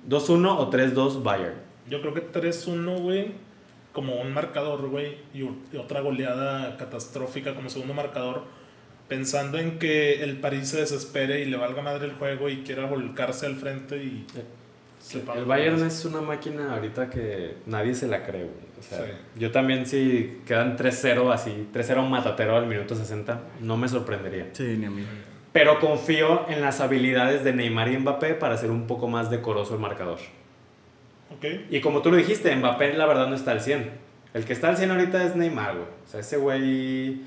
2-1 0.09 0.57
o 0.59 0.71
3-2 0.71 1.23
Bayern. 1.23 1.57
Yo 1.89 2.01
creo 2.01 2.15
que 2.15 2.33
3-1, 2.33 3.01
güey, 3.01 3.33
como 3.93 4.21
un 4.21 4.33
marcador, 4.33 4.89
güey, 4.89 5.17
y, 5.35 5.43
otra 5.77 6.01
goleada 6.01 6.77
catastrófica 6.77 7.55
como 7.55 7.69
segundo 7.69 7.95
marcador, 7.95 8.45
pensando 9.09 9.59
en 9.59 9.79
que 9.79 10.23
el 10.23 10.39
París 10.39 10.69
se 10.69 10.81
desespere 10.81 11.41
y 11.41 11.47
le 11.47 11.57
valga 11.57 11.83
madre 11.83 12.07
el 12.07 12.13
juego 12.13 12.49
y 12.49 12.59
quiera 12.59 12.87
volcarse 12.87 13.47
al 13.47 13.57
frente 13.57 13.97
y... 13.97 14.27
El 15.15 15.45
Bayern 15.45 15.83
es 15.85 16.05
una 16.05 16.21
máquina 16.21 16.75
ahorita 16.75 17.09
que 17.09 17.57
nadie 17.67 17.95
se 17.95 18.07
la 18.09 18.25
cree, 18.25 18.43
güey. 18.45 18.55
O 18.79 18.83
sea, 18.83 19.05
Sí. 19.05 19.13
yo 19.37 19.51
también 19.51 19.87
si 19.87 20.39
quedan 20.47 20.77
3-0 20.77 21.33
así, 21.33 21.69
3-0 21.73 22.03
matatero 22.09 22.57
al 22.57 22.67
minuto 22.67 22.95
60, 22.95 23.41
no 23.61 23.77
me 23.77 23.89
sorprendería. 23.89 24.49
Sí, 24.53 24.77
ni 24.79 24.87
a 24.87 24.91
mí. 24.91 25.03
Pero 25.53 25.81
confío 25.81 26.49
en 26.49 26.61
las 26.61 26.81
habilidades 26.81 27.43
de 27.45 27.53
Neymar 27.55 27.89
y 27.91 27.99
Mbappé 27.99 28.35
para 28.35 28.55
hacer 28.55 28.71
un 28.71 28.87
poco 28.87 29.09
más 29.09 29.31
decoroso 29.31 29.75
el 29.75 29.81
marcador. 29.81 30.19
Ok. 31.37 31.45
Y 31.71 31.81
como 31.81 32.03
tú 32.03 32.11
lo 32.11 32.17
dijiste, 32.17 32.55
Mbappé 32.55 32.93
la 32.95 33.07
verdad 33.07 33.29
no 33.29 33.35
está 33.35 33.53
al 33.53 33.61
100. 33.61 33.91
El 34.35 34.45
que 34.45 34.53
está 34.53 34.69
al 34.69 34.77
100 34.77 34.91
ahorita 34.91 35.25
es 35.25 35.37
Neymar, 35.37 35.73
güey. 35.75 35.87
O 36.05 36.09
sea, 36.09 36.21
ese 36.21 36.37
güey 36.37 37.21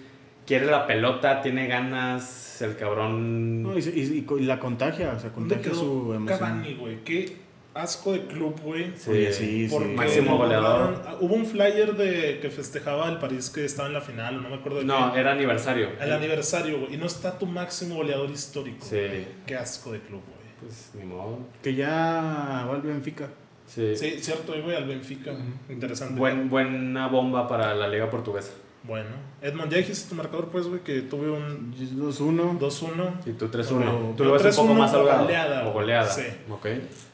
quiere 0.45 0.65
la 0.67 0.85
pelota, 0.87 1.41
tiene 1.41 1.67
ganas, 1.67 2.61
el 2.61 2.75
cabrón... 2.77 3.63
No, 3.63 3.77
y, 3.77 3.81
y- 3.81 4.25
y- 4.39 4.43
la 4.43 4.59
contagia, 4.59 5.13
o 5.15 5.19
sea, 5.19 5.29
¿Dónde 5.31 5.55
contagia 5.55 5.73
su 5.73 6.13
emoción. 6.13 6.39
Cavani, 6.39 6.73
güey? 6.75 7.03
Qué 7.03 7.37
asco 7.73 8.11
de 8.13 8.25
club, 8.27 8.59
güey. 8.61 8.91
Sí, 8.95 9.27
sí, 9.27 9.33
sí. 9.33 9.67
Porque 9.71 9.93
Máximo 9.93 10.37
goleador. 10.37 11.01
Hubo 11.21 11.35
un 11.35 11.45
flyer 11.45 11.95
de 11.95 12.39
que 12.41 12.49
festejaba 12.49 13.09
el 13.09 13.17
París 13.17 13.49
que 13.49 13.63
estaba 13.65 13.87
en 13.87 13.93
la 13.93 14.01
final, 14.01 14.41
no 14.43 14.49
me 14.49 14.55
acuerdo 14.55 14.79
de 14.79 14.85
No, 14.85 15.13
qué. 15.13 15.19
era 15.19 15.31
aniversario. 15.31 15.89
El 15.99 16.11
aniversario, 16.11 16.79
güey. 16.79 16.95
Y 16.95 16.97
no 16.97 17.05
está 17.05 17.37
tu 17.39 17.45
máximo 17.45 17.95
goleador 17.95 18.29
histórico. 18.29 18.85
Sí. 18.85 18.95
güey. 18.97 19.25
Qué 19.45 19.55
asco 19.55 19.91
de 19.91 19.99
club, 19.99 20.21
güey. 20.25 20.41
Pues 20.61 20.91
ni 20.93 21.05
modo. 21.05 21.39
Que 21.63 21.73
ya 21.75 22.65
va 22.67 22.73
al 22.75 22.81
Benfica. 22.81 23.29
Sí. 23.67 23.95
Sí, 23.95 24.17
cierto, 24.19 24.53
voy 24.61 24.75
al 24.75 24.85
Benfica. 24.85 25.31
Interesante. 25.69 26.19
Buen, 26.19 26.49
buena 26.49 27.07
bomba 27.07 27.47
para 27.47 27.73
la 27.73 27.87
liga 27.87 28.09
portuguesa. 28.09 28.51
Bueno. 28.83 29.09
Edmond, 29.41 29.71
ya 29.71 29.77
dijiste 29.77 30.09
tu 30.09 30.15
marcador, 30.15 30.49
pues, 30.49 30.67
güey, 30.67 30.81
que 30.81 31.01
tuve 31.01 31.29
un 31.29 31.71
2-1. 31.75 32.57
2-1. 32.59 33.11
Y 33.27 33.33
tú 33.33 33.47
3-1. 33.47 33.83
Yo 33.83 34.13
Tú 34.17 34.23
lo 34.23 34.33
ves 34.33 34.57
un 34.57 34.67
poco 34.67 34.73
3-1 34.73 34.79
más 34.79 34.93
holgado. 34.93 35.21
goleada, 35.23 35.67
O 35.67 35.73
goleada. 35.73 36.09
sí. 36.09 36.23
Ok. 36.49 36.67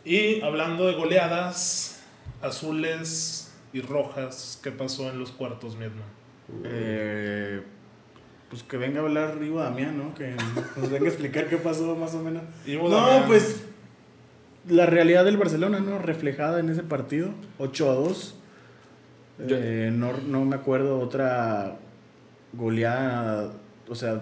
Y 0.06 0.41
hablando 0.41 0.88
de 0.88 0.93
goleadas, 0.93 2.01
azules 2.41 3.53
y 3.73 3.82
rojas, 3.82 4.60
¿qué 4.63 4.71
pasó 4.71 5.10
en 5.10 5.19
los 5.19 5.32
cuartos, 5.32 5.75
mi 5.75 5.86
Edmond? 5.86 6.03
Eh, 6.63 7.62
pues 8.49 8.63
que 8.63 8.77
venga 8.77 9.01
a 9.01 9.03
hablar 9.03 9.38
Ivo 9.43 9.60
Damián, 9.60 9.97
¿no? 9.97 10.13
Que 10.15 10.36
nos 10.77 10.89
venga 10.89 11.06
a 11.06 11.10
explicar 11.10 11.47
qué 11.49 11.58
pasó 11.58 11.95
más 11.95 12.15
o 12.15 12.21
menos. 12.23 12.43
Ivo 12.65 12.88
no, 12.88 12.95
Damián. 12.95 13.23
pues 13.27 13.65
la 14.69 14.86
realidad 14.86 15.25
del 15.25 15.36
Barcelona, 15.38 15.80
¿no? 15.82 15.99
Reflejada 15.99 16.62
en 16.62 16.69
ese 16.69 16.84
partido, 16.84 17.32
8 17.58 17.91
a 17.91 17.95
2. 17.95 18.36
Yo- 19.39 19.56
Eh, 19.60 19.91
no, 19.93 20.13
no 20.28 20.45
me 20.45 20.56
acuerdo 20.56 21.00
otra 21.00 21.78
goleada, 22.54 23.52
o 23.88 23.95
sea, 23.95 24.21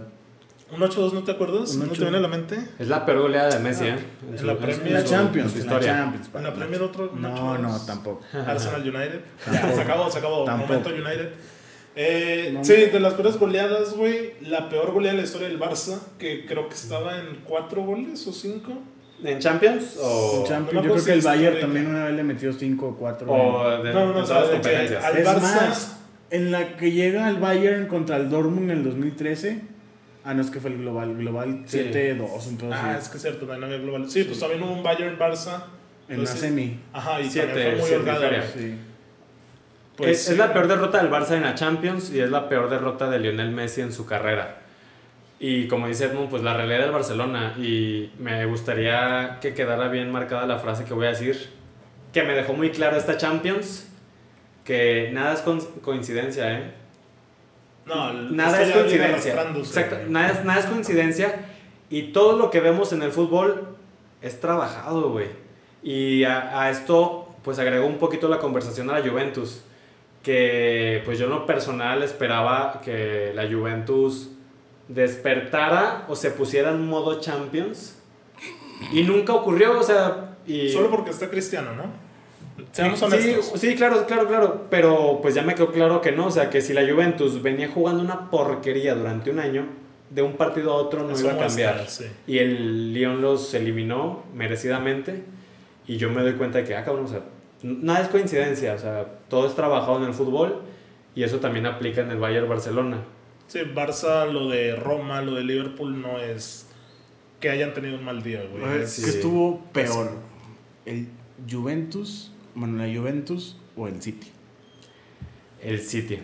¿Un 0.72 0.82
8-2 0.82 1.14
no 1.14 1.24
te 1.24 1.32
acuerdas? 1.32 1.76
¿No 1.76 1.86
8-2. 1.86 1.94
te 1.94 2.02
viene 2.02 2.18
a 2.18 2.22
la 2.22 2.28
mente? 2.28 2.58
Es 2.80 2.88
la 2.88 3.06
peor 3.06 3.20
goleada 3.22 3.50
de 3.56 3.60
Messi, 3.60 3.86
¿eh? 3.86 3.96
en 4.36 4.48
la 4.48 4.58
Premier, 4.58 4.88
en 4.88 4.94
la 4.96 5.02
su- 5.02 5.10
Champions, 5.10 5.52
en 5.54 5.58
la 5.60 5.64
historia. 5.64 5.94
Champions. 5.94 6.30
¿En 6.34 6.44
la 6.44 6.54
Premier 6.56 6.82
otro? 6.82 7.12
No, 7.16 7.36
8-2? 7.56 7.60
no, 7.62 7.86
tampoco. 7.86 8.22
Arsenal 8.34 8.82
United. 8.82 9.22
Se 9.76 9.82
acabó, 9.82 10.10
se 10.10 10.18
acabó. 10.18 10.44
Tampoco. 10.44 10.74
Momento 10.74 10.90
United. 10.90 11.32
Eh, 11.96 12.50
No. 12.52 12.64
sí, 12.66 12.74
de 12.74 13.00
las 13.00 13.14
peores 13.14 13.38
goleadas, 13.38 13.94
güey. 13.96 14.34
La 14.42 14.68
peor 14.68 14.92
goleada 14.92 15.16
de 15.16 15.22
la 15.22 15.28
historia 15.28 15.48
del 15.48 15.60
Barça, 15.60 16.00
que 16.18 16.46
creo 16.48 16.68
que 16.68 16.74
estaba 16.76 17.20
en 17.20 17.42
cuatro 17.46 17.84
goles 17.84 18.26
o 18.26 18.34
cinco. 18.34 18.74
¿En 19.24 19.40
Champions? 19.40 19.98
O, 20.02 20.40
En 20.42 20.48
Champions, 20.50 20.74
no 20.74 20.84
yo 20.84 20.92
creo 20.94 21.06
que 21.06 21.14
el 21.14 21.22
Bayern 21.22 21.60
también 21.62 21.88
una 21.88 22.06
vez 22.06 22.16
le 22.16 22.24
metió 22.24 22.52
5 22.54 22.88
o 22.88 22.96
4. 22.98 23.32
o 23.32 23.84
de, 23.84 23.94
No, 23.94 24.14
no, 24.14 24.22
no, 24.22 24.28
competencias? 24.52 25.04
al 25.04 25.18
es 25.18 25.28
Barça- 25.28 25.42
más, 25.42 25.98
en 26.32 26.52
la 26.52 26.76
que 26.76 26.92
llega 26.92 27.30
el 27.30 27.38
Bayern 27.38 27.88
contra 27.88 28.18
el 28.18 28.30
Dortmund 28.30 28.70
en 28.72 28.78
el 28.78 28.84
2013. 28.84 29.62
Ah, 30.24 30.34
no, 30.34 30.42
es 30.42 30.50
que 30.50 30.60
fue 30.60 30.72
el 30.72 30.78
global, 30.80 31.16
global 31.18 31.64
Sí. 31.66 31.78
7-2, 31.80 32.48
un 32.48 32.58
pedo 32.58 32.72
Ah, 32.74 32.98
es 33.00 33.10
que 33.10 33.18
es 33.18 33.22
cierto, 33.24 33.46
también 33.46 33.64
había 33.66 33.78
global. 33.78 34.10
Sí, 34.10 34.24
pues 34.24 34.40
también 34.40 34.62
hubo 34.64 34.74
un 34.74 34.84
Bayern 34.84 35.18
Barça. 35.18 35.64
En 36.10 36.20
la 36.24 36.28
semi. 36.28 36.80
Ajá, 36.94 37.20
y 37.22 37.30
Siete, 37.30 37.48
también 37.48 37.78
fue 37.80 37.88
muy 37.90 37.96
holgada. 37.98 38.30
Pues 39.98 40.10
es, 40.12 40.24
sí, 40.26 40.32
es 40.34 40.38
la 40.38 40.52
peor 40.54 40.68
derrota 40.68 41.02
del 41.02 41.10
Barça 41.12 41.32
en 41.36 41.44
la 41.44 41.56
Champions 41.56 42.12
y 42.14 42.20
es 42.20 42.30
la 42.30 42.50
peor 42.50 42.70
derrota 42.70 43.10
de 43.10 43.18
Lionel 43.20 43.52
Messi 43.52 43.82
en 43.82 43.92
su 43.94 44.06
carrera. 44.06 44.58
Y 45.40 45.68
como 45.68 45.88
dice 45.88 46.06
Edmund, 46.06 46.30
pues 46.30 46.44
la 46.44 46.54
realidad 46.54 46.80
del 46.80 46.92
Barcelona. 46.92 47.56
Y 47.58 48.12
me 48.20 48.46
gustaría 48.46 49.38
que 49.42 49.54
quedara 49.54 49.90
bien 49.90 50.12
marcada 50.12 50.46
la 50.48 50.60
frase 50.60 50.86
que 50.86 50.94
voy 50.94 51.08
a 51.08 51.10
decir, 51.10 51.50
que 52.14 52.24
me 52.24 52.34
dejó 52.34 52.54
muy 52.54 52.70
claro 52.72 52.96
esta 52.98 53.18
Champions, 53.18 53.88
que 54.64 55.10
nada 55.14 55.34
es 55.34 55.42
coincidencia, 55.82 56.54
¿eh? 56.58 56.72
No, 57.86 58.14
Nada 58.14 58.62
es 58.64 58.72
coincidencia. 58.72 59.34
Exacto, 59.58 59.98
nada, 60.10 60.30
es- 60.32 60.46
nada 60.46 60.60
es 60.60 60.66
coincidencia. 60.66 61.36
Y 61.90 62.14
todo 62.14 62.36
lo 62.38 62.50
que 62.50 62.60
vemos 62.62 62.92
en 62.94 63.04
el 63.04 63.12
fútbol 63.12 63.76
es 64.22 64.40
trabajado, 64.40 65.12
güey. 65.12 65.28
Y 65.84 66.24
a, 66.24 66.62
a 66.64 66.72
esto, 66.72 67.36
pues 67.44 67.60
agregó 67.60 67.86
un 67.86 68.00
poquito 68.00 68.28
la 68.28 68.40
conversación 68.40 68.90
a 68.90 68.98
la 69.00 69.08
Juventus. 69.08 69.62
Que, 70.24 71.04
pues 71.06 71.20
yo 71.20 71.26
en 71.26 71.32
lo 71.32 71.46
personal 71.46 72.02
esperaba 72.02 72.82
que 72.84 73.32
la 73.36 73.44
Juventus 73.48 74.32
despertara 74.88 76.06
o 76.08 76.16
se 76.16 76.32
pusiera 76.32 76.72
en 76.72 76.86
modo 76.88 77.20
Champions. 77.20 77.98
Y 78.92 79.04
nunca 79.04 79.34
ocurrió, 79.34 79.80
o 79.80 79.84
sea. 79.84 80.38
Y, 80.46 80.70
Solo 80.70 80.90
porque 80.90 81.12
está 81.12 81.30
Cristiano, 81.30 81.72
¿no? 81.76 81.84
Seamos 82.72 83.00
Sí, 83.00 83.06
honestos. 83.06 83.60
Sí, 83.60 83.76
claro, 83.76 84.06
claro, 84.06 84.28
claro. 84.28 84.66
Pero 84.70 85.20
pues 85.22 85.34
ya 85.36 85.42
me 85.42 85.56
quedó 85.56 85.72
claro 85.72 86.02
que 86.02 86.12
no. 86.12 86.28
O 86.28 86.32
sea, 86.32 86.50
que 86.50 86.62
si 86.62 86.74
la 86.74 86.82
Juventus 86.90 87.42
venía 87.42 87.70
jugando 87.70 88.02
una 88.04 88.30
porquería 88.30 88.96
durante 88.96 89.32
un 89.32 89.40
año, 89.40 89.66
de 90.10 90.22
un 90.22 90.34
partido 90.34 90.72
a 90.72 90.76
otro 90.76 91.04
no 91.04 91.14
Eso 91.14 91.26
iba 91.26 91.34
a 91.34 91.48
cambiar. 91.48 91.88
sí. 91.88 92.06
Y 92.28 92.38
el 92.38 92.94
Lyon 92.94 93.22
los 93.22 93.54
eliminó 93.54 94.24
merecidamente. 94.34 95.24
Y 95.88 95.98
yo 95.98 96.10
me 96.10 96.22
doy 96.22 96.34
cuenta 96.34 96.60
de 96.60 96.64
que, 96.64 96.76
ah, 96.76 96.84
cabrón, 96.84 97.06
o 97.06 97.08
sea, 97.08 97.22
nada 97.64 98.02
es 98.02 98.10
coincidencia. 98.10 98.74
O 98.74 98.80
sea, 98.80 99.06
todo 99.30 99.48
es 99.48 99.56
trabajado 99.56 99.98
en 99.98 100.06
el 100.06 100.14
fútbol. 100.14 100.62
Y 101.16 101.24
eso 101.24 101.40
también 101.40 101.66
aplica 101.66 102.02
en 102.02 102.12
el 102.12 102.18
Bayern 102.18 102.48
Barcelona. 102.48 102.98
Sí, 103.48 103.60
Barça, 103.74 104.26
lo 104.32 104.50
de 104.50 104.76
Roma, 104.76 105.22
lo 105.22 105.36
de 105.36 105.44
Liverpool 105.44 106.02
no 106.02 106.20
es 106.20 106.68
que 107.40 107.50
hayan 107.50 107.74
tenido 107.74 107.98
un 107.98 108.04
mal 108.04 108.24
día, 108.24 108.44
güey. 108.50 108.64
A 108.64 108.68
ver, 108.68 108.82
Es- 108.82 108.94
sí. 108.94 109.04
¿Qué 109.04 109.10
estuvo 109.12 109.64
peor? 109.72 110.12
¿El 110.86 111.08
Juventus, 111.50 112.32
bueno, 112.56 112.84
la 112.84 112.94
Juventus 112.98 113.58
o 113.76 113.88
el 113.88 114.02
City? 114.02 114.28
El 115.62 115.80
City. 115.82 116.20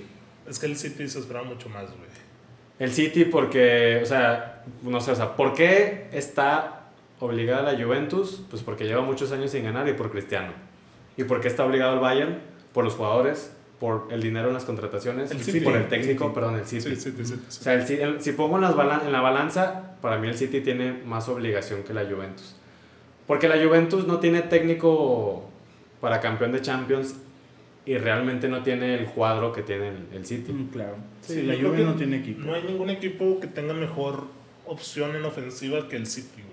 Es 0.48 0.60
que 0.60 0.66
el 0.66 0.76
City 0.76 1.08
se 1.08 1.20
esperaba 1.20 1.46
mucho 1.46 1.70
más, 1.70 1.86
güey. 1.86 2.10
El 2.80 2.92
City 2.92 3.26
porque, 3.26 4.00
o 4.02 4.06
sea, 4.06 4.64
no 4.82 5.00
sé, 5.02 5.12
o 5.12 5.16
sea, 5.16 5.36
¿por 5.36 5.54
qué 5.54 6.08
está 6.12 6.90
obligada 7.20 7.72
la 7.74 7.84
Juventus? 7.84 8.42
Pues 8.50 8.64
porque 8.64 8.86
lleva 8.86 9.02
muchos 9.02 9.32
años 9.32 9.52
sin 9.52 9.64
ganar 9.64 9.88
y 9.88 9.94
por 9.94 10.12
Cristiano. 10.12 10.54
¿Y 11.18 11.24
por 11.26 11.42
qué 11.42 11.48
está 11.48 11.64
obligado 11.66 11.94
el 11.94 12.00
Bayern? 12.00 12.40
Por 12.74 12.84
los 12.84 12.94
jugadores, 12.96 13.56
por 13.82 14.08
el 14.12 14.22
dinero 14.22 14.48
en 14.50 14.54
las 14.54 14.64
contrataciones, 14.64 15.32
El 15.32 15.42
City. 15.44 15.60
por 15.62 15.76
el 15.76 15.88
técnico, 15.90 16.26
City. 16.26 16.36
perdón, 16.36 16.56
el 16.60 16.66
City. 16.66 16.82
Sí, 16.82 16.96
sí, 16.96 17.12
sí, 17.18 17.26
sí, 17.26 17.34
sí. 17.36 17.42
O 17.48 17.52
sea, 17.52 17.74
el 17.74 17.92
el- 17.92 18.22
si 18.22 18.32
pongo 18.34 18.56
en, 18.58 18.62
las 18.62 18.76
balan- 18.76 19.06
en 19.06 19.12
la 19.12 19.22
balanza, 19.22 19.98
para 20.02 20.18
mí 20.20 20.28
el 20.30 20.38
City 20.38 20.62
tiene 20.62 20.94
más 21.06 21.28
obligación 21.28 21.82
que 21.84 21.94
la 21.94 22.06
Juventus. 22.06 22.56
Porque 23.28 23.50
la 23.50 23.56
Juventus 23.62 24.06
no 24.08 24.20
tiene 24.20 24.44
técnico 24.44 25.50
para 26.00 26.20
campeón 26.22 26.52
de 26.52 26.62
Champions 26.62 27.16
y 27.86 27.98
realmente 27.98 28.48
no 28.48 28.62
tiene 28.62 28.94
el 29.00 29.06
cuadro 29.08 29.52
que 29.52 29.64
tiene 29.64 29.88
el, 29.90 30.08
el 30.14 30.26
City. 30.28 30.54
Mm, 30.54 30.68
claro. 30.68 30.96
Sí, 31.22 31.42
la 31.42 31.56
creo 31.56 31.70
Juve 31.70 31.78
que 31.80 31.84
no 31.86 31.96
tiene 31.96 32.18
equipo. 32.18 32.42
No 32.46 32.54
hay 32.54 32.62
ningún 32.64 32.92
equipo 32.92 33.40
que 33.40 33.48
tenga 33.48 33.74
mejor 33.74 34.26
opción 34.68 35.16
en 35.16 35.26
ofensiva 35.26 35.88
que 35.88 35.96
el 35.96 36.06
City, 36.06 36.42
güey. 36.44 36.51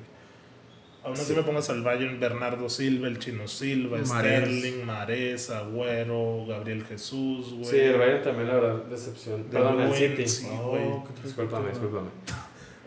Aún 1.08 1.14
así 1.16 1.24
Sí. 1.32 1.34
me 1.34 1.42
pongas 1.42 1.68
al 1.70 1.82
Bayern, 1.82 2.20
Bernardo 2.20 2.68
Silva, 2.68 3.08
el 3.08 3.18
Chino 3.18 3.48
Silva. 3.48 3.98
Sterling, 4.04 4.84
Mares, 4.84 5.50
Agüero, 5.50 6.44
Gabriel 6.46 6.84
Jesús, 6.84 7.52
güey. 7.54 7.64
Sí, 7.64 7.78
el 7.78 7.98
Bayern 7.98 8.22
también, 8.22 8.48
la 8.48 8.54
verdad, 8.54 8.82
decepción. 8.84 9.44
De 9.44 9.48
Perdón, 9.50 9.80
el 9.80 9.92
City. 9.94 10.28
sí, 10.28 10.46
Oh, 10.50 10.68
güey. 10.70 10.82
Discúlpame, 11.24 11.70
discúlpame. 11.70 12.08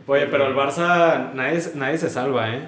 Oye, 0.07 0.27
pero 0.27 0.47
el 0.47 0.55
Barça, 0.55 1.33
nadie, 1.33 1.61
nadie 1.75 1.97
se 1.97 2.09
salva, 2.09 2.53
¿eh? 2.55 2.67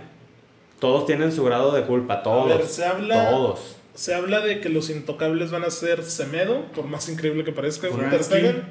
Todos 0.80 1.06
tienen 1.06 1.32
su 1.32 1.44
grado 1.44 1.72
de 1.74 1.84
culpa, 1.84 2.16
A 2.16 2.24
todos. 2.24 2.48
ver, 2.58 2.66
se 2.66 2.86
habla, 2.86 3.30
Todos. 3.30 3.78
se 3.94 4.14
habla 4.14 4.42
de 4.42 4.60
que 4.60 4.70
los 4.70 4.90
intocables 4.90 5.52
van 5.52 5.64
a 5.64 5.70
ser 5.70 6.04
Semedo, 6.04 6.66
por 6.74 6.86
más 6.86 7.08
increíble 7.10 7.44
que 7.44 7.52
parezca, 7.52 7.88
Frankie. 7.90 8.10
Ter 8.10 8.24
Stegen, 8.24 8.64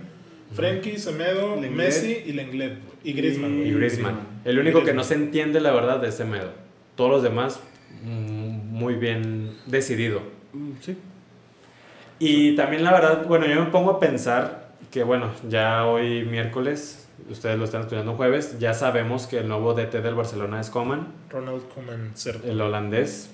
Frenkie, 0.55 0.99
Semedo, 0.99 1.55
Lenglet. 1.57 1.71
Messi 1.73 2.23
y 2.27 2.33
Lenglet 2.33 2.79
y 3.03 3.13
Griezmann. 3.15 3.53
Y 3.55 3.57
güey. 3.63 3.75
Griezmann. 3.75 4.21
El 4.45 4.59
único 4.59 4.85
que 4.85 4.93
no 4.93 5.03
se 5.05 5.15
entiende, 5.15 5.61
la 5.61 5.71
verdad, 5.73 6.05
es 6.05 6.15
Semedo. 6.17 6.51
Todos 6.97 7.11
los 7.11 7.23
demás, 7.23 7.61
mm, 8.05 8.71
muy 8.73 8.95
bien 8.95 9.57
decidido. 9.67 10.21
Mm, 10.53 10.73
Sí. 10.81 10.97
Y 12.19 12.55
también, 12.55 12.85
la 12.85 12.93
verdad, 12.93 13.27
bueno, 13.27 13.47
yo 13.47 13.65
me 13.65 13.71
pongo 13.71 13.91
a 13.91 13.99
pensar 14.01 14.73
que, 14.93 15.03
bueno, 15.03 15.33
ya 15.49 15.87
hoy 15.87 16.25
miércoles, 16.25 17.09
ustedes 17.29 17.59
lo 17.59 17.65
están 17.65 17.81
escuchando 17.83 18.15
jueves, 18.15 18.59
ya 18.61 18.75
sabemos 18.75 19.27
que 19.27 19.39
el 19.39 19.49
nuevo 19.49 19.75
DT 19.75 20.03
del 20.03 20.15
Barcelona 20.15 20.61
es 20.61 20.71
Coman, 20.71 21.09
Ronald 21.31 21.63
Koeman, 21.75 22.13
cierto. 22.15 22.49
el 22.49 22.61
holandés. 22.61 23.31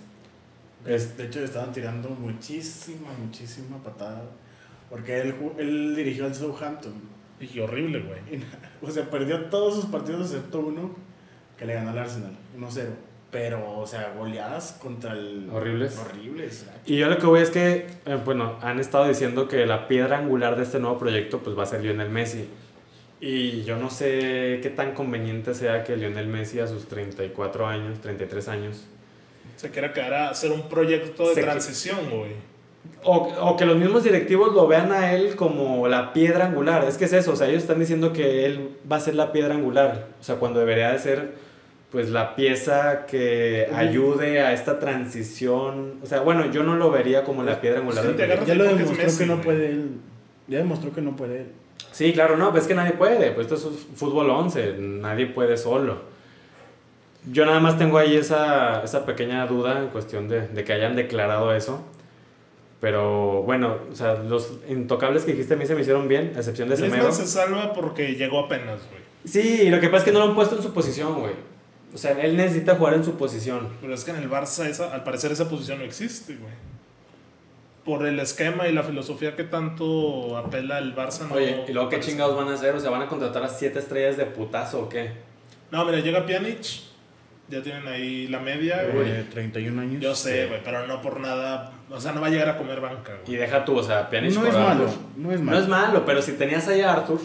Es, 0.87 1.19
De 1.19 1.27
hecho, 1.27 1.41
le 1.41 1.45
estaban 1.45 1.73
tirando 1.73 2.09
muchísima, 2.09 3.09
muchísima 3.23 3.77
patada. 3.83 4.23
Porque 4.89 5.21
él, 5.21 5.35
él 5.59 5.95
dirigió 5.95 6.25
al 6.25 6.35
Southampton. 6.35 6.95
Y 7.41 7.59
horrible, 7.61 8.01
güey. 8.01 8.43
O 8.83 8.91
sea, 8.91 9.11
perdió 9.11 9.47
todos 9.47 9.75
sus 9.75 9.87
partidos 9.87 10.33
excepto 10.33 10.61
uno 10.61 10.95
que 11.59 11.67
le 11.67 11.75
ganó 11.75 11.91
al 11.91 11.99
Arsenal, 11.99 12.33
1-0. 12.59 12.87
Pero, 13.31 13.79
o 13.79 13.87
sea, 13.87 14.15
goleadas 14.17 14.79
contra 14.81 15.13
el. 15.13 15.51
Horribles. 15.53 15.99
Horribles. 15.99 16.67
y 16.87 16.97
yo 16.97 17.09
lo 17.09 17.19
que 17.19 17.27
voy 17.27 17.43
es 17.43 17.51
que, 17.51 17.87
eh, 18.07 18.19
bueno, 18.25 18.57
han 18.63 18.81
estado 18.81 19.07
diciendo 19.07 19.49
que 19.49 19.67
la 19.67 19.87
piedra 19.87 20.19
angular 20.19 20.57
de 20.57 20.63
este 20.63 20.79
nuevo 20.79 20.99
proyecto 20.99 21.41
pues 21.41 21.57
va 21.57 21.65
a 21.65 21.67
ser 21.67 21.83
Lionel 21.83 22.09
Messi. 22.09 22.49
Y 23.21 23.65
yo 23.65 23.77
no 23.77 23.91
sé 23.91 24.61
qué 24.63 24.73
tan 24.75 24.95
conveniente 24.95 25.53
sea 25.53 25.85
que 25.85 25.97
Lionel 25.97 26.29
Messi 26.29 26.61
a 26.61 26.67
sus 26.67 26.87
34 26.87 27.67
años, 27.67 28.01
33 28.01 28.49
años, 28.49 28.85
Se 29.57 29.71
quiera 29.71 29.93
quedar 29.93 30.15
a 30.15 30.31
hacer 30.31 30.53
un 30.53 30.69
proyecto 30.69 31.35
de 31.35 31.43
transición, 31.43 31.99
güey. 32.11 32.33
O, 33.03 33.17
o 33.17 33.57
que 33.57 33.67
los 33.67 33.77
mismos 33.77 34.05
directivos 34.05 34.55
lo 34.55 34.67
vean 34.69 34.93
a 34.93 35.13
él 35.13 35.37
como 35.37 35.87
la 35.89 36.13
piedra 36.13 36.47
angular. 36.47 36.85
Es 36.85 36.97
que 36.97 37.05
es 37.05 37.13
eso, 37.13 37.33
o 37.33 37.37
sea, 37.37 37.49
ellos 37.49 37.63
están 37.63 37.81
diciendo 37.81 38.13
que 38.13 38.47
él 38.47 38.77
va 38.91 38.97
a 38.97 39.01
ser 39.01 39.17
la 39.17 39.33
piedra 39.33 39.55
angular. 39.55 40.07
O 40.19 40.23
sea, 40.23 40.37
cuando 40.37 40.61
debería 40.61 40.93
de 40.93 40.99
ser 40.99 41.48
pues 41.91 42.11
la 42.11 42.37
pieza 42.37 43.07
que 43.07 43.69
ayude 43.75 44.41
a 44.41 44.53
esta 44.53 44.79
transición. 44.79 45.95
O 46.03 46.07
sea, 46.07 46.21
bueno, 46.21 46.51
yo 46.51 46.63
no 46.63 46.77
lo 46.77 46.91
vería 46.91 47.25
como 47.25 47.43
la 47.43 47.61
piedra 47.61 47.81
angular 47.81 48.05
Sí, 48.05 48.13
del. 48.13 48.45
Ya 48.45 48.55
lo 48.55 48.65
demostró 48.65 48.97
Messi, 49.05 49.19
que 49.19 49.27
no 49.27 49.41
puede 49.41 49.67
él. 49.71 49.91
Ya 50.49 50.59
demostró 50.59 50.93
que 50.93 51.01
no 51.01 51.17
puede 51.17 51.41
él. 51.41 51.47
Sí, 51.93 52.13
claro, 52.13 52.37
no, 52.37 52.51
pues 52.51 52.65
es 52.65 52.69
que 52.69 52.75
nadie 52.75 52.93
puede. 52.93 53.31
Pues 53.33 53.51
esto 53.51 53.71
es 53.71 53.87
fútbol 53.97 54.29
11, 54.31 54.77
nadie 54.79 55.27
puede 55.27 55.57
solo. 55.57 56.03
Yo 57.31 57.47
nada 57.47 57.61
más 57.61 57.79
tengo 57.79 57.99
ahí 57.99 58.17
esa, 58.17 58.83
esa 58.85 59.05
pequeña 59.05 59.47
duda 59.47 59.81
en 59.81 59.89
cuestión 59.89 60.29
de, 60.29 60.47
de 60.49 60.65
que 60.65 60.73
hayan 60.73 60.95
declarado 60.95 61.55
eso. 61.55 61.83
Pero 62.81 63.43
bueno, 63.43 63.77
o 63.91 63.95
sea, 63.95 64.15
los 64.15 64.59
intocables 64.69 65.25
que 65.25 65.33
dijiste 65.33 65.55
a 65.55 65.57
mí 65.57 65.67
se 65.67 65.75
me 65.75 65.81
hicieron 65.81 66.07
bien, 66.07 66.33
a 66.37 66.39
excepción 66.39 66.69
de 66.69 66.77
Semedo. 66.77 67.11
Se 67.11 67.27
salva 67.27 67.73
porque 67.73 68.15
llegó 68.15 68.41
apenas, 68.41 68.81
güey. 68.91 69.03
Sí, 69.25 69.69
lo 69.69 69.81
que 69.81 69.89
pasa 69.89 69.99
es 69.99 70.05
que 70.05 70.13
no 70.13 70.21
lo 70.21 70.27
han 70.27 70.35
puesto 70.35 70.57
en 70.57 70.63
su 70.63 70.73
posición, 70.73 71.21
güey. 71.21 71.33
O 71.95 71.99
sea, 71.99 72.13
él 72.21 72.37
necesita 72.37 72.75
jugar 72.75 72.95
en 72.95 73.05
su 73.05 73.17
posición. 73.17 73.69
Pero 73.81 73.95
es 73.95 74.05
que 74.05 74.11
en 74.11 74.19
el 74.19 74.29
Barça, 74.31 74.67
esa, 74.67 74.93
al 74.93 75.05
parecer, 75.05 75.33
esa 75.33 75.49
posición 75.49 75.79
no 75.79 75.85
existe, 75.85 76.35
güey. 76.37 76.53
Por 77.85 78.07
el 78.07 78.21
esquema 78.21 78.69
y 78.69 78.73
la 78.75 78.83
filosofía 78.83 79.35
que 79.35 79.45
tanto 79.45 80.37
apela 80.37 80.79
el 80.79 80.95
Barça. 80.95 81.27
No, 81.27 81.37
Oye, 81.37 81.65
¿y 81.67 81.73
luego 81.73 81.89
qué 81.89 82.01
chingados 82.01 82.37
van 82.37 82.49
a 82.49 82.55
hacer? 82.55 82.75
O 82.75 82.81
sea, 82.81 82.91
¿van 82.91 83.01
a 83.03 83.07
contratar 83.07 83.43
a 83.43 83.49
siete 83.49 83.79
estrellas 83.79 84.19
de 84.19 84.27
putazo 84.27 84.81
o 84.83 84.89
qué? 84.91 85.13
No, 85.71 85.85
mira, 85.87 86.01
llega 86.01 86.27
Pjanic. 86.27 86.63
Ya 87.49 87.63
tienen 87.63 87.89
ahí 87.89 88.27
la 88.29 88.41
media, 88.41 88.83
Eh, 88.83 88.91
güey. 88.93 89.23
31 89.31 89.81
años. 89.81 90.03
Yo 90.03 90.15
sé, 90.15 90.49
güey, 90.49 90.63
pero 90.63 90.87
no 90.87 91.01
por 91.01 91.19
nada. 91.19 91.73
O 91.89 91.99
sea, 91.99 92.13
no 92.13 92.21
va 92.21 92.27
a 92.27 92.31
llegar 92.31 92.51
a 92.51 92.59
comer 92.59 92.79
banca, 92.83 93.13
Y 93.25 93.29
güey. 93.29 93.39
deja 93.41 93.65
tú, 93.65 93.79
o 93.79 93.83
sea, 93.83 94.11
Pjanic 94.11 94.35
No 94.35 94.41
por 94.41 94.49
es 94.51 94.55
malo. 94.55 94.85
No 95.17 95.33
es 95.33 95.41
No 95.41 95.47
malo. 95.47 95.59
es 95.59 95.69
malo, 95.69 96.05
pero 96.05 96.21
si 96.21 96.33
tenías 96.33 96.69
ahí 96.69 96.83
a 96.83 96.93
Arthur, 96.93 97.21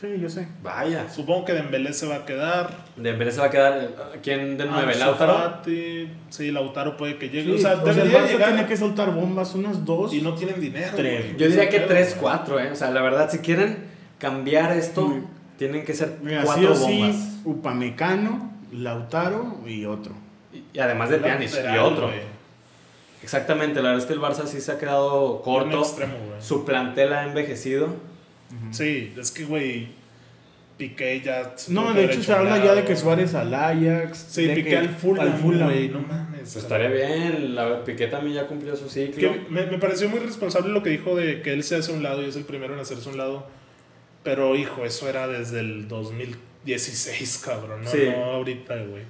Sí, 0.00 0.08
yo 0.20 0.28
sé. 0.28 0.46
vaya. 0.62 1.08
Supongo 1.08 1.46
que 1.46 1.54
Dembélé 1.54 1.92
se 1.94 2.06
va 2.06 2.16
a 2.16 2.24
quedar. 2.26 2.70
Dembélé 2.96 3.32
se 3.32 3.40
va 3.40 3.46
a 3.46 3.50
quedar. 3.50 3.78
eh, 3.82 4.18
¿Quién 4.22 4.58
de 4.58 4.66
nueve? 4.66 4.92
Ansu 4.92 4.98
¿Lautaro? 5.06 5.32
Fati, 5.34 6.08
Sí, 6.28 6.50
Lautaro 6.50 6.96
puede 6.98 7.16
que 7.16 7.30
llegue. 7.30 7.52
Sí, 7.52 7.58
o 7.58 7.58
sea, 7.58 7.72
el 7.72 7.84
debería 7.84 8.20
Barça 8.20 8.28
llegar. 8.32 8.48
tiene 8.52 8.66
que 8.68 8.76
soltar 8.76 9.14
bombas, 9.14 9.54
unas 9.54 9.84
dos. 9.86 10.12
Y 10.12 10.20
no 10.20 10.34
tienen 10.34 10.60
dinero. 10.60 10.92
Tres. 10.94 11.24
güey. 11.24 11.36
Yo 11.38 11.48
diría 11.48 11.68
que 11.70 11.78
pedo, 11.78 11.88
3, 11.88 12.08
güey. 12.10 12.20
4, 12.20 12.60
¿eh? 12.60 12.70
O 12.72 12.76
sea, 12.76 12.90
la 12.90 13.00
verdad, 13.00 13.30
si 13.30 13.38
quieren 13.38 13.84
cambiar 14.18 14.76
esto, 14.76 15.14
tienen 15.56 15.82
que 15.84 15.94
ser 15.94 16.18
Mira, 16.22 16.42
sí 16.42 16.46
4 16.46 16.72
o 16.72 16.74
sí, 16.74 16.82
bombas. 17.00 17.16
Upamecano, 17.46 18.52
Lautaro 18.72 19.60
y 19.66 19.86
otro. 19.86 20.12
Y- 20.52 20.62
Y 20.74 20.78
además 20.78 21.08
de 21.08 21.18
Pjanic 21.18 21.50
y 21.74 21.78
otro. 21.78 22.08
güey. 22.08 22.20
Exactamente, 23.22 23.76
la 23.76 23.88
verdad 23.90 23.98
es 24.02 24.06
que 24.06 24.12
el 24.12 24.20
Barça 24.20 24.46
sí 24.46 24.60
se 24.60 24.72
ha 24.72 24.78
quedado 24.78 25.40
corto. 25.42 25.78
extremo. 25.80 26.12
Su 26.40 26.64
plantel 26.66 27.12
ha 27.14 27.24
envejecido. 27.24 27.88
Sí, 28.70 29.12
es 29.18 29.30
que, 29.30 29.44
güey, 29.44 29.88
Piqué 30.78 31.20
ya... 31.22 31.54
No, 31.68 31.92
de 31.94 32.04
hecho 32.04 32.22
se 32.22 32.32
habla 32.32 32.62
ya 32.62 32.74
de 32.74 32.84
que 32.84 32.94
Suárez 32.96 33.34
al 33.34 33.52
Ajax. 33.54 34.26
Sí, 34.30 34.44
de 34.46 34.54
Piqué 34.56 34.68
que 34.70 34.76
al 34.76 34.88
Fulham, 34.90 35.26
al 35.26 35.32
Fulham. 35.38 35.68
güey, 35.70 35.88
no 35.88 36.00
mames. 36.00 36.40
Pues 36.52 36.56
estaría 36.56 36.88
bien, 36.88 37.54
la 37.54 37.82
Piqué 37.84 38.06
también 38.08 38.34
ya 38.36 38.46
cumplió 38.46 38.76
su 38.76 38.88
ciclo. 38.88 39.16
Que 39.32 39.40
me, 39.50 39.66
me 39.66 39.78
pareció 39.78 40.08
muy 40.08 40.20
responsable 40.20 40.72
lo 40.72 40.82
que 40.82 40.90
dijo 40.90 41.16
de 41.16 41.40
que 41.42 41.52
él 41.52 41.62
se 41.64 41.76
hace 41.76 41.92
a 41.92 41.94
un 41.94 42.02
lado 42.02 42.22
y 42.22 42.26
es 42.26 42.36
el 42.36 42.44
primero 42.44 42.74
en 42.74 42.80
hacerse 42.80 43.08
a 43.08 43.12
un 43.12 43.18
lado. 43.18 43.46
Pero, 44.22 44.54
hijo, 44.54 44.84
eso 44.84 45.08
era 45.08 45.26
desde 45.28 45.60
el 45.60 45.88
2016, 45.88 47.42
cabrón, 47.44 47.82
no, 47.82 47.90
Sí. 47.90 47.98
no 48.10 48.24
ahorita, 48.24 48.74
güey. 48.76 49.02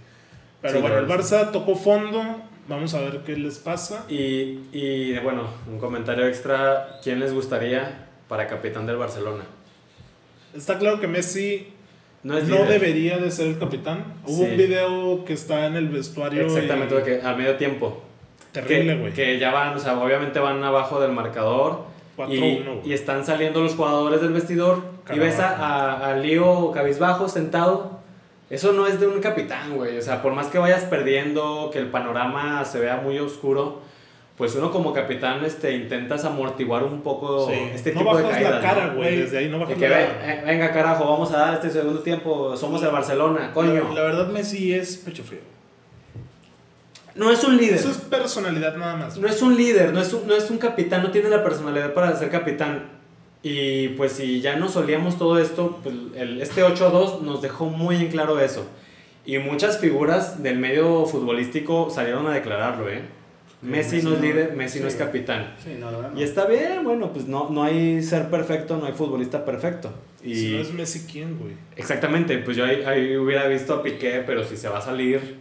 Pero 0.63 0.75
Sí, 0.75 0.81
bueno, 0.81 0.99
el 0.99 1.07
Barça 1.07 1.51
tocó 1.53 1.75
fondo. 1.75 2.43
Vamos 2.69 2.95
a 2.95 3.01
ver 3.01 3.21
qué 3.25 3.37
les 3.37 3.59
pasa. 3.59 4.05
Y, 4.09 4.59
y 4.73 5.19
bueno, 5.21 5.49
un 5.71 5.79
comentario 5.79 6.27
extra. 6.27 6.99
¿Quién 7.03 7.21
les 7.21 7.33
gustaría 7.33 8.06
para 8.29 8.47
capitán 8.47 8.87
del 8.87 8.97
Barcelona? 8.97 9.45
Está 10.55 10.79
claro 10.79 11.01
que 11.01 11.07
Messi 11.07 11.73
No 12.23 12.41
no, 12.41 12.65
debería 12.65 13.19
de 13.19 13.31
ser 13.31 13.47
el 13.49 13.59
capitán. 13.59 14.15
Hubo 14.27 14.45
Sí. 14.45 14.51
un 14.51 14.57
video 14.57 15.25
que 15.25 15.33
está 15.35 15.67
en 15.67 15.77
el 15.77 15.89
vestuario. 15.89 16.45
Exactamente, 16.47 16.95
y- 16.95 16.99
porque 16.99 17.21
al 17.23 17.37
medio 17.37 17.57
tiempo. 17.57 18.03
Terrible, 18.53 18.95
que, 18.95 19.01
güey. 19.01 19.13
que 19.13 19.39
ya 19.39 19.53
van, 19.53 19.77
o 19.77 19.79
sea, 19.79 19.99
obviamente 19.99 20.41
van 20.41 20.63
abajo 20.65 21.01
del 21.01 21.13
marcador. 21.13 21.85
4-1, 22.17 22.33
Y, 22.35 22.63
güey. 22.65 22.81
y 22.91 22.93
están 22.95 23.25
saliendo 23.27 23.61
los 23.63 23.75
jugadores 23.75 24.23
del 24.23 24.33
vestidor 24.33 24.83
y 25.15 25.19
ves 25.19 25.39
a, 25.39 25.51
a, 25.51 26.09
a 26.13 26.17
Lío 26.17 26.73
cabizbajo 26.73 27.29
sentado. 27.29 28.01
Eso 28.49 28.73
no 28.73 28.87
es 28.87 28.99
de 28.99 29.07
un 29.07 29.21
capitán, 29.21 29.77
güey. 29.77 29.99
O 29.99 30.03
sea, 30.03 30.23
por 30.23 30.33
más 30.33 30.47
que 30.47 30.57
vayas 30.59 30.85
perdiendo, 30.85 31.69
que 31.73 31.79
el 31.79 31.89
panorama 31.89 32.65
se 32.65 32.81
vea 32.81 32.97
muy 32.97 33.19
oscuro, 33.19 33.83
pues 34.37 34.55
uno 34.55 34.71
como 34.71 34.93
capitán 34.93 35.45
este, 35.45 35.73
intentas 35.75 36.25
amortiguar 36.25 36.85
un 36.85 37.01
poco 37.01 37.49
Sí. 37.49 37.55
este 37.75 37.93
no 37.93 38.01
tipo 38.01 38.17
de 38.17 38.23
bajas 38.23 38.37
caídas. 38.39 38.55
la 38.55 38.61
cara, 38.69 38.87
¿no? 38.89 38.95
güey. 38.97 39.09
Güey, 39.09 39.21
Desde 39.23 39.39
ahí 39.39 39.49
no 39.49 39.59
bajas 39.59 39.77
que 39.79 39.89
la 39.89 39.97
cara. 39.97 40.33
eh, 40.35 40.43
venga 40.47 40.73
carajo, 40.73 41.09
vamos 41.11 41.33
a 41.33 41.39
dar 41.39 41.55
este 41.55 41.71
segundo 41.71 42.01
tiempo, 42.01 42.57
somos 42.57 42.83
el 42.83 42.91
Barcelona, 42.91 43.51
coño. 43.55 43.73
La, 43.73 43.95
la 43.95 44.03
verdad, 44.03 44.29
Messi 44.29 44.75
es 44.75 44.97
pecho 44.99 45.23
frío. 45.25 45.41
No 47.15 47.31
es 47.31 47.43
un 47.45 47.57
líder. 47.57 47.77
Eso 47.77 47.91
es 47.91 47.97
personalidad 47.97 48.77
nada 48.77 48.97
más. 48.97 49.17
No 49.17 49.27
es 49.27 49.41
un 49.41 49.57
líder, 49.57 49.93
no 49.95 50.01
es 50.01 50.13
un, 50.13 50.27
no 50.27 50.35
es 50.35 50.51
un 50.51 50.59
capitán, 50.59 51.03
no 51.03 51.11
tiene 51.11 51.31
la 51.31 51.43
personalidad 51.43 51.95
para 51.95 52.15
ser 52.17 52.31
capitán. 52.31 52.91
Y 53.43 53.89
pues 53.91 54.13
si 54.13 54.41
ya 54.43 54.57
nos 54.57 54.73
solíamos 54.73 55.17
todo 55.17 55.39
esto, 55.39 55.81
pues 55.83 55.95
el, 56.15 56.43
este 56.43 56.63
8-2 56.63 57.21
nos 57.23 57.41
dejó 57.41 57.67
muy 57.67 57.97
en 57.97 58.09
claro 58.09 58.39
eso. 58.41 58.67
Y 59.25 59.39
muchas 59.39 59.79
figuras 59.79 60.43
del 60.43 60.59
medio 60.59 61.07
futbolístico 61.07 61.89
salieron 61.91 62.27
a 62.27 62.35
declararlo, 62.35 62.89
¿eh? 62.91 63.03
Messi, 63.67 64.03
no 64.03 64.15
es 64.15 64.21
líder, 64.21 64.53
Messi 64.57 64.81
no 64.81 64.89
es 64.89 64.95
capitán. 64.95 65.55
Sí, 65.63 65.77
no, 65.79 65.91
la 65.91 65.99
verdad. 65.99 66.13
no. 66.13 66.21
Y 66.21 66.23
está 66.23 66.47
bien, 66.47 66.85
bueno, 66.85 67.13
pues 67.13 67.27
no, 67.27 67.51
no 67.51 67.63
hay 67.63 68.03
ser 68.03 68.31
perfecto, 68.31 68.77
no 68.77 68.87
hay 68.87 68.93
futbolista 68.93 69.45
perfecto. 69.45 69.93
Y 70.23 70.35
Si 70.35 70.51
no 70.53 70.59
es 70.61 70.73
Messi, 70.73 71.07
¿quién, 71.11 71.39
güey? 71.39 71.53
exactamente, 71.77 72.39
pues 72.39 72.57
yo 72.57 72.65
ahí, 72.65 72.83
ahí 72.85 73.17
hubiera 73.17 73.47
visto 73.47 73.75
a 73.75 73.83
Piqué, 73.83 74.23
pero 74.27 74.45
si 74.45 74.57
se 74.57 74.69
va 74.69 74.79
a 74.79 74.83
salir, 74.83 75.37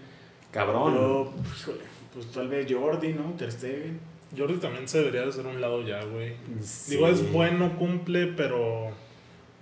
cabrón. 0.51 0.93
Pero, 0.93 1.33
pues, 1.43 1.77
pues 2.13 2.25
tal 2.31 2.47
vez 2.49 2.67
Jordi, 2.71 3.13
¿no? 3.13 3.33
Ter 3.37 3.51
Stegen. 3.51 3.99
Jordi 4.37 4.55
también 4.55 4.87
se 4.87 4.99
debería 4.99 5.21
de 5.21 5.29
hacer 5.29 5.45
un 5.45 5.61
lado 5.61 5.81
ya, 5.87 6.03
güey. 6.03 6.33
Sí. 6.61 6.91
Digo, 6.91 7.07
es 7.07 7.31
bueno, 7.31 7.77
cumple, 7.77 8.27
pero 8.27 8.89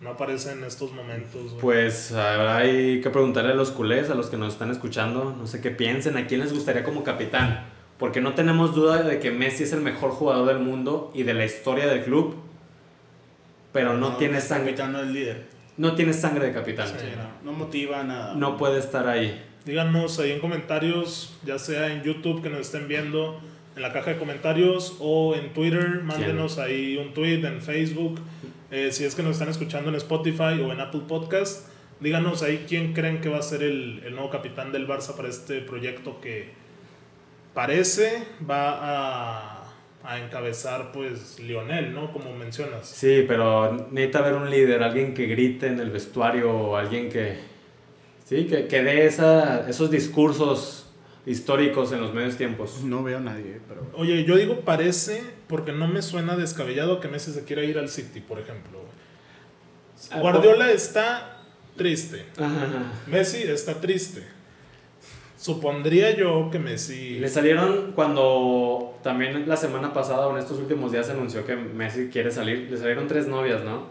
no 0.02 0.10
aparece 0.10 0.52
en 0.52 0.64
estos 0.64 0.92
momentos. 0.92 1.52
güey. 1.52 1.62
Pues 1.62 2.12
ahora 2.12 2.58
hay 2.58 3.00
que 3.00 3.10
preguntarle 3.10 3.52
a 3.52 3.56
los 3.56 3.72
culés, 3.72 4.10
a 4.10 4.16
los 4.16 4.28
que 4.30 4.38
nos 4.38 4.54
están 4.54 4.72
escuchando, 4.72 5.36
no 5.38 5.48
sé 5.48 5.62
qué 5.62 5.70
piensen, 5.72 6.18
a 6.18 6.28
quién 6.28 6.42
les 6.42 6.52
gustaría 6.54 6.84
como 6.84 7.04
capitán. 7.04 7.66
Porque 8.04 8.20
no 8.20 8.34
tenemos 8.34 8.76
duda 8.76 9.02
de 9.02 9.18
que 9.22 9.32
Messi 9.32 9.64
es 9.64 9.72
el 9.72 9.80
mejor 9.80 10.12
jugador 10.12 10.46
del 10.50 10.60
mundo 10.60 11.10
y 11.16 11.24
de 11.24 11.34
la 11.34 11.46
historia 11.46 11.88
del 11.88 12.04
club, 12.04 12.36
pero 13.72 13.94
no, 13.94 14.18
tiene 14.18 14.42
sangre, 14.42 14.72
capitán 14.72 14.92
no 14.92 15.00
es 15.04 15.08
líder. 15.08 15.46
no 15.78 15.96
tiene 15.96 16.12
sangre 16.12 16.48
de 16.48 16.54
capitán. 16.54 16.86
Sí. 16.86 17.06
No, 17.46 17.54
no 17.54 17.58
motiva 17.58 18.04
nada. 18.04 18.36
No 18.36 18.58
puede 18.58 18.80
estar 18.80 19.08
ahí. 19.08 19.42
Díganos 19.64 20.20
ahí 20.20 20.32
en 20.32 20.42
comentarios, 20.42 21.34
ya 21.46 21.58
sea 21.58 21.94
en 21.94 22.04
YouTube 22.04 22.44
que 22.44 22.50
nos 22.50 22.60
estén 22.60 22.90
viendo, 22.90 23.40
en 23.78 23.82
la 23.82 23.94
caja 23.94 24.12
de 24.12 24.18
comentarios 24.18 24.98
o 25.00 25.34
en 25.34 25.54
Twitter, 25.54 26.02
mándenos 26.04 26.58
ahí 26.58 26.98
un 26.98 27.14
tweet, 27.14 27.46
en 27.46 27.62
Facebook, 27.62 28.20
eh, 28.70 28.92
si 28.92 29.06
es 29.06 29.16
que 29.16 29.24
nos 29.24 29.32
están 29.32 29.48
escuchando 29.48 29.90
en 29.90 29.96
Spotify 29.96 30.60
o 30.62 30.74
en 30.74 30.82
Apple 30.82 31.04
Podcast, 31.08 31.70
díganos 32.02 32.44
ahí 32.44 32.66
quién 32.68 32.92
creen 32.92 33.22
que 33.22 33.30
va 33.30 33.38
a 33.38 33.44
ser 33.44 33.64
el, 33.64 34.04
el 34.06 34.12
nuevo 34.12 34.30
capitán 34.30 34.74
del 34.74 34.90
Barça 34.90 35.16
para 35.16 35.30
este 35.30 35.62
proyecto 35.62 36.20
que 36.20 36.62
parece 37.54 38.24
va 38.50 39.50
a 39.52 39.64
a 40.04 40.20
encabezar 40.20 40.92
pues 40.92 41.40
Lionel, 41.40 41.94
¿no? 41.94 42.12
Como 42.12 42.36
mencionas. 42.36 42.88
Sí, 42.88 43.24
pero 43.28 43.88
necesita 43.92 44.20
haber 44.20 44.34
un 44.34 44.50
líder, 44.50 44.84
alguien 44.84 45.14
que 45.14 45.28
grite 45.28 45.68
en 45.68 45.80
el 45.80 45.92
vestuario 45.92 46.76
alguien 46.76 47.10
que, 47.10 47.38
sí, 48.26 48.46
que, 48.46 48.68
que 48.68 48.84
dé 48.84 49.06
esa, 49.06 49.68
esos 49.70 49.90
discursos 49.90 50.92
históricos 51.26 51.94
en 51.94 52.02
los 52.02 52.14
medios 52.14 52.36
tiempos. 52.36 52.84
No 52.84 53.02
veo 53.02 53.18
a 53.20 53.22
nadie, 53.22 53.62
pero... 53.68 53.88
Oye, 53.96 54.26
yo 54.26 54.36
digo 54.36 54.60
parece 54.62 55.24
porque 55.48 55.72
no 55.72 55.88
me 55.88 56.02
suena 56.02 56.36
descabellado 56.36 57.00
que 57.00 57.08
Messi 57.08 57.32
se 57.32 57.46
quiera 57.46 57.64
ir 57.64 57.78
al 57.78 57.88
City, 57.88 58.20
por 58.20 58.40
ejemplo. 58.40 58.82
Ah, 60.12 60.20
Guardiola 60.20 60.70
está 60.72 61.44
triste. 61.78 62.26
Ajá. 62.38 62.92
Messi 63.08 63.44
está 63.44 63.80
triste. 63.80 64.22
Supondría 65.44 66.16
yo 66.16 66.50
que 66.50 66.58
Messi... 66.58 67.20
Le 67.20 67.28
salieron 67.28 67.92
cuando 67.96 68.98
también 69.04 69.44
la 69.46 69.58
semana 69.58 69.92
pasada 69.92 70.28
o 70.28 70.32
en 70.32 70.38
estos 70.38 70.58
últimos 70.58 70.94
días 70.94 71.06
se 71.06 71.12
anunció 71.12 71.46
que 71.46 71.58
Messi 71.58 72.08
quiere 72.08 72.32
salir. 72.32 72.70
Le 72.72 72.78
salieron 72.78 73.10
tres 73.10 73.28
novias, 73.28 73.62
¿no? 73.62 73.88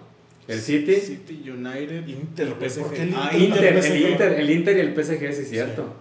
El 0.49 0.59
City, 0.59 0.95
City 0.95 1.51
United, 1.51 2.09
Inter, 2.09 2.55
PSG. 2.59 2.81
¿por 2.81 2.95
qué 2.95 3.03
el 3.03 3.15
Ah, 3.15 3.31
Inter, 3.37 3.65
el 3.65 3.83
PSG. 3.83 4.11
Inter, 4.13 4.33
el 4.33 4.51
Inter 4.51 4.77
y 4.79 4.81
el 4.81 4.95
PSG, 4.95 5.33
sí, 5.35 5.45
cierto. 5.45 5.93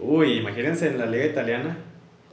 Uy, 0.00 0.38
imagínense 0.38 0.88
en 0.88 0.98
la 0.98 1.06
liga 1.06 1.26
italiana. 1.26 1.78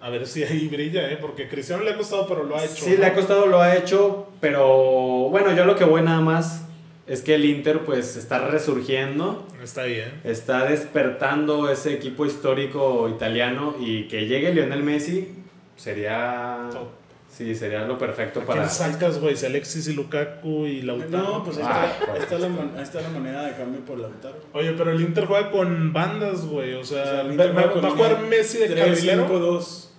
A 0.02 0.10
ver 0.10 0.26
si 0.26 0.44
ahí 0.44 0.68
brilla, 0.68 1.12
¿eh? 1.12 1.20
Porque 1.22 1.48
Cristiano 1.48 1.84
le 1.84 1.92
ha 1.92 1.98
costado, 1.98 2.28
pero 2.28 2.46
lo 2.46 2.58
ha 2.58 2.66
hecho. 2.66 2.84
Sí, 2.84 2.94
¿no? 2.94 2.98
le 3.02 3.06
ha 3.06 3.14
costado, 3.14 3.46
lo 3.46 3.62
ha 3.62 3.76
hecho, 3.76 4.30
pero 4.42 5.30
bueno, 5.30 5.56
yo 5.56 5.66
lo 5.66 5.76
que 5.76 5.84
voy 5.84 6.02
nada 6.02 6.22
más 6.22 6.65
es 7.08 7.22
que 7.22 7.36
el 7.36 7.46
Inter 7.46 7.82
pues 7.86 8.16
está 8.16 8.40
resurgiendo, 8.40 9.46
Está 9.64 9.84
bien. 9.84 10.22
está 10.24 10.66
despertando 10.66 11.70
ese 11.70 11.94
equipo 11.94 12.26
histórico 12.26 13.08
italiano 13.10 13.76
y 13.80 14.08
que 14.08 14.26
llegue 14.28 14.54
Lionel 14.54 14.84
Messi 14.84 15.30
sería 15.76 16.68
Top. 16.72 16.88
sí, 17.30 17.54
sería 17.54 17.86
lo 17.86 17.98
perfecto 17.98 18.42
¿A 18.42 18.46
para 18.46 18.62
quién 18.62 18.70
sacas, 18.72 19.20
güey? 19.20 19.36
Si 19.36 19.46
Alexis 19.46 19.88
y 19.90 19.94
Lukaku 19.94 20.66
y 20.66 20.82
Lautaro. 20.82 21.12
No, 21.24 21.44
pues 21.44 21.58
ahí 21.58 21.64
Ah, 21.68 21.92
está, 22.00 22.14
ahí, 22.14 22.20
está 22.22 22.40
la, 22.40 22.48
ahí 22.48 22.84
está 22.84 23.02
la 23.02 23.10
moneda 23.10 23.44
de 23.46 23.54
cambio 23.56 23.82
por 23.82 24.00
Lautaro. 24.00 24.38
Oye, 24.54 24.72
pero 24.74 24.92
el 24.92 25.02
Inter 25.02 25.26
juega 25.26 25.52
con 25.52 25.94
bandas, 25.94 26.46
güey. 26.46 26.74
O 26.74 26.84
sea, 26.84 27.02
O 27.04 27.06
sea, 27.06 27.22
el 27.22 27.28
va, 27.28 27.32
Inter 27.34 27.56
va- 27.58 27.82
va 27.82 27.88
a 27.88 27.92
jugar 27.92 28.22
Messi 28.22 28.58
de 28.60 28.68
3, 28.70 28.80
carrilero. 28.80 29.24
5, 29.28 29.40
2. 29.40 29.94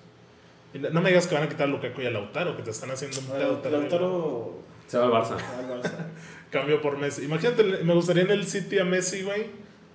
Y 0.74 0.78
No 0.80 1.00
me 1.00 1.10
digas 1.10 1.26
que 1.26 1.34
van 1.34 1.44
a 1.44 1.48
quitar 1.48 1.68
a 1.68 1.70
Lukaku 1.70 2.00
y 2.00 2.06
a 2.06 2.10
Lautaro, 2.10 2.56
que 2.56 2.62
te 2.62 2.70
están 2.70 2.90
haciendo 2.90 3.20
un 3.20 3.26
pedo. 3.26 3.62
Lautaro... 3.70 4.54
se 4.88 4.98
va 4.98 5.04
al 5.04 5.10
Barça. 5.12 5.32
al 5.36 5.68
Barça. 5.82 6.05
Cambio 6.60 6.80
por 6.80 6.98
Messi. 6.98 7.24
Imagínate, 7.24 7.62
me 7.62 7.94
gustaría 7.94 8.22
en 8.22 8.30
el 8.30 8.46
City 8.46 8.78
a 8.78 8.84
Messi, 8.84 9.22
güey. 9.22 9.46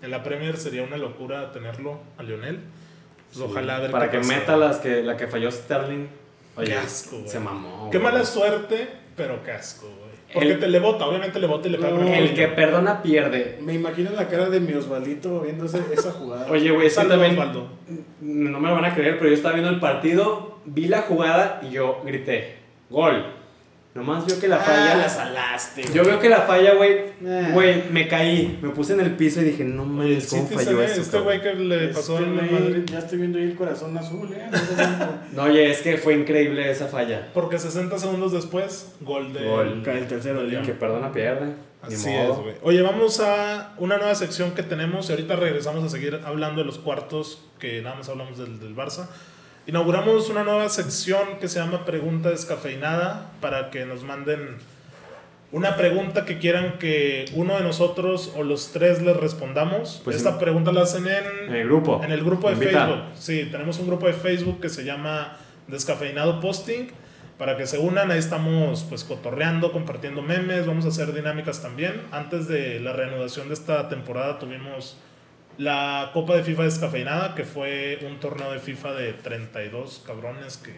En 0.01 0.11
la 0.11 0.23
Premier 0.23 0.57
sería 0.57 0.83
una 0.83 0.97
locura 0.97 1.51
tenerlo 1.51 1.99
a 2.17 2.23
Lionel. 2.23 2.59
Pues 3.33 3.39
ojalá 3.45 3.77
a 3.77 3.79
ver 3.79 3.91
para 3.91 4.09
que 4.11 4.17
pasa. 4.17 4.33
meta 4.33 4.57
las 4.57 4.77
que 4.77 5.03
la 5.03 5.15
que 5.17 5.27
falló 5.27 5.49
Sterling. 5.51 6.07
Oye, 6.57 6.67
Qué 6.67 6.73
asco, 6.75 7.17
güey. 7.17 7.29
se 7.29 7.39
mamó. 7.39 7.89
Qué 7.91 7.97
güey. 7.97 8.11
mala 8.11 8.25
suerte, 8.25 8.87
pero 9.15 9.41
casco, 9.43 9.87
güey. 9.87 10.11
Porque 10.33 10.51
El- 10.53 10.59
te 10.59 10.67
le 10.69 10.79
bota, 10.79 11.05
obviamente 11.05 11.39
le 11.39 11.47
bota 11.47 11.67
y 11.67 11.71
le 11.71 11.77
pega. 11.77 11.91
No, 11.91 12.07
El 12.07 12.33
que 12.33 12.47
perdona 12.47 13.01
pierde. 13.01 13.57
Me 13.61 13.73
imagino 13.73 14.11
la 14.11 14.27
cara 14.27 14.49
de 14.49 14.59
mi 14.59 14.73
Osvaldito 14.73 15.41
viendo 15.41 15.65
esa 15.65 16.11
jugada. 16.11 16.47
Oye, 16.49 16.71
güey, 16.71 16.87
es 16.87 16.93
que 16.93 17.01
Saludos, 17.01 17.19
también 17.19 17.39
Osvaldo. 17.39 17.69
no 18.21 18.59
me 18.59 18.69
lo 18.69 18.75
van 18.75 18.85
a 18.85 18.95
creer, 18.95 19.17
pero 19.17 19.29
yo 19.29 19.35
estaba 19.35 19.53
viendo 19.55 19.69
el 19.71 19.79
partido, 19.79 20.59
vi 20.65 20.87
la 20.87 21.01
jugada 21.01 21.61
y 21.63 21.71
yo 21.71 22.01
grité, 22.05 22.55
gol. 22.89 23.25
Nomás 23.93 24.25
vio 24.25 24.39
que 24.39 24.47
la 24.47 24.57
falla. 24.57 24.93
Ah, 24.93 24.97
la 24.97 25.09
salaste. 25.09 25.83
Yo 25.93 26.05
veo 26.05 26.17
que 26.17 26.29
la 26.29 26.43
falla, 26.43 26.75
güey, 26.75 26.91
Eh. 27.25 27.49
güey, 27.53 27.83
me 27.91 28.07
caí, 28.07 28.57
me 28.61 28.69
puse 28.69 28.93
en 28.93 29.01
el 29.01 29.17
piso 29.17 29.41
y 29.41 29.43
dije, 29.43 29.65
no 29.65 29.83
mames, 29.85 30.29
¿cómo 30.29 30.47
se 30.47 30.55
falló 30.55 30.81
eso? 30.81 31.01
este 31.01 31.11
cabrón?" 31.11 31.23
güey 31.25 31.41
que 31.41 31.53
le 31.55 31.87
pasó 31.89 32.17
Este 32.17 32.29
al 32.29 32.35
Madrid. 32.51 32.83
Ya 32.89 32.99
estoy 32.99 33.17
viendo 33.19 33.37
ahí 33.37 33.43
el 33.43 33.55
corazón 33.55 33.97
azul, 33.97 34.31
¿eh? 34.33 34.47
No 34.49 34.57
sé 34.57 34.65
cómo. 34.75 35.19
No, 35.33 35.43
oye, 35.43 35.69
es 35.69 35.81
que 35.81 35.97
fue 35.97 36.13
increíble 36.13 36.71
esa 36.71 36.87
falla. 36.87 37.27
Porque 37.33 37.59
60 37.59 37.97
segundos 37.99 38.31
después, 38.31 38.93
gol 39.01 39.33
de. 39.33 39.43
Gol. 39.43 39.81
Cae 39.83 39.97
el 39.97 40.07
tercero 40.07 40.39
El 40.39 40.61
que 40.61 40.71
perdona 40.71 41.11
pierde. 41.11 41.53
Así 41.81 42.09
modo. 42.09 42.33
es, 42.33 42.39
güey. 42.39 42.55
Oye, 42.63 42.81
vamos 42.83 43.19
a 43.19 43.73
una 43.77 43.97
nueva 43.97 44.15
sección 44.15 44.51
que 44.51 44.63
tenemos 44.63 45.09
y 45.09 45.13
ahorita 45.13 45.35
regresamos 45.35 45.83
a 45.83 45.89
seguir 45.89 46.21
hablando 46.23 46.61
de 46.61 46.65
los 46.65 46.77
cuartos, 46.77 47.43
que 47.59 47.81
nada 47.81 47.95
más 47.97 48.07
hablamos 48.07 48.37
del, 48.37 48.57
del 48.59 48.73
Barça. 48.75 49.07
Inauguramos 49.67 50.29
una 50.29 50.43
nueva 50.43 50.69
sección 50.69 51.37
que 51.39 51.47
se 51.47 51.59
llama 51.59 51.85
Pregunta 51.85 52.29
Descafeinada 52.29 53.31
para 53.41 53.69
que 53.69 53.85
nos 53.85 54.03
manden 54.03 54.57
una 55.51 55.75
pregunta 55.75 56.25
que 56.25 56.39
quieran 56.39 56.79
que 56.79 57.25
uno 57.35 57.55
de 57.57 57.61
nosotros 57.63 58.33
o 58.35 58.43
los 58.43 58.71
tres 58.71 59.01
les 59.01 59.15
respondamos. 59.15 60.01
Pues 60.03 60.15
Esta 60.15 60.39
pregunta 60.39 60.71
la 60.71 60.81
hacen 60.81 61.05
en, 61.05 61.49
En 61.49 61.55
el 61.55 61.65
grupo. 61.67 62.01
en 62.03 62.11
el 62.11 62.23
grupo 62.23 62.47
de 62.47 62.53
Invita. 62.55 62.85
Facebook. 62.87 63.03
Sí, 63.15 63.49
tenemos 63.51 63.77
un 63.79 63.87
grupo 63.87 64.07
de 64.07 64.13
Facebook 64.13 64.61
que 64.61 64.69
se 64.69 64.83
llama 64.83 65.37
Descafeinado 65.67 66.39
Posting. 66.39 66.87
Para 67.37 67.57
que 67.57 67.65
se 67.65 67.79
unan, 67.79 68.11
ahí 68.11 68.19
estamos 68.19 68.85
pues 68.87 69.03
cotorreando, 69.03 69.71
compartiendo 69.71 70.21
memes, 70.21 70.67
vamos 70.67 70.85
a 70.85 70.89
hacer 70.89 71.11
dinámicas 71.11 71.61
también. 71.61 72.01
Antes 72.11 72.47
de 72.47 72.79
la 72.79 72.93
reanudación 72.93 73.47
de 73.47 73.55
esta 73.55 73.89
temporada 73.89 74.37
tuvimos 74.39 74.97
la 75.61 76.09
Copa 76.11 76.35
de 76.35 76.43
FIFA 76.43 76.63
Descafeinada, 76.63 77.35
que 77.35 77.43
fue 77.43 77.99
un 78.07 78.19
torneo 78.19 78.51
de 78.51 78.57
FIFA 78.57 78.93
de 78.93 79.13
32 79.13 80.03
cabrones 80.05 80.57
que... 80.57 80.73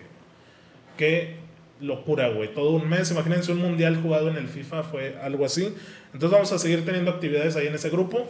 Qué 0.98 1.38
locura, 1.80 2.28
güey. 2.28 2.54
Todo 2.54 2.72
un 2.72 2.90
mes, 2.90 3.10
imagínense 3.10 3.54
un 3.54 3.60
mundial 3.60 3.98
jugado 4.02 4.30
en 4.30 4.36
el 4.36 4.50
FIFA, 4.50 4.84
fue 4.84 5.18
algo 5.24 5.46
así. 5.46 5.74
Entonces 6.08 6.32
vamos 6.32 6.52
a 6.52 6.60
seguir 6.60 6.84
teniendo 6.84 7.12
actividades 7.12 7.56
ahí 7.56 7.68
en 7.68 7.76
ese 7.76 7.90
grupo. 7.90 8.28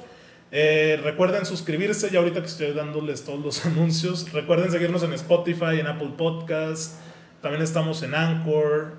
Eh, 0.52 1.00
recuerden 1.04 1.44
suscribirse, 1.48 2.12
ya 2.12 2.20
ahorita 2.20 2.42
que 2.42 2.48
estoy 2.48 2.72
dándoles 2.74 3.26
todos 3.26 3.44
los 3.44 3.66
anuncios. 3.66 4.32
Recuerden 4.32 4.72
seguirnos 4.72 5.02
en 5.02 5.14
Spotify, 5.14 5.80
en 5.80 5.88
Apple 5.88 6.12
Podcasts. 6.16 7.00
También 7.42 7.64
estamos 7.64 8.04
en 8.04 8.14
Anchor. 8.14 8.98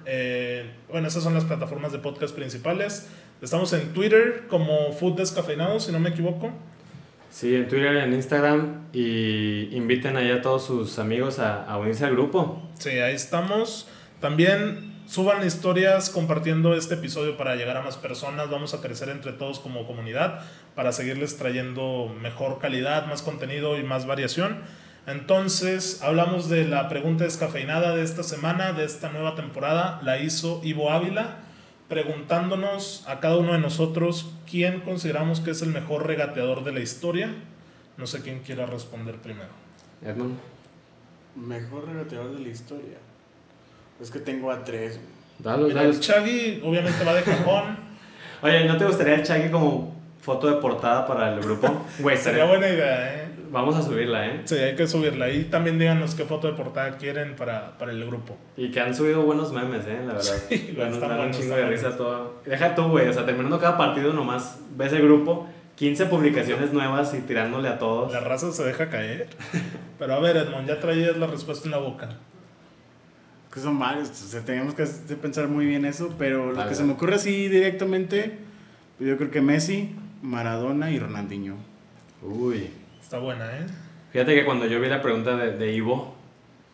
bueno, 0.91 1.07
esas 1.07 1.23
son 1.23 1.35
las 1.35 1.45
plataformas 1.45 1.93
de 1.93 2.01
podcast 2.01 2.35
principales. 2.35 3.09
Estamos 3.41 3.73
en 3.73 3.93
Twitter 3.93 4.45
como 4.49 4.93
Food 4.93 5.19
Descafeinado, 5.19 5.79
si 5.79 5.93
no 5.93 6.01
me 6.01 6.11
equivoco. 6.11 6.53
Sí, 7.35 7.57
en 7.57 7.67
Twitter, 7.67 7.97
en 7.97 8.13
Instagram 8.13 8.91
y 8.93 9.75
inviten 9.75 10.17
allá 10.17 10.37
a 10.37 10.41
todos 10.41 10.67
sus 10.67 11.01
amigos 11.01 11.41
a, 11.41 11.65
a 11.65 11.79
unirse 11.79 12.05
al 12.05 12.13
grupo. 12.13 12.63
Sí, 12.79 12.91
ahí 12.91 13.17
estamos. 13.17 13.89
También 14.21 15.03
suban 15.09 15.45
historias 15.45 16.11
compartiendo 16.11 16.77
este 16.77 16.95
episodio 16.95 17.37
para 17.37 17.57
llegar 17.57 17.77
a 17.77 17.83
más 17.83 17.97
personas. 17.97 18.51
Vamos 18.51 18.73
a 18.73 18.81
crecer 18.81 19.09
entre 19.09 19.33
todos 19.33 19.59
como 19.59 19.85
comunidad 19.85 20.43
para 20.77 20.93
seguirles 20.93 21.37
trayendo 21.37 22.15
mejor 22.23 22.61
calidad, 22.61 23.07
más 23.07 23.23
contenido 23.23 23.81
y 23.81 23.83
más 23.83 24.07
variación. 24.07 24.59
Entonces, 25.09 26.03
hablamos 26.05 26.49
de 26.49 26.69
la 26.69 26.89
pregunta 26.89 27.25
descafeinada 27.25 27.97
de 27.97 28.05
esta 28.05 28.23
semana, 28.23 28.75
de 28.75 28.85
esta 28.85 29.11
nueva 29.11 29.35
temporada. 29.35 29.99
La 30.05 30.21
hizo 30.21 30.61
Ivo 30.63 30.93
Ávila, 30.93 31.39
preguntándonos 31.89 33.05
a 33.07 33.21
cada 33.21 33.37
uno 33.37 33.53
de 33.53 33.59
nosotros 33.59 34.31
quién 34.51 34.81
consideramos 34.81 35.41
que 35.41 35.51
es 35.51 35.63
el 35.63 35.69
mejor 35.69 36.07
regateador 36.07 36.65
de 36.65 36.73
la 36.73 36.81
historia. 36.81 37.35
No 37.97 38.07
sé 38.07 38.23
quién 38.23 38.41
quiera 38.41 38.67
responder 38.67 39.17
primero. 39.17 39.51
Edmund. 40.03 40.37
Mejor 41.37 41.87
regateador 41.87 42.35
de 42.35 42.41
la 42.41 42.49
historia. 42.49 42.99
Es 44.01 44.11
que 44.11 44.19
tengo 44.19 44.51
a 44.51 44.65
tres. 44.65 44.99
Dalos, 45.39 45.69
Mira, 45.69 45.83
el 45.83 45.89
dalos. 45.89 46.01
Chagui 46.01 46.61
obviamente 46.65 47.05
va 47.05 47.15
de 47.15 47.23
cajón. 47.23 47.77
Oye, 48.43 48.65
¿no 48.67 48.77
te 48.77 48.85
gustaría 48.85 49.15
el 49.15 49.23
Chagui 49.23 49.51
como 49.51 49.95
foto 50.25 50.47
de 50.47 50.55
portada 50.55 51.07
para 51.07 51.35
el 51.35 51.41
grupo? 51.41 51.85
Güey, 51.99 52.17
Sería 52.17 52.47
buena 52.47 52.67
idea, 52.69 53.15
¿eh? 53.15 53.29
Vamos 53.51 53.77
a 53.77 53.83
subirla, 53.83 54.27
¿eh? 54.27 54.41
Sí, 54.47 54.57
hay 54.57 54.75
que 54.75 54.87
subirla. 54.87 55.31
Y 55.31 55.45
también 55.45 55.79
díganos 55.79 56.15
qué 56.15 56.25
foto 56.25 56.49
de 56.49 56.55
portada 56.55 56.97
quieren 56.97 57.37
para, 57.37 57.79
para 57.79 57.93
el 57.93 58.05
grupo. 58.05 58.37
Y 58.57 58.71
que 58.71 58.81
han 58.81 58.95
subido 58.95 59.23
buenos 59.23 59.53
memes, 59.53 59.87
¿eh? 59.87 60.01
La 60.05 60.15
verdad. 60.15 60.35
Sí, 60.49 60.75
Nos 60.77 60.95
están 60.95 61.11
dan 61.11 61.21
un 61.21 61.31
chingo 61.31 61.55
de 61.55 61.67
risa 61.67 61.97
todo. 61.97 62.41
Deja 62.45 62.75
tú, 62.75 62.89
güey. 62.89 63.07
O 63.09 63.13
sea, 63.13 63.25
terminando 63.25 63.61
cada 63.61 63.77
partido 63.77 64.13
nomás 64.13 64.59
ves 64.77 64.93
el 64.93 65.03
grupo, 65.03 65.47
15 65.77 66.07
publicaciones 66.07 66.73
nuevas 66.73 67.15
y 67.15 67.21
tirándole 67.21 67.69
a 67.69 67.79
todos. 67.79 68.13
La 68.13 68.21
raza 68.21 68.51
se 68.51 68.65
deja 68.65 68.89
caer. 68.89 69.29
Pero 69.99 70.15
a 70.15 70.21
ver, 70.21 70.37
Edmond, 70.37 70.67
ya 70.67 70.81
traías 70.81 71.17
la 71.17 71.27
respuesta 71.27 71.67
en 71.67 71.73
la 71.73 71.79
boca. 71.79 72.09
Que 73.53 73.61
son 73.61 73.79
varios. 73.79 74.11
O 74.11 74.15
sea, 74.15 74.41
tenemos 74.41 74.75
que 74.75 74.85
pensar 75.15 75.47
muy 75.47 75.67
bien 75.67 75.85
eso. 75.85 76.13
Pero 76.19 76.51
lo 76.51 76.57
Vale, 76.57 76.71
que 76.71 76.75
se 76.75 76.83
me 76.83 76.95
ocurre 76.95 77.15
así 77.15 77.49
directamente, 77.49 78.39
yo 78.99 79.17
creo 79.17 79.31
que 79.31 79.41
Messi, 79.41 79.95
Maradona 80.25 80.91
y 80.91 80.99
Ronaldinho. 80.99 81.55
Uy. 82.23 82.71
Está 83.01 83.19
buena, 83.19 83.45
¿eh? 83.59 83.67
Fíjate 84.13 84.35
que 84.35 84.45
cuando 84.45 84.67
yo 84.67 84.81
vi 84.81 84.89
la 84.89 85.03
pregunta 85.03 85.37
de, 85.37 85.53
de 85.59 85.73
Ivo, 85.75 86.15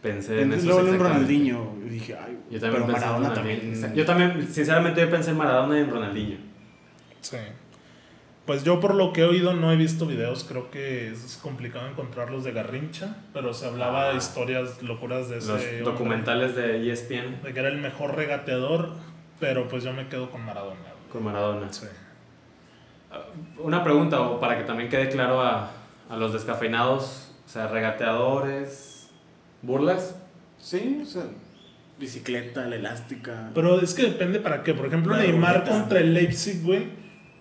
pensé 0.03 0.34
en 0.36 0.53
Entonces 0.53 0.68
eso. 0.68 0.80
luego 0.80 0.94
en 0.94 1.01
Ronaldinho. 1.01 1.72
Y 1.84 1.88
dije, 1.88 2.16
ay, 2.16 2.38
Yo 2.51 2.61
también 2.61 2.82
pero 2.84 2.86
pensé 2.86 3.05
en 3.05 3.11
Maradona 3.12 3.28
Ronaldinho. 3.34 3.72
también. 3.80 3.94
Yo 3.94 4.05
también, 4.07 4.48
sinceramente, 4.53 5.01
yo 5.01 5.11
pensé 5.11 5.30
en 5.32 5.36
Maradona 5.36 5.78
y 5.78 5.80
en 5.82 5.90
Ronaldinho. 5.90 6.36
Sí. 7.20 7.36
Pues 8.46 8.64
yo 8.64 8.80
por 8.80 8.94
lo 8.94 9.12
que 9.12 9.20
he 9.20 9.24
oído 9.24 9.53
no 9.55 9.70
he 9.72 9.76
visto 9.76 10.07
videos, 10.07 10.44
creo 10.44 10.70
que 10.70 11.11
es 11.12 11.38
complicado 11.42 11.86
encontrarlos 11.88 12.42
de 12.44 12.53
Garrincha, 12.53 13.16
pero 13.32 13.53
se 13.55 13.66
hablaba 13.66 14.07
Ah. 14.09 14.11
de 14.12 14.16
historias 14.18 14.82
locuras 14.82 15.28
de 15.28 15.38
ese 15.38 15.48
Los 15.48 15.61
hombre, 15.62 15.80
documentales 15.82 16.57
de 16.57 16.90
ESPN 16.90 17.42
de 17.42 17.53
que 17.53 17.61
era 17.61 17.68
el 17.68 17.78
mejor 17.78 18.16
regateador, 18.16 18.94
pero 19.38 19.68
pues 19.68 19.84
yo 19.84 19.92
me 19.92 20.09
quedo 20.09 20.30
con 20.30 20.44
Maradona. 20.44 20.80
con 21.12 21.24
Maradona. 21.24 21.72
Sí. 21.72 21.86
Una 23.58 23.82
pregunta, 23.82 24.20
o 24.20 24.40
para 24.40 24.56
que 24.56 24.64
también 24.64 24.88
quede 24.88 25.08
claro 25.08 25.40
a, 25.42 25.70
a 26.08 26.16
los 26.16 26.32
descafeinados, 26.32 27.32
o 27.46 27.48
sea, 27.48 27.68
regateadores, 27.68 29.11
burlas. 29.62 30.16
Sí, 30.58 31.00
o 31.02 31.06
sea, 31.06 31.24
bicicleta, 31.98 32.66
la 32.66 32.76
elástica. 32.76 33.50
Pero 33.54 33.80
es 33.80 33.94
que 33.94 34.02
depende 34.02 34.40
para 34.40 34.62
qué. 34.62 34.74
Por 34.74 34.86
ejemplo, 34.86 35.14
La 35.14 35.22
Neymar 35.22 35.64
contra 35.64 36.00
el 36.00 36.14
Leipzig, 36.14 36.62
güey, 36.62 36.88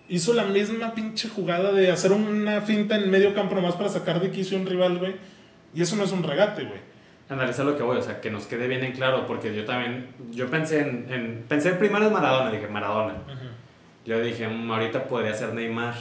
hizo 0.08 0.34
la 0.34 0.44
misma 0.44 0.94
pinche 0.94 1.28
jugada 1.28 1.72
de 1.72 1.90
hacer 1.90 2.12
una 2.12 2.60
finta 2.60 2.96
en 2.96 3.10
medio 3.10 3.34
campo 3.34 3.54
nomás 3.54 3.74
para 3.76 3.88
sacar 3.88 4.20
de 4.20 4.30
quicio 4.30 4.58
a 4.58 4.60
un 4.60 4.66
rival, 4.66 4.98
güey. 4.98 5.16
Y 5.74 5.82
eso 5.82 5.96
no 5.96 6.04
es 6.04 6.12
un 6.12 6.22
regate, 6.22 6.64
güey. 6.64 6.80
Analizar 7.28 7.64
lo 7.64 7.76
que 7.76 7.84
voy, 7.84 7.96
o 7.96 8.02
sea, 8.02 8.20
que 8.20 8.28
nos 8.28 8.46
quede 8.46 8.66
bien 8.66 8.82
en 8.82 8.92
claro, 8.92 9.24
porque 9.28 9.54
yo 9.54 9.64
también, 9.64 10.08
yo 10.32 10.50
pensé 10.50 10.80
en, 10.80 11.06
en 11.08 11.44
pensé 11.48 11.70
primero 11.74 12.08
en 12.08 12.12
Maradona, 12.12 12.50
dije 12.50 12.66
Maradona. 12.66 13.14
Yo 14.06 14.20
dije, 14.20 14.48
"Mm, 14.48 14.70
ahorita 14.70 15.04
podría 15.04 15.34
ser 15.34 15.54
Neymar 15.54 15.94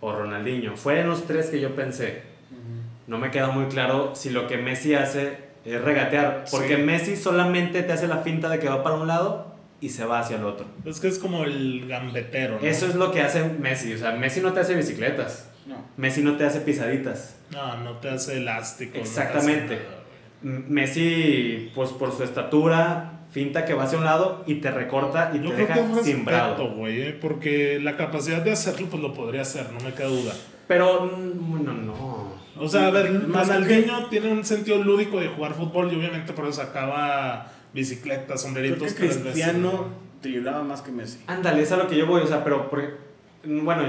o 0.00 0.12
Ronaldinho. 0.12 0.76
Fueron 0.76 1.08
los 1.08 1.24
tres 1.26 1.46
que 1.46 1.60
yo 1.60 1.74
pensé. 1.74 2.22
No 3.06 3.18
me 3.18 3.30
queda 3.30 3.48
muy 3.48 3.66
claro 3.66 4.12
si 4.14 4.30
lo 4.30 4.46
que 4.46 4.56
Messi 4.56 4.94
hace 4.94 5.38
es 5.64 5.80
regatear, 5.82 6.44
porque 6.50 6.76
Sí. 6.76 6.82
Messi 6.82 7.16
solamente 7.16 7.82
te 7.82 7.92
hace 7.92 8.06
la 8.08 8.18
finta 8.18 8.48
de 8.48 8.58
que 8.58 8.68
va 8.68 8.82
para 8.82 8.96
un 8.96 9.06
lado 9.06 9.54
y 9.80 9.90
se 9.90 10.04
va 10.06 10.20
hacia 10.20 10.36
el 10.36 10.44
otro. 10.44 10.66
Es 10.86 11.00
que 11.00 11.08
es 11.08 11.18
como 11.18 11.44
el 11.44 11.86
gambetero, 11.86 12.58
¿no? 12.60 12.66
Eso 12.66 12.86
es 12.86 12.94
lo 12.94 13.12
que 13.12 13.20
hace 13.20 13.44
Messi, 13.44 13.92
o 13.94 13.98
sea, 13.98 14.12
Messi 14.12 14.40
no 14.40 14.52
te 14.52 14.60
hace 14.60 14.74
bicicletas, 14.74 15.50
No. 15.66 15.76
Messi 15.96 16.22
no 16.22 16.36
te 16.36 16.44
hace 16.44 16.60
pisaditas. 16.60 17.36
No, 17.50 17.76
no 17.78 17.92
te 17.98 18.10
hace 18.10 18.36
elástico. 18.38 18.98
no 18.98 19.02
te 19.02 19.08
hace 19.08 19.20
Exactamente. 19.20 19.74
nada. 19.76 20.02
M- 20.42 20.64
Messi, 20.68 21.72
pues 21.74 21.90
por 21.90 22.12
su 22.12 22.22
estatura, 22.22 23.13
finta 23.34 23.64
que 23.64 23.74
va 23.74 23.82
hacia 23.82 23.98
un 23.98 24.04
lado 24.04 24.44
y 24.46 24.54
te 24.60 24.70
recorta 24.70 25.32
y 25.34 25.40
Yo 25.42 25.50
te 25.50 25.66
creo 25.66 25.66
que 25.66 25.74
deja 25.82 26.02
simbrado. 26.04 26.70
güey, 26.70 27.02
eh, 27.02 27.18
porque 27.20 27.80
la 27.82 27.96
capacidad 27.96 28.40
de 28.40 28.52
hacerlo, 28.52 28.86
pues 28.88 29.02
lo 29.02 29.12
podría 29.12 29.42
hacer, 29.42 29.66
no 29.72 29.80
me 29.80 29.92
queda 29.92 30.06
duda. 30.06 30.32
Pero, 30.68 31.04
mm, 31.06 31.50
bueno, 31.50 31.72
no. 31.72 32.32
O 32.56 32.68
sea, 32.68 32.86
a 32.86 32.90
ver, 32.92 33.10
Más 33.26 33.48
Ronaldinho 33.48 34.06
tiene 34.06 34.30
un 34.30 34.44
sentido 34.44 34.78
lúdico 34.78 35.18
de 35.18 35.26
jugar 35.26 35.52
fútbol 35.54 35.92
y 35.92 35.96
obviamente 35.96 36.32
por 36.32 36.46
eso 36.46 36.62
sacaba 36.62 37.50
bicicletas, 37.72 38.26
Creo 38.26 38.38
sombreritos. 38.38 38.92
que 38.92 38.98
tres 39.08 39.24
veces, 39.24 39.32
Cristiano 39.32 40.04
más 40.66 40.80
que 40.80 40.90
Messi. 40.92 41.18
Ándale, 41.26 41.60
es 41.62 41.72
a 41.72 41.76
lo 41.76 41.86
que 41.88 41.96
yo 41.98 42.06
voy, 42.06 42.22
o 42.22 42.26
sea, 42.26 42.42
pero, 42.44 42.70
por- 42.70 42.98
bueno, 43.44 43.82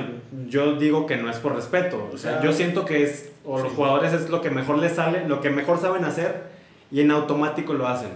yo 0.50 0.74
digo 0.76 1.06
que 1.06 1.16
no 1.18 1.30
es 1.30 1.38
por 1.38 1.56
respeto, 1.56 2.10
o 2.12 2.18
sea, 2.18 2.32
O 2.32 2.34
sea, 2.34 2.44
yo 2.44 2.52
siento 2.52 2.84
que 2.84 3.04
es, 3.04 3.32
o 3.46 3.60
los 3.60 3.70
sí. 3.70 3.74
jugadores 3.78 4.12
es 4.12 4.30
lo 4.30 4.42
que 4.42 4.50
mejor 4.50 4.80
les 4.80 4.94
sale, 4.94 5.26
lo 5.30 5.40
que 5.40 5.50
mejor 5.50 5.80
saben 5.80 6.04
hacer 6.04 6.44
y 6.92 7.00
en 7.02 7.12
automático 7.12 7.74
lo 7.74 7.88
hacen. 7.88 8.10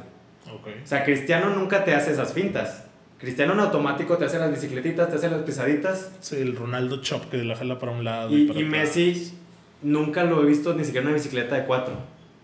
Ok. 0.60 0.68
O 0.84 0.88
sea, 0.88 1.04
Cristiano 1.04 1.50
nunca 1.52 1.84
te 1.84 1.94
hace 1.96 2.12
esas 2.12 2.34
fintas. 2.34 2.86
Cristiano 3.20 3.54
en 3.54 3.60
automático 3.60 4.18
te 4.18 4.26
hace 4.26 4.40
las 4.40 4.50
bicicletitas, 4.52 5.10
te 5.10 5.16
hace 5.16 5.30
las 5.30 5.42
pisaditas 5.42 6.12
Sí, 6.22 6.38
el 6.38 6.56
Ronaldo 6.56 7.02
Chop 7.02 7.26
que 7.30 7.44
la 7.44 7.56
jala 7.56 7.78
para 7.78 7.92
un 7.92 8.04
lado. 8.06 8.30
y, 8.36 8.48
para 8.48 8.60
y 8.60 8.64
otro. 8.64 8.78
Messi 8.78 9.34
nunca 9.82 10.24
lo 10.24 10.42
he 10.42 10.46
visto 10.46 10.74
ni 10.74 10.86
siquiera 10.86 11.06
una 11.06 11.16
bicicleta 11.16 11.56
de 11.56 11.66
cuatro, 11.66 11.96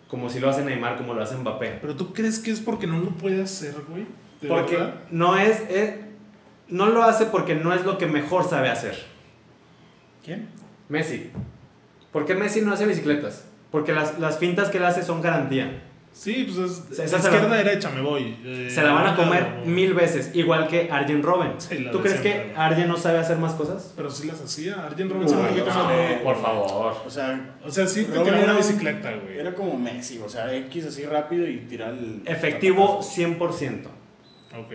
como 0.09 0.30
si 0.30 0.39
lo 0.41 0.49
hace 0.49 0.66
Neymar, 0.66 0.97
como 0.97 1.13
lo 1.13 1.22
hace 1.24 1.36
Mbappé. 1.38 1.78
Pero 1.82 1.95
tú 1.95 2.13
crees 2.13 2.39
que 2.39 2.51
es 2.51 2.59
porque 2.59 2.88
no 2.88 2.99
lo 2.99 3.09
puede 3.11 3.41
hacer, 3.41 3.74
güey. 3.88 4.05
¿De 4.41 4.49
Porque 4.49 4.76
verdad? 4.76 4.95
no 5.11 5.38
es, 5.38 5.61
eh, 5.70 6.01
no 6.68 6.88
lo 6.88 7.03
hace 7.03 7.26
porque 7.28 7.55
no 7.55 7.74
es 7.74 7.86
lo 7.86 7.97
que 7.97 8.05
mejor 8.07 8.43
sabe 8.47 8.70
hacer. 8.70 9.01
¿Quién? 10.24 10.49
Messi. 10.89 11.30
¿Por 12.11 12.26
qué 12.26 12.36
Messi 12.36 12.61
no 12.61 12.74
hace 12.74 12.86
bicicletas? 12.86 13.45
Porque 13.72 13.93
las, 13.93 14.20
las 14.20 14.38
fintas 14.39 14.70
que 14.70 14.78
él 14.78 14.86
hace 14.86 15.03
son 15.03 15.22
garantía. 15.22 15.82
Sí, 16.18 16.47
pues 16.49 16.57
es 16.91 16.99
Esa 16.99 17.20
se 17.20 17.30
la- 17.30 17.36
izquierda 17.36 17.57
derecha 17.57 17.89
me 17.89 17.99
voy. 17.99 18.38
Eh, 18.45 18.70
Se 18.70 18.82
la 18.82 18.93
van 18.93 19.05
a 19.07 19.16
comer 19.18 19.47
no. 19.59 19.66
mil 19.66 19.93
veces, 19.93 20.32
igual 20.34 20.66
que 20.70 20.88
Arjen 20.89 21.22
Robben. 21.22 21.51
Sí, 21.57 21.88
¿Tú 21.91 21.97
de 21.97 22.03
crees 22.03 22.22
siempre, 22.22 22.47
que 22.47 22.53
¿no? 22.53 22.61
Arjen 22.61 22.88
no 22.88 22.95
sabe 22.97 23.18
hacer 23.20 23.38
más 23.38 23.51
cosas? 23.53 23.91
Pero 23.97 24.09
sí 24.09 24.26
las 24.26 24.39
hacía. 24.41 24.86
Arjen 24.86 25.09
Robben 25.09 25.28
se 25.28 25.36
que 25.36 25.41
no, 25.61 25.74
sale- 25.74 26.20
por 26.24 26.41
favor. 26.41 26.95
O 27.05 27.09
sea, 27.09 27.57
O 27.66 27.70
sea, 27.70 27.86
sí 27.86 28.05
te 28.05 28.18
tiraba 28.18 28.43
una 28.45 28.53
bicicleta, 28.53 29.11
güey. 29.13 29.39
era 29.39 29.53
como 29.53 29.78
Messi, 29.78 30.18
o 30.20 30.30
sea, 30.30 30.53
X 30.55 30.86
así 30.86 31.03
rápido 31.05 31.45
y 31.49 31.57
tirar 31.68 31.89
el. 31.93 32.22
Efectivo 32.26 33.01
100%. 33.03 33.89
Ok. 34.57 34.72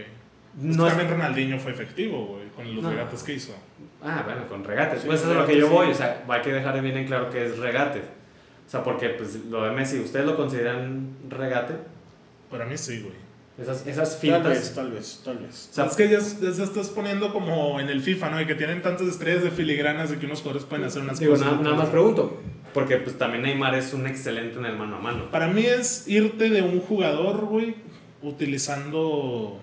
No 0.57 0.86
es- 0.86 0.93
también 0.93 1.11
Ronaldinho 1.11 1.59
fue 1.59 1.72
efectivo, 1.72 2.26
güey, 2.26 2.49
con 2.55 2.74
los 2.74 2.84
No. 2.84 2.91
regates 2.91 3.22
que 3.22 3.32
hizo. 3.32 3.55
Ah, 4.03 4.22
bueno, 4.26 4.47
con 4.47 4.62
regates. 4.62 5.01
Sí, 5.01 5.07
pues 5.07 5.20
eso 5.20 5.30
es 5.30 5.36
lo 5.38 5.47
que 5.47 5.53
regates, 5.55 5.61
yo 5.61 5.68
sí. 5.68 5.72
voy. 5.72 5.91
O 5.91 5.95
sea, 5.95 6.22
hay 6.28 6.43
que 6.43 6.53
dejar 6.53 6.82
bien 6.82 6.97
en 6.99 7.07
claro 7.07 7.30
que 7.30 7.47
es 7.47 7.59
regate. 7.59 8.03
O 8.70 8.72
sea, 8.72 8.84
porque 8.84 9.08
pues 9.10 9.34
lo 9.50 9.64
de 9.64 9.72
Messi, 9.72 9.98
¿ustedes 9.98 10.24
lo 10.26 10.36
consideran 10.36 11.08
regate? 11.28 11.74
Para 12.48 12.66
mí 12.66 12.76
sí, 12.78 13.00
güey. 13.00 13.14
Esas, 13.60 13.84
esas 13.86 14.10
Tal 14.12 14.20
fintas. 14.20 14.44
vez, 14.48 14.74
tal 14.74 14.90
vez, 14.92 15.20
tal 15.24 15.38
vez. 15.38 15.68
O 15.72 15.74
sea, 15.74 15.86
es 15.86 15.96
que 15.96 16.08
ya, 16.08 16.18
ya 16.20 16.52
se 16.52 16.62
estás 16.62 16.88
poniendo 16.88 17.32
como 17.32 17.80
en 17.80 17.88
el 17.88 18.00
FIFA, 18.00 18.30
¿no? 18.30 18.40
Y 18.40 18.46
que 18.46 18.54
tienen 18.54 18.80
tantas 18.80 19.08
estrellas 19.08 19.42
de 19.42 19.50
filigranas 19.50 20.08
de 20.10 20.18
que 20.18 20.26
unos 20.26 20.38
jugadores 20.40 20.66
pueden 20.66 20.84
hacer 20.86 21.02
unas 21.02 21.18
digo, 21.18 21.32
cosas. 21.32 21.48
nada, 21.50 21.62
nada 21.62 21.76
más 21.76 21.88
pregunto. 21.88 22.40
Porque 22.72 22.96
pues 22.98 23.18
también 23.18 23.42
Neymar 23.42 23.74
es 23.74 23.92
un 23.92 24.06
excelente 24.06 24.58
en 24.60 24.64
el 24.66 24.76
mano 24.78 24.96
a 24.96 25.00
mano. 25.00 25.30
Para 25.32 25.48
mí 25.48 25.66
es 25.66 26.06
irte 26.06 26.48
de 26.48 26.62
un 26.62 26.80
jugador, 26.80 27.44
güey, 27.46 27.74
utilizando 28.22 29.58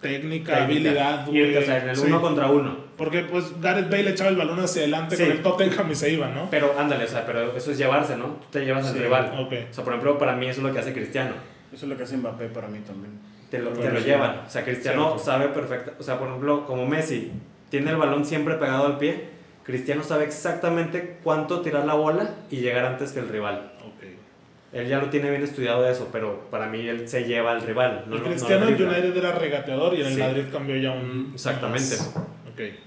técnica, 0.00 0.52
Técnica. 0.52 0.64
habilidad, 0.64 1.26
güey. 1.26 1.38
Irte, 1.40 1.58
o 1.58 1.62
sea, 1.62 1.82
en 1.82 1.88
el 1.90 1.96
Sí. 1.96 2.04
uno 2.06 2.20
contra 2.20 2.50
uno. 2.50 2.87
Porque 2.98 3.20
pues 3.22 3.58
Gareth 3.60 3.88
Bale 3.90 4.10
echaba 4.10 4.28
el 4.28 4.36
balón 4.36 4.58
hacia 4.60 4.82
adelante 4.82 5.16
Sí. 5.16 5.22
con 5.22 5.32
el 5.32 5.42
Tottenham 5.42 5.90
y 5.90 5.94
se 5.94 6.10
iba, 6.12 6.28
¿no? 6.28 6.50
Pero 6.50 6.74
ándale, 6.78 7.04
o 7.04 7.08
sea, 7.08 7.24
pero 7.24 7.56
eso 7.56 7.70
es 7.70 7.78
llevarse, 7.78 8.16
¿no? 8.16 8.24
Tú 8.24 8.46
te 8.50 8.64
llevas 8.64 8.86
al 8.88 8.98
rival. 8.98 9.32
Ok. 9.38 9.52
O 9.70 9.72
sea, 9.74 9.84
por 9.84 9.92
ejemplo, 9.94 10.18
para 10.18 10.34
mí 10.34 10.46
eso 10.46 10.60
es 10.60 10.66
lo 10.66 10.72
que 10.72 10.80
hace 10.80 10.92
Cristiano. 10.92 11.30
Eso 11.72 11.86
es 11.86 11.90
lo 11.90 11.96
que 11.96 12.02
hace 12.02 12.16
Mbappé 12.16 12.46
para 12.48 12.66
mí 12.68 12.80
también. 12.80 13.12
Te 13.50 13.60
lo, 13.60 13.70
te 13.70 13.88
llevan. 14.00 14.40
O 14.46 14.50
sea, 14.50 14.64
Cristiano 14.64 15.04
Cierto. 15.14 15.24
sabe 15.24 15.48
perfecto. 15.48 15.92
O 15.98 16.02
sea, 16.02 16.18
por 16.18 16.28
ejemplo, 16.28 16.66
como 16.66 16.86
Messi 16.86 17.30
tiene 17.70 17.90
el 17.90 17.96
balón 17.96 18.24
siempre 18.26 18.54
pegado 18.56 18.84
al 18.86 18.98
pie, 18.98 19.28
Cristiano 19.62 20.02
sabe 20.02 20.24
exactamente 20.24 21.18
cuánto 21.22 21.60
tirar 21.60 21.84
la 21.84 21.94
bola 21.94 22.30
y 22.50 22.56
llegar 22.56 22.84
antes 22.84 23.12
que 23.12 23.20
el 23.20 23.28
rival. 23.28 23.72
Ok. 23.84 24.04
Él 24.72 24.86
ya 24.88 24.98
lo 24.98 25.08
tiene 25.08 25.30
bien 25.30 25.42
estudiado 25.42 25.88
eso, 25.88 26.08
pero 26.12 26.46
para 26.50 26.66
mí 26.66 26.86
él 26.86 27.08
se 27.08 27.24
lleva 27.24 27.52
al 27.52 27.62
rival. 27.62 28.04
No, 28.06 28.22
Cristiano 28.22 28.66
no. 28.68 28.70
United 28.76 29.16
era 29.16 29.32
regateador 29.32 29.94
y 29.94 30.00
en 30.02 30.06
el 30.08 30.14
Sí. 30.14 30.20
Madrid 30.20 30.42
cambió 30.52 30.76
ya 30.76 30.90
un... 30.90 31.30
Exactamente. 31.32 31.96
más. 31.96 32.14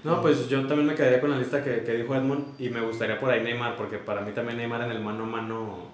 No, 0.04 0.20
pues 0.22 0.48
yo 0.48 0.66
también 0.66 0.86
me 0.88 0.94
quedaría 0.94 1.20
con 1.20 1.30
la 1.30 1.38
lista 1.38 1.62
que, 1.62 1.82
que 1.82 1.94
dijo 1.94 2.14
Edmund 2.14 2.60
y 2.60 2.68
me 2.68 2.80
gustaría 2.80 3.18
por 3.18 3.30
ahí 3.30 3.42
Neymar, 3.42 3.76
porque 3.76 3.98
para 3.98 4.20
mí 4.20 4.32
también 4.32 4.58
Neymar 4.58 4.82
en 4.82 4.90
el 4.90 5.00
mano 5.00 5.24
a 5.24 5.26
mano 5.26 5.88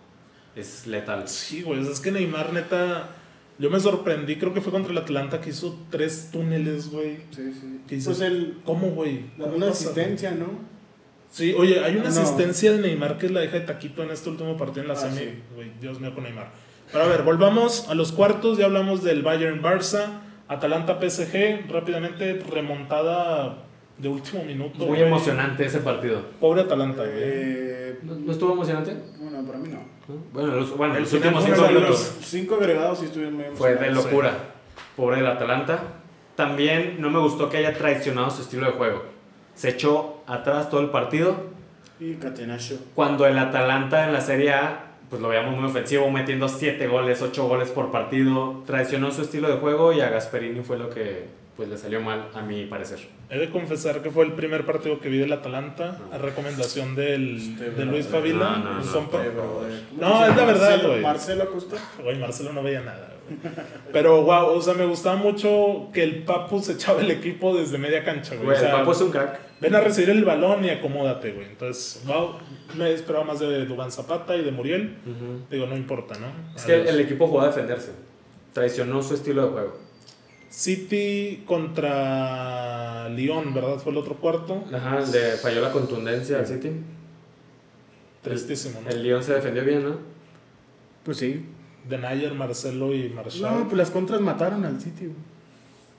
es 0.57 0.87
letal. 0.87 1.29
Sí, 1.29 1.63
güey, 1.63 1.81
es 1.81 2.01
que 2.01 2.11
Neymar, 2.11 2.53
neta, 2.53 3.11
yo 3.59 3.71
me 3.71 3.79
sorprendí, 3.81 4.37
creo 4.37 4.53
que 4.55 4.61
fue 4.61 4.73
contra 4.73 4.93
el 4.93 4.99
Atlanta 4.99 5.41
que 5.41 5.51
hizo 5.51 5.79
tres 5.91 6.31
túneles, 6.33 6.91
güey. 6.91 7.19
Sí, 7.31 7.53
sí. 7.53 8.01
Pues 8.05 8.21
el, 8.21 8.59
¿Cómo, 8.65 8.89
güey? 8.91 9.27
¿Cómo 9.39 9.57
una 9.57 9.69
asistencia, 9.71 10.31
¿no? 10.33 10.47
Sí, 11.31 11.55
oye, 11.57 11.85
hay 11.85 11.95
una 11.97 12.05
No. 12.05 12.21
asistencia 12.21 12.73
de 12.73 12.79
Neymar 12.81 13.19
que 13.19 13.27
es 13.27 13.33
la 13.33 13.45
hija 13.45 13.55
de 13.59 13.61
Taquito 13.67 14.03
en 14.03 14.11
este 14.11 14.31
último 14.31 14.57
partido 14.57 14.83
en 14.83 14.89
la 14.89 14.95
Ah, 14.95 14.97
semi. 14.97 15.17
sí. 15.19 15.39
Güey, 15.55 15.73
Dios 15.81 16.01
mío 16.01 16.15
con 16.15 16.25
Neymar. 16.25 16.51
Pero 16.91 17.05
a 17.05 17.07
ver, 17.09 17.23
volvamos 17.23 17.87
a 17.91 17.95
los 17.95 18.13
cuartos, 18.13 18.57
ya 18.57 18.65
hablamos 18.65 19.05
del 19.05 19.23
Bayern 19.23 19.63
Barça, 19.63 20.21
Atalanta 20.49 20.99
PSG, 20.99 21.71
rápidamente 21.71 22.43
remontada 22.51 23.59
de 23.99 24.09
último 24.09 24.45
minuto. 24.45 24.79
Muy 24.79 24.87
güey. 24.89 25.03
emocionante 25.03 25.65
ese 25.67 25.81
partido. 25.81 26.23
Pobre 26.41 26.63
Atalanta, 26.63 27.03
güey. 27.03 27.15
Eh, 27.17 27.99
¿No, 28.03 28.15
no 28.15 28.33
estuvo 28.33 28.53
emocionante? 28.53 28.97
bueno, 29.21 29.45
para 29.47 29.59
mí 29.59 29.69
no. 29.69 29.79
¿No? 30.09 30.23
Bueno, 30.33 30.55
los, 30.57 30.77
bueno, 30.77 30.95
El 30.97 31.03
los 31.03 31.13
últimos 31.13 31.45
cinco 31.45 31.63
minutos. 31.69 31.89
Los 31.91 32.27
cinco 32.27 32.55
agregados 32.57 32.99
sí 33.01 33.05
estuvieron 33.07 33.35
muy 33.35 33.45
Fue 33.55 33.71
de 33.71 33.75
emocionantes. 33.75 34.05
locura. 34.05 34.33
Pobre 34.97 35.17
del 35.17 35.27
Atalanta. 35.27 35.79
También 36.37 36.97
no 37.01 37.11
me 37.11 37.19
gustó 37.19 37.49
que 37.51 37.57
haya 37.59 37.75
traicionado 37.75 38.31
su 38.31 38.43
estilo 38.43 38.67
de 38.67 38.73
juego. 38.73 39.03
Se 39.55 39.71
echó 39.71 40.23
atrás 40.27 40.71
todo 40.71 40.81
el 40.81 40.91
partido. 40.91 41.35
Y 42.01 42.15
Catenaccio. 42.15 42.79
Cuando 42.95 43.27
el 43.27 43.37
Atalanta 43.39 44.05
en 44.07 44.13
la 44.13 44.21
Serie 44.21 44.53
A, 44.53 44.85
pues 45.11 45.21
lo 45.21 45.29
veíamos 45.29 45.57
muy 45.57 45.69
ofensivo, 45.69 46.09
metiendo 46.11 46.49
7 46.49 46.87
goles, 46.87 47.21
8 47.23 47.49
goles 47.49 47.71
por 47.71 47.91
partido. 47.91 48.63
Traicionó 48.67 49.11
su 49.11 49.23
estilo 49.23 49.49
de 49.49 49.57
juego 49.57 49.93
y 49.93 50.01
a 50.01 50.09
Gasperini 50.11 50.61
fue 50.63 50.79
lo 50.79 50.91
que 50.91 51.27
pues 51.59 51.69
le 51.69 51.77
salió 51.77 52.01
mal, 52.01 52.29
a 52.35 52.41
mi 52.41 52.65
parecer. 52.67 53.01
He 53.29 53.37
de 53.37 53.51
confesar 53.51 54.01
que 54.01 54.11
fue 54.11 54.25
el 54.25 54.33
primer 54.33 54.65
partido 54.65 55.01
que 55.01 55.09
vi 55.11 55.19
del 55.19 55.33
Atalanta, 55.33 55.99
a 56.13 56.17
recomendación 56.17 56.95
del, 56.95 57.37
Este, 57.37 57.71
de 57.73 57.85
Luis. 57.85 58.07
Favila. 58.07 58.59
No, 58.59 58.65
no, 58.65 58.75
no. 58.75 58.85
Son 58.85 59.09
pa- 59.09 59.27
Eh, 59.27 59.31
brother. 59.31 59.83
¿Cómo 59.91 60.01
No, 60.09 60.25
se 60.25 60.31
es 60.31 60.37
la 60.37 60.45
verdad, 60.47 60.71
Marcelo- 60.71 60.89
güey. 60.91 61.03
Marcelo 61.03 61.43
Acosta. 61.43 61.77
Güey, 62.03 62.19
Marcelo 62.19 62.53
no 62.53 62.63
veía 62.63 62.81
nada, 62.83 63.13
güey. 63.29 63.55
Pero, 63.93 64.23
wow, 64.23 64.57
o 64.57 64.63
sea, 64.63 64.73
me 64.75 64.87
gustaba 64.87 65.17
mucho 65.17 65.89
que 65.93 66.03
el 66.05 66.23
Papu 66.23 66.61
se 66.61 66.73
echaba 66.75 67.01
el 67.03 67.11
equipo 67.11 67.55
desde 67.57 67.77
media 67.77 68.05
cancha, 68.05 68.35
güey. 68.37 68.45
Güey, 68.47 68.57
o 68.57 68.61
sea, 68.61 68.71
el 68.71 68.77
Papo 68.77 68.93
es 68.93 69.01
un 69.01 69.11
crack. 69.11 69.41
ven 69.61 69.75
a 69.75 69.81
recibir 69.81 70.11
el 70.11 70.25
balón 70.25 70.65
y 70.65 70.71
acomódate, 70.71 71.33
güey. 71.33 71.47
Entonces, 71.49 72.03
wow, 72.07 72.35
me 72.77 72.93
esperaba 72.93 73.25
más 73.25 73.41
de 73.41 73.67
Dubán 73.67 73.91
Zapata 73.91 74.37
y 74.37 74.45
de 74.45 74.53
Muriel. 74.53 74.97
Digo, 75.51 75.67
no 75.67 75.77
importa, 75.77 76.15
¿no? 76.21 76.29
Es 76.57 76.65
que 76.65 76.89
el 76.89 77.01
equipo 77.01 77.27
jugó 77.27 77.41
a 77.43 77.47
defenderse. 77.49 77.91
Traicionó 78.55 79.03
su 79.03 79.15
estilo 79.15 79.43
de 79.47 79.49
juego. 79.53 79.88
City 80.51 81.43
contra 81.47 83.09
Lyon, 83.11 83.53
¿verdad? 83.55 83.77
Fue 83.77 83.93
el 83.93 83.99
otro 83.99 84.15
cuarto. 84.17 84.65
Ajá, 84.73 85.01
le 85.01 85.33
falló 85.33 85.61
la 85.61 85.71
contundencia 85.73 86.39
al 86.39 86.47
City. 86.47 86.71
Tristísimo, 88.23 88.81
¿no? 88.83 88.91
El 88.91 89.03
Lyon 89.03 89.23
se 89.23 89.35
defendió 89.35 89.65
bien, 89.65 89.85
¿no? 89.85 89.97
Pues 91.05 91.19
sí. 91.19 91.45
Denayer, 91.89 92.35
Marcelo 92.35 92.93
y 92.95 93.09
Marshall. 93.11 93.43
No, 93.61 93.65
pues 93.65 93.77
las 93.79 93.91
contras 93.91 94.21
mataron 94.21 94.65
al 94.65 94.81
sitio. 94.81 95.11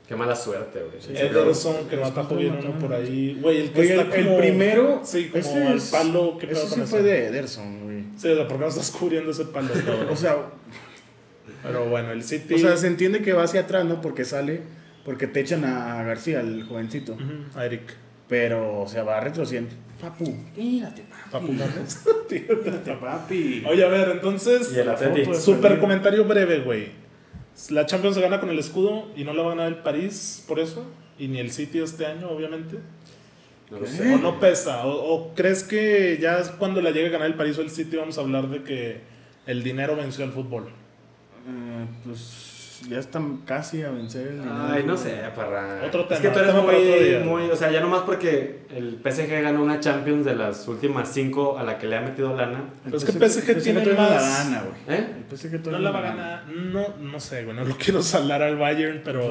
Qué 0.07 0.15
mala 0.15 0.35
suerte, 0.35 0.79
güey. 0.79 0.99
Sí. 1.01 1.11
Ederson, 1.15 1.87
que 1.87 1.95
no 1.95 2.05
atajó 2.05 2.35
bien 2.35 2.57
uno 2.63 2.77
por 2.79 2.93
ahí. 2.93 3.37
Güey, 3.41 3.61
el 3.61 3.71
que 3.71 3.79
Oye, 3.81 3.93
el, 3.93 3.99
está 4.01 4.15
el 4.15 4.25
como- 4.25 4.37
primero. 4.39 5.01
Sí, 5.03 5.29
como 5.29 5.39
ese 5.43 5.67
al 5.67 5.77
es- 5.77 5.89
palo. 5.91 6.37
¿qué 6.39 6.47
pedo 6.47 6.57
Eso 6.63 6.69
con 6.75 6.79
sí 6.85 6.89
fue 6.89 7.03
de 7.03 7.27
Ederson, 7.27 7.83
güey. 7.83 8.03
Sí, 8.17 8.27
o 8.27 8.35
sea, 8.35 8.47
¿por 8.47 8.57
qué 8.57 8.63
no 8.63 8.69
estás 8.69 8.91
cubriendo 8.91 9.31
ese 9.31 9.45
palo, 9.45 9.69
cabrón? 9.85 10.07
O 10.09 10.15
sea, 10.15 10.35
Pero 11.63 11.85
bueno, 11.85 12.11
el 12.11 12.23
City. 12.23 12.55
O 12.55 12.57
sea, 12.57 12.77
se 12.77 12.87
entiende 12.87 13.21
que 13.21 13.33
va 13.33 13.43
hacia 13.43 13.61
atrás, 13.61 13.85
¿no? 13.85 14.01
Porque 14.01 14.25
sale, 14.25 14.61
porque 15.05 15.27
te 15.27 15.39
echan 15.39 15.65
a 15.65 16.03
García, 16.03 16.41
el 16.41 16.63
jovencito. 16.63 17.17
A 17.55 17.65
Eric. 17.65 17.93
Pero, 18.27 18.81
o 18.81 18.87
sea, 18.87 19.03
va 19.03 19.19
retrocediendo. 19.19 19.71
Papu, 19.99 20.33
tírate, 20.55 21.03
papi. 21.31 21.47
Papu. 21.47 22.27
Tírate, 22.29 22.93
papi. 23.01 23.63
Oye, 23.67 23.83
a 23.83 23.87
ver, 23.89 24.09
entonces. 24.09 24.71
Y 24.73 24.79
el 24.79 25.35
Super 25.35 25.79
comentario 25.79 26.23
breve, 26.25 26.59
güey. 26.59 26.91
La 27.71 27.85
Champions 27.85 28.15
se 28.15 28.21
gana 28.21 28.39
con 28.39 28.49
el 28.49 28.59
escudo 28.59 29.07
y 29.17 29.25
no 29.25 29.33
la 29.33 29.43
va 29.43 29.51
a 29.51 29.55
ganar 29.55 29.67
el 29.67 29.79
París 29.79 30.45
por 30.47 30.59
eso. 30.59 30.85
Y 31.17 31.27
ni 31.27 31.39
el 31.39 31.51
City 31.51 31.79
este 31.79 32.05
año, 32.05 32.29
obviamente. 32.29 32.77
No 33.69 33.79
lo 33.79 33.85
sé. 33.85 34.13
¿O 34.13 34.17
no 34.17 34.39
pesa? 34.39 34.85
¿O, 34.85 35.13
o 35.13 35.35
crees 35.35 35.63
que 35.63 36.17
ya 36.21 36.41
cuando 36.57 36.81
la 36.81 36.91
llegue 36.91 37.07
a 37.07 37.11
ganar 37.11 37.27
el 37.27 37.35
París 37.35 37.57
o 37.57 37.61
el 37.61 37.69
City 37.69 37.97
vamos 37.97 38.17
a 38.17 38.21
hablar 38.21 38.47
de 38.47 38.63
que 38.63 39.01
el 39.45 39.63
dinero 39.63 39.97
venció 39.97 40.23
al 40.23 40.31
fútbol? 40.31 40.69
Eh, 41.47 41.85
pues 42.05 42.81
ya 42.89 42.97
están 42.97 43.37
casi 43.45 43.83
a 43.83 43.89
vencer 43.91 44.27
el 44.27 44.39
dinero. 44.39 44.55
Ay, 44.71 44.83
no 44.85 44.95
sé, 44.95 45.21
parra. 45.35 45.81
Otro 45.85 46.01
Es 46.03 46.07
tema, 46.07 46.21
que 46.21 46.29
tú 46.29 46.39
eres 46.39 46.55
muy, 46.55 47.29
muy. 47.29 47.49
O 47.51 47.55
sea, 47.55 47.69
ya 47.71 47.81
nomás 47.81 48.03
porque 48.03 48.61
el 48.73 48.99
PSG 49.03 49.41
ganó 49.41 49.61
una 49.61 49.79
Champions 49.81 50.23
de 50.25 50.35
las 50.35 50.65
últimas 50.67 51.11
cinco 51.11 51.57
a 51.57 51.63
la 51.63 51.77
que 51.77 51.87
le 51.87 51.97
ha 51.97 52.01
metido 52.01 52.35
lana. 52.37 52.59
El 52.85 52.91
Pero 52.91 52.97
es 52.97 53.03
que 53.05 53.11
PSG 53.11 53.61
tiene 53.61 53.85
más- 53.93 54.09
la 54.11 54.21
gana, 54.21 54.63
güey. 54.63 54.97
¿Eh? 54.99 55.07
El 55.29 55.37
PSG 55.37 55.69
No 55.69 55.79
la 55.79 55.91
va 55.91 55.99
a 55.99 56.01
ganar. 56.03 56.47
No, 56.47 56.95
no 57.01 57.19
sé, 57.19 57.43
güey. 57.43 57.55
No 57.55 57.65
lo 57.65 57.75
quiero 57.75 58.01
salar 58.01 58.41
al 58.41 58.55
Bayern, 58.57 59.01
pero. 59.03 59.29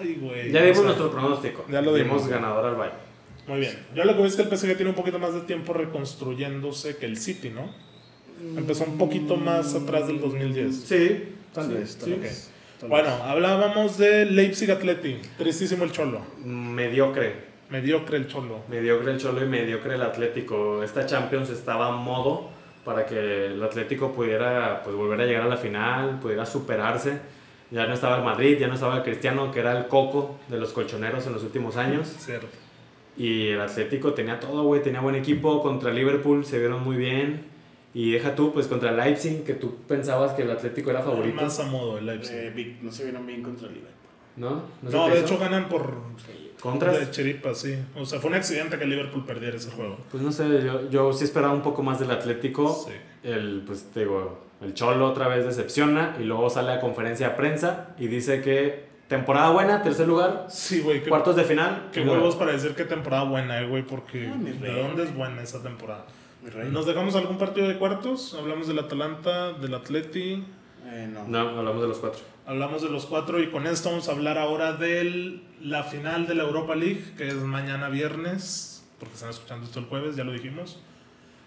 Ay, 0.00 0.18
güey. 0.20 0.50
Ya 0.50 0.62
dimos 0.62 0.82
nuestro 0.82 1.10
pronóstico. 1.12 1.64
Ya 1.70 1.80
lo 1.82 1.94
dimos. 1.94 2.26
ganador 2.26 2.66
al 2.66 2.74
Bayern. 2.76 2.98
Muy 3.46 3.60
bien. 3.60 3.76
Yo 3.94 4.04
lo 4.04 4.12
que 4.12 4.18
veo 4.18 4.26
es 4.26 4.36
que 4.36 4.42
el 4.42 4.48
PSG 4.48 4.74
tiene 4.76 4.90
un 4.90 4.96
poquito 4.96 5.18
más 5.20 5.34
de 5.34 5.40
tiempo 5.42 5.72
reconstruyéndose 5.72 6.96
que 6.96 7.06
el 7.06 7.16
City, 7.16 7.50
¿no? 7.50 7.70
Empezó 8.56 8.84
un 8.84 8.98
poquito 8.98 9.36
más 9.36 9.74
atrás 9.74 10.06
del 10.08 10.20
2010. 10.20 10.74
Sí. 10.76 11.28
Tal 11.54 11.66
Sí, 11.66 11.74
vez, 11.74 11.96
tal 11.96 12.08
sí. 12.08 12.14
vez. 12.20 12.50
tal 12.80 12.88
Bueno, 12.88 13.08
vez. 13.10 13.20
hablábamos 13.24 13.98
de 13.98 14.24
Leipzig 14.26 14.70
Atleti. 14.70 15.18
Tristísimo 15.38 15.84
el 15.84 15.92
Cholo. 15.92 16.20
Mediocre. 16.44 17.52
Mediocre 17.70 18.16
el 18.16 18.26
Cholo. 18.26 18.60
Mediocre 18.68 19.12
el 19.12 19.18
Cholo 19.18 19.44
y 19.44 19.48
mediocre 19.48 19.94
el 19.94 20.02
Atlético. 20.02 20.82
Esta 20.82 21.06
Champions 21.06 21.50
estaba 21.50 21.88
a 21.88 21.92
modo 21.92 22.50
para 22.84 23.06
que 23.06 23.46
el 23.46 23.62
Atlético 23.62 24.12
pudiera 24.12 24.82
pues, 24.82 24.96
volver 24.96 25.20
a 25.20 25.24
llegar 25.26 25.42
a 25.42 25.48
la 25.48 25.56
final, 25.56 26.18
pudiera 26.20 26.44
superarse. 26.44 27.18
Ya 27.70 27.86
no 27.86 27.94
estaba 27.94 28.16
el 28.18 28.24
Madrid, 28.24 28.58
ya 28.58 28.66
no 28.66 28.74
estaba 28.74 28.96
el 28.96 29.02
Cristiano, 29.02 29.50
que 29.52 29.60
era 29.60 29.78
el 29.78 29.86
coco 29.86 30.38
de 30.48 30.58
los 30.58 30.72
colchoneros 30.72 31.26
en 31.26 31.32
los 31.34 31.42
últimos 31.44 31.76
años. 31.76 32.08
Cierto. 32.18 32.46
Y 33.16 33.48
el 33.48 33.60
Atlético 33.60 34.14
tenía 34.14 34.40
todo, 34.40 34.64
güey, 34.64 34.82
tenía 34.82 35.00
buen 35.00 35.14
equipo. 35.14 35.62
Contra 35.62 35.90
Liverpool 35.92 36.44
se 36.44 36.58
vieron 36.58 36.82
muy 36.82 36.96
bien. 36.96 37.51
Y 37.94 38.12
deja 38.12 38.34
tú, 38.34 38.52
pues 38.52 38.66
contra 38.68 38.90
el 38.90 38.96
Leipzig, 38.96 39.44
que 39.44 39.52
tú 39.54 39.76
pensabas 39.86 40.32
que 40.32 40.42
el 40.42 40.50
Atlético 40.50 40.90
era 40.90 41.02
favorito. 41.02 41.40
Más 41.42 41.58
a 41.60 41.64
modo 41.64 41.98
el 41.98 42.06
Leipzig. 42.06 42.34
Eh, 42.34 42.76
no 42.80 42.90
se 42.90 43.04
vieron 43.04 43.26
bien 43.26 43.42
contra 43.42 43.68
el 43.68 43.74
Liverpool. 43.74 43.92
¿No? 44.36 44.62
¿No, 44.82 45.08
de 45.08 45.20
hecho 45.20 45.38
ganan 45.38 45.68
por. 45.68 45.94
¿Contras? 46.60 46.98
De 47.00 47.10
chiripa, 47.10 47.54
sí. 47.54 47.76
O 47.96 48.06
sea, 48.06 48.20
fue 48.20 48.30
un 48.30 48.36
accidente 48.36 48.78
que 48.78 48.84
el 48.84 48.90
Liverpool 48.90 49.24
perdiera 49.26 49.56
ese 49.56 49.70
juego. 49.72 49.98
Pues 50.10 50.22
no 50.22 50.30
sé, 50.32 50.44
yo, 50.64 50.88
yo 50.90 51.12
sí 51.12 51.24
esperaba 51.24 51.52
un 51.52 51.60
poco 51.62 51.82
más 51.82 51.98
del 51.98 52.10
Atlético. 52.12 52.72
Sí. 52.86 52.92
El, 53.24 53.64
pues 53.66 53.90
te 53.92 54.00
digo, 54.00 54.38
el 54.62 54.72
Cholo 54.72 55.08
otra 55.08 55.28
vez 55.28 55.44
decepciona 55.44 56.16
y 56.20 56.22
luego 56.22 56.48
sale 56.48 56.72
a 56.72 56.80
conferencia 56.80 57.30
de 57.30 57.34
prensa 57.34 57.88
y 57.98 58.06
dice 58.06 58.40
que 58.40 58.84
temporada 59.08 59.50
buena, 59.50 59.82
tercer 59.82 60.06
lugar, 60.06 60.46
Sí, 60.48 60.80
güey. 60.80 61.02
Cuartos 61.02 61.34
de 61.36 61.44
final. 61.44 61.88
qué 61.92 62.00
huevos 62.02 62.36
para 62.36 62.52
decir 62.52 62.74
que 62.74 62.84
temporada 62.84 63.24
buena, 63.24 63.60
eh, 63.60 63.66
güey, 63.66 63.82
porque 63.84 64.28
Ah, 64.32 64.38
¿de 64.38 64.72
dónde 64.82 65.02
es 65.02 65.14
buena 65.14 65.42
esa 65.42 65.62
temporada? 65.62 66.06
Mi 66.42 66.50
rey. 66.50 66.70
¿Nos 66.70 66.86
dejamos 66.86 67.14
algún 67.14 67.38
partido 67.38 67.68
de 67.68 67.78
cuartos? 67.78 68.34
Hablamos 68.38 68.66
del 68.68 68.78
Atalanta, 68.78 69.52
del 69.54 69.74
Atleti, 69.74 70.44
Eh, 70.84 71.08
no. 71.12 71.26
No, 71.28 71.58
hablamos 71.58 71.80
de 71.82 71.88
los 71.88 71.98
cuatro. 71.98 72.20
hablamos 72.44 72.82
de 72.82 72.88
los 72.90 73.06
cuatro 73.06 73.40
y 73.40 73.50
con 73.50 73.66
esto 73.68 73.88
vamos 73.90 74.08
a 74.08 74.12
hablar 74.12 74.36
ahora 74.36 74.72
de 74.72 75.40
la 75.62 75.84
final 75.84 76.26
de 76.26 76.34
la 76.34 76.42
Europa 76.42 76.74
League, 76.74 77.14
que 77.16 77.28
es 77.28 77.34
mañana 77.36 77.88
viernes, 77.88 78.84
porque 78.98 79.14
están 79.14 79.30
escuchando 79.30 79.64
esto 79.64 79.78
el 79.78 79.86
jueves, 79.86 80.16
ya 80.16 80.24
lo 80.24 80.32
dijimos. 80.32 80.80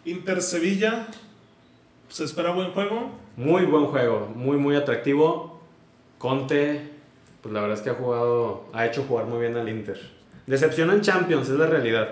Inter 0.06 0.42
Sevilla, 0.42 1.08
se 2.08 2.24
espera 2.24 2.52
buen 2.52 2.72
juego. 2.72 3.12
Muy 3.36 3.66
buen 3.66 3.88
juego, 3.88 4.32
muy, 4.34 4.56
muy 4.56 4.76
atractivo. 4.78 5.60
Conte, 6.18 6.92
pues 7.42 7.54
la 7.54 7.60
verdad 7.60 7.78
es 7.78 7.84
que 7.84 7.90
ha 7.90 7.96
jugado, 7.96 8.70
ha 8.72 8.86
hecho 8.86 9.04
jugar 9.04 9.26
muy 9.26 9.40
bien 9.42 9.58
al 9.58 9.68
Inter. 9.68 10.00
Decepciona 10.48 10.94
en 10.94 11.02
Champions, 11.02 11.50
es 11.50 11.60
la 11.60 11.68
realidad. 11.68 12.10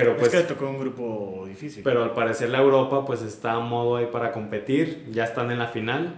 Pero 0.00 0.12
es 0.12 0.18
pues, 0.18 0.30
que 0.30 0.36
le 0.38 0.42
tocó 0.44 0.68
un 0.68 0.78
grupo 0.78 1.44
difícil. 1.48 1.82
pero 1.82 2.04
al 2.04 2.12
parecer 2.12 2.50
la 2.50 2.58
Europa 2.58 3.04
pues 3.06 3.22
está 3.22 3.52
a 3.52 3.60
modo 3.60 3.96
ahí 3.96 4.06
para 4.12 4.30
competir. 4.32 5.06
Ya 5.10 5.24
están 5.24 5.50
en 5.50 5.58
la 5.58 5.68
final 5.68 6.14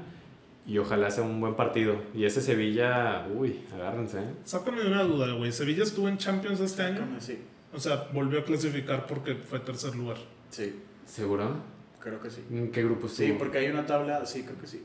y 0.67 0.79
ojalá 0.79 1.11
sea 1.11 1.23
un 1.25 1.41
buen 1.41 1.55
partido. 1.55 1.95
Y 2.15 2.25
ese 2.25 2.41
Sevilla, 2.43 3.27
uy, 3.35 3.61
agárrense. 3.75 4.19
¿eh? 4.19 4.35
Sácame 4.45 4.85
una 4.87 5.03
duda, 5.05 5.33
güey. 5.35 5.53
¿Sevilla 5.53 5.85
estuvo 5.85 6.09
en 6.09 6.19
Champions 6.19 6.61
este 6.61 6.83
año? 6.83 7.07
Sí, 7.21 7.39
O 7.73 7.79
sea, 7.79 8.09
volvió 8.13 8.41
a 8.41 8.45
clasificar 8.45 9.07
porque 9.07 9.35
fue 9.37 9.61
tercer 9.61 9.95
lugar. 9.95 10.17
sí, 10.51 10.83
¿Seguro? 11.07 11.79
creo 12.01 12.21
que 12.21 12.31
sí. 12.31 12.43
¿En 12.51 12.71
qué 12.71 12.83
grupo 12.85 13.09
Sí, 13.09 13.25
estuvo? 13.25 13.39
porque 13.39 13.59
hay 13.59 13.69
una 13.69 13.85
tabla, 13.87 14.25
sí, 14.27 14.43
creo 14.43 14.59
que 14.61 14.67
sí. 14.67 14.83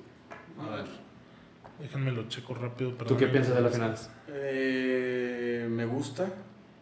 A 0.60 0.76
ver. 0.76 0.86
Déjenme 1.80 2.12
lo 2.12 2.28
checo 2.28 2.54
rápido. 2.54 2.92
¿Tú 2.92 2.98
perdón. 2.98 3.18
qué 3.18 3.28
piensas 3.28 3.56
de 3.56 3.62
la 3.62 3.70
final? 3.70 3.96
Eh, 4.30 5.68
me 5.70 5.86
gusta, 5.86 6.32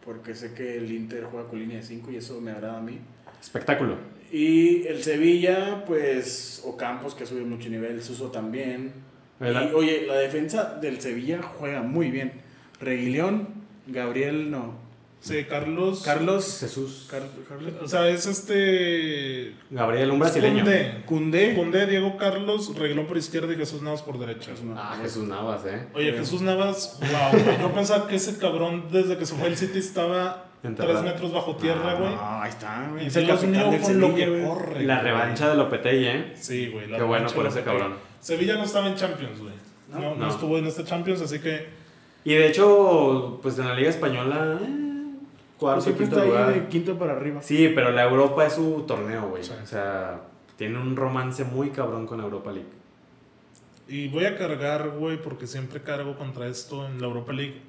porque 0.04 0.34
sé 0.34 0.54
que 0.54 0.76
el 0.76 0.90
Inter 0.90 1.24
juega 1.24 1.48
con 1.48 1.58
línea 1.58 1.78
de 1.78 1.82
5 1.82 2.10
y 2.12 2.16
eso 2.16 2.40
me 2.40 2.50
agrada 2.50 2.78
a 2.78 2.80
mí. 2.80 2.98
Espectáculo. 3.40 3.96
Y 4.30 4.86
el 4.86 5.02
Sevilla, 5.02 5.84
pues, 5.86 6.62
Ocampos, 6.64 7.14
que 7.14 7.24
ha 7.24 7.26
subido 7.26 7.46
mucho 7.46 7.68
nivel, 7.68 8.02
Suso 8.02 8.30
también. 8.30 8.92
¿Verdad? 9.38 9.70
Y, 9.70 9.74
oye, 9.74 10.06
la 10.06 10.14
defensa 10.14 10.78
del 10.80 11.00
Sevilla 11.00 11.42
juega 11.42 11.82
muy 11.82 12.10
bien. 12.10 12.32
Reguilón, 12.80 13.48
Gabriel, 13.86 14.50
no. 14.50 14.81
Sí, 15.22 15.44
Carlos. 15.48 16.02
Carlos. 16.04 16.58
Jesús. 16.58 17.06
Car- 17.08 17.22
Carlos. 17.48 17.72
O 17.80 17.86
sea, 17.86 18.08
es 18.08 18.26
este. 18.26 19.54
Gabriel, 19.70 20.10
un 20.10 20.18
brasileño. 20.18 20.64
Cundé. 20.64 21.02
Cundé. 21.06 21.54
Cundé, 21.54 21.86
Diego 21.86 22.16
Carlos, 22.16 22.76
Reglón 22.76 23.06
por 23.06 23.16
izquierda 23.16 23.52
y 23.52 23.56
Jesús 23.56 23.82
Navas 23.82 24.02
por 24.02 24.18
derecha. 24.18 24.50
Ah, 24.76 24.98
Jesús 25.00 25.22
Navas, 25.28 25.64
¿eh? 25.64 25.86
Oye, 25.94 26.12
Jesús 26.12 26.42
Navas, 26.42 26.98
wow, 27.00 27.40
güey. 27.40 27.58
Yo 27.60 27.72
pensaba 27.72 28.08
que 28.08 28.16
ese 28.16 28.36
cabrón 28.38 28.86
desde 28.90 29.16
que 29.16 29.24
se 29.24 29.34
fue 29.36 29.46
al 29.46 29.56
City 29.56 29.78
estaba 29.78 30.46
Enterrado. 30.64 31.00
tres 31.00 31.12
metros 31.12 31.32
bajo 31.32 31.54
tierra, 31.56 31.94
güey. 31.94 32.12
Ah, 32.18 32.42
ahí 32.42 32.50
está, 32.50 32.88
güey. 32.90 33.04
y 33.04 33.06
Es 33.06 33.14
el 33.16 33.26
mío, 33.48 33.70
del 33.70 33.80
con 33.80 34.00
lo 34.00 34.14
que 34.16 34.44
corre. 34.44 34.82
La 34.84 35.00
revancha 35.02 35.48
de 35.50 35.56
Lopetegui, 35.56 36.04
¿eh? 36.06 36.32
Sí, 36.34 36.66
güey. 36.66 36.88
Qué 36.88 37.02
bueno 37.02 37.28
por 37.30 37.46
ese 37.46 37.62
cabrón. 37.62 37.94
Sevilla 38.18 38.56
no 38.56 38.64
estaba 38.64 38.88
en 38.88 38.96
Champions, 38.96 39.38
güey. 39.40 39.54
No, 39.88 40.00
no, 40.00 40.14
No. 40.16 40.28
estuvo 40.28 40.58
en 40.58 40.66
este 40.66 40.82
Champions, 40.84 41.20
así 41.20 41.38
que. 41.38 41.80
Y 42.24 42.34
de 42.34 42.46
hecho, 42.48 43.38
pues 43.42 43.58
en 43.58 43.66
la 43.68 43.74
Liga 43.74 43.90
Española, 43.90 44.58
eh, 44.62 44.81
cuarto, 45.62 45.82
Siempre 45.82 46.06
quinto 46.06 46.22
está 46.22 46.48
ahí 46.48 46.54
de 46.60 46.66
quinto 46.66 46.98
para 46.98 47.12
arriba. 47.12 47.40
Sí, 47.42 47.70
pero 47.74 47.92
la 47.92 48.02
Europa 48.02 48.46
es 48.46 48.54
su 48.54 48.82
torneo, 48.86 49.28
güey. 49.28 49.44
Sí. 49.44 49.52
O 49.62 49.66
sea, 49.66 50.22
tiene 50.56 50.78
un 50.78 50.96
romance 50.96 51.44
muy 51.44 51.70
cabrón 51.70 52.06
con 52.06 52.18
la 52.18 52.24
Europa 52.24 52.50
League. 52.52 52.68
Y 53.88 54.08
voy 54.08 54.24
a 54.24 54.36
cargar, 54.36 54.90
güey, 54.90 55.22
porque 55.22 55.46
siempre 55.46 55.82
cargo 55.82 56.16
contra 56.16 56.48
esto 56.48 56.86
en 56.86 57.00
la 57.00 57.06
Europa 57.06 57.32
League. 57.32 57.62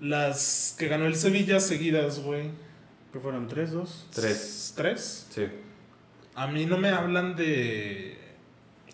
Las 0.00 0.74
que 0.78 0.88
ganó 0.88 1.06
el 1.06 1.16
Sevilla 1.16 1.60
seguidas, 1.60 2.20
güey. 2.20 2.50
Que 3.12 3.20
fueron 3.20 3.46
tres, 3.46 3.72
dos. 3.72 4.08
Tres. 4.14 4.72
¿Tres? 4.76 5.26
Sí. 5.30 5.46
A 6.34 6.46
mí 6.46 6.66
no 6.66 6.78
me 6.78 6.88
hablan 6.88 7.36
de 7.36 8.18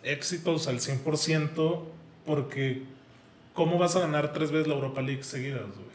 éxitos 0.02 0.66
al 0.66 0.80
100% 0.80 1.84
porque 2.26 2.82
¿cómo 3.54 3.78
vas 3.78 3.96
a 3.96 4.00
ganar 4.00 4.32
tres 4.32 4.50
veces 4.50 4.66
la 4.66 4.74
Europa 4.74 5.00
League 5.00 5.22
seguidas, 5.22 5.62
güey? 5.62 5.89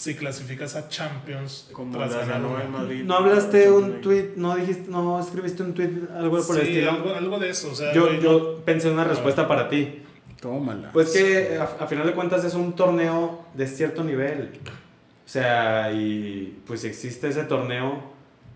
Si 0.00 0.14
clasificas 0.14 0.76
a 0.76 0.88
Champions 0.88 1.68
Como 1.72 1.94
tras 1.94 2.10
las 2.10 2.26
ganar 2.26 2.66
Madrid. 2.70 3.04
¿No 3.04 3.16
hablaste 3.16 3.70
un 3.70 4.00
tweet, 4.00 4.30
no 4.34 4.56
dijiste, 4.56 4.90
no 4.90 5.20
escribiste 5.20 5.62
un 5.62 5.74
tweet, 5.74 5.90
algo 6.16 6.42
por 6.42 6.56
el 6.58 6.68
estilo? 6.68 6.90
algo, 6.92 7.14
algo 7.14 7.38
de 7.38 7.50
eso, 7.50 7.70
o 7.70 7.74
sea, 7.74 7.92
Yo, 7.92 8.10
yo 8.14 8.64
pensé 8.64 8.90
una 8.90 9.04
respuesta 9.04 9.46
para 9.46 9.68
ti. 9.68 10.00
Tómala. 10.40 10.90
Pues 10.92 11.10
que 11.10 11.58
a, 11.58 11.64
a 11.84 11.86
final 11.86 12.06
de 12.06 12.14
cuentas 12.14 12.42
es 12.44 12.54
un 12.54 12.72
torneo 12.72 13.44
de 13.52 13.66
cierto 13.66 14.02
nivel. 14.02 14.52
O 14.64 15.28
sea, 15.28 15.92
y 15.92 16.58
pues 16.66 16.80
si 16.80 16.86
existe 16.86 17.28
ese 17.28 17.42
torneo, 17.42 18.02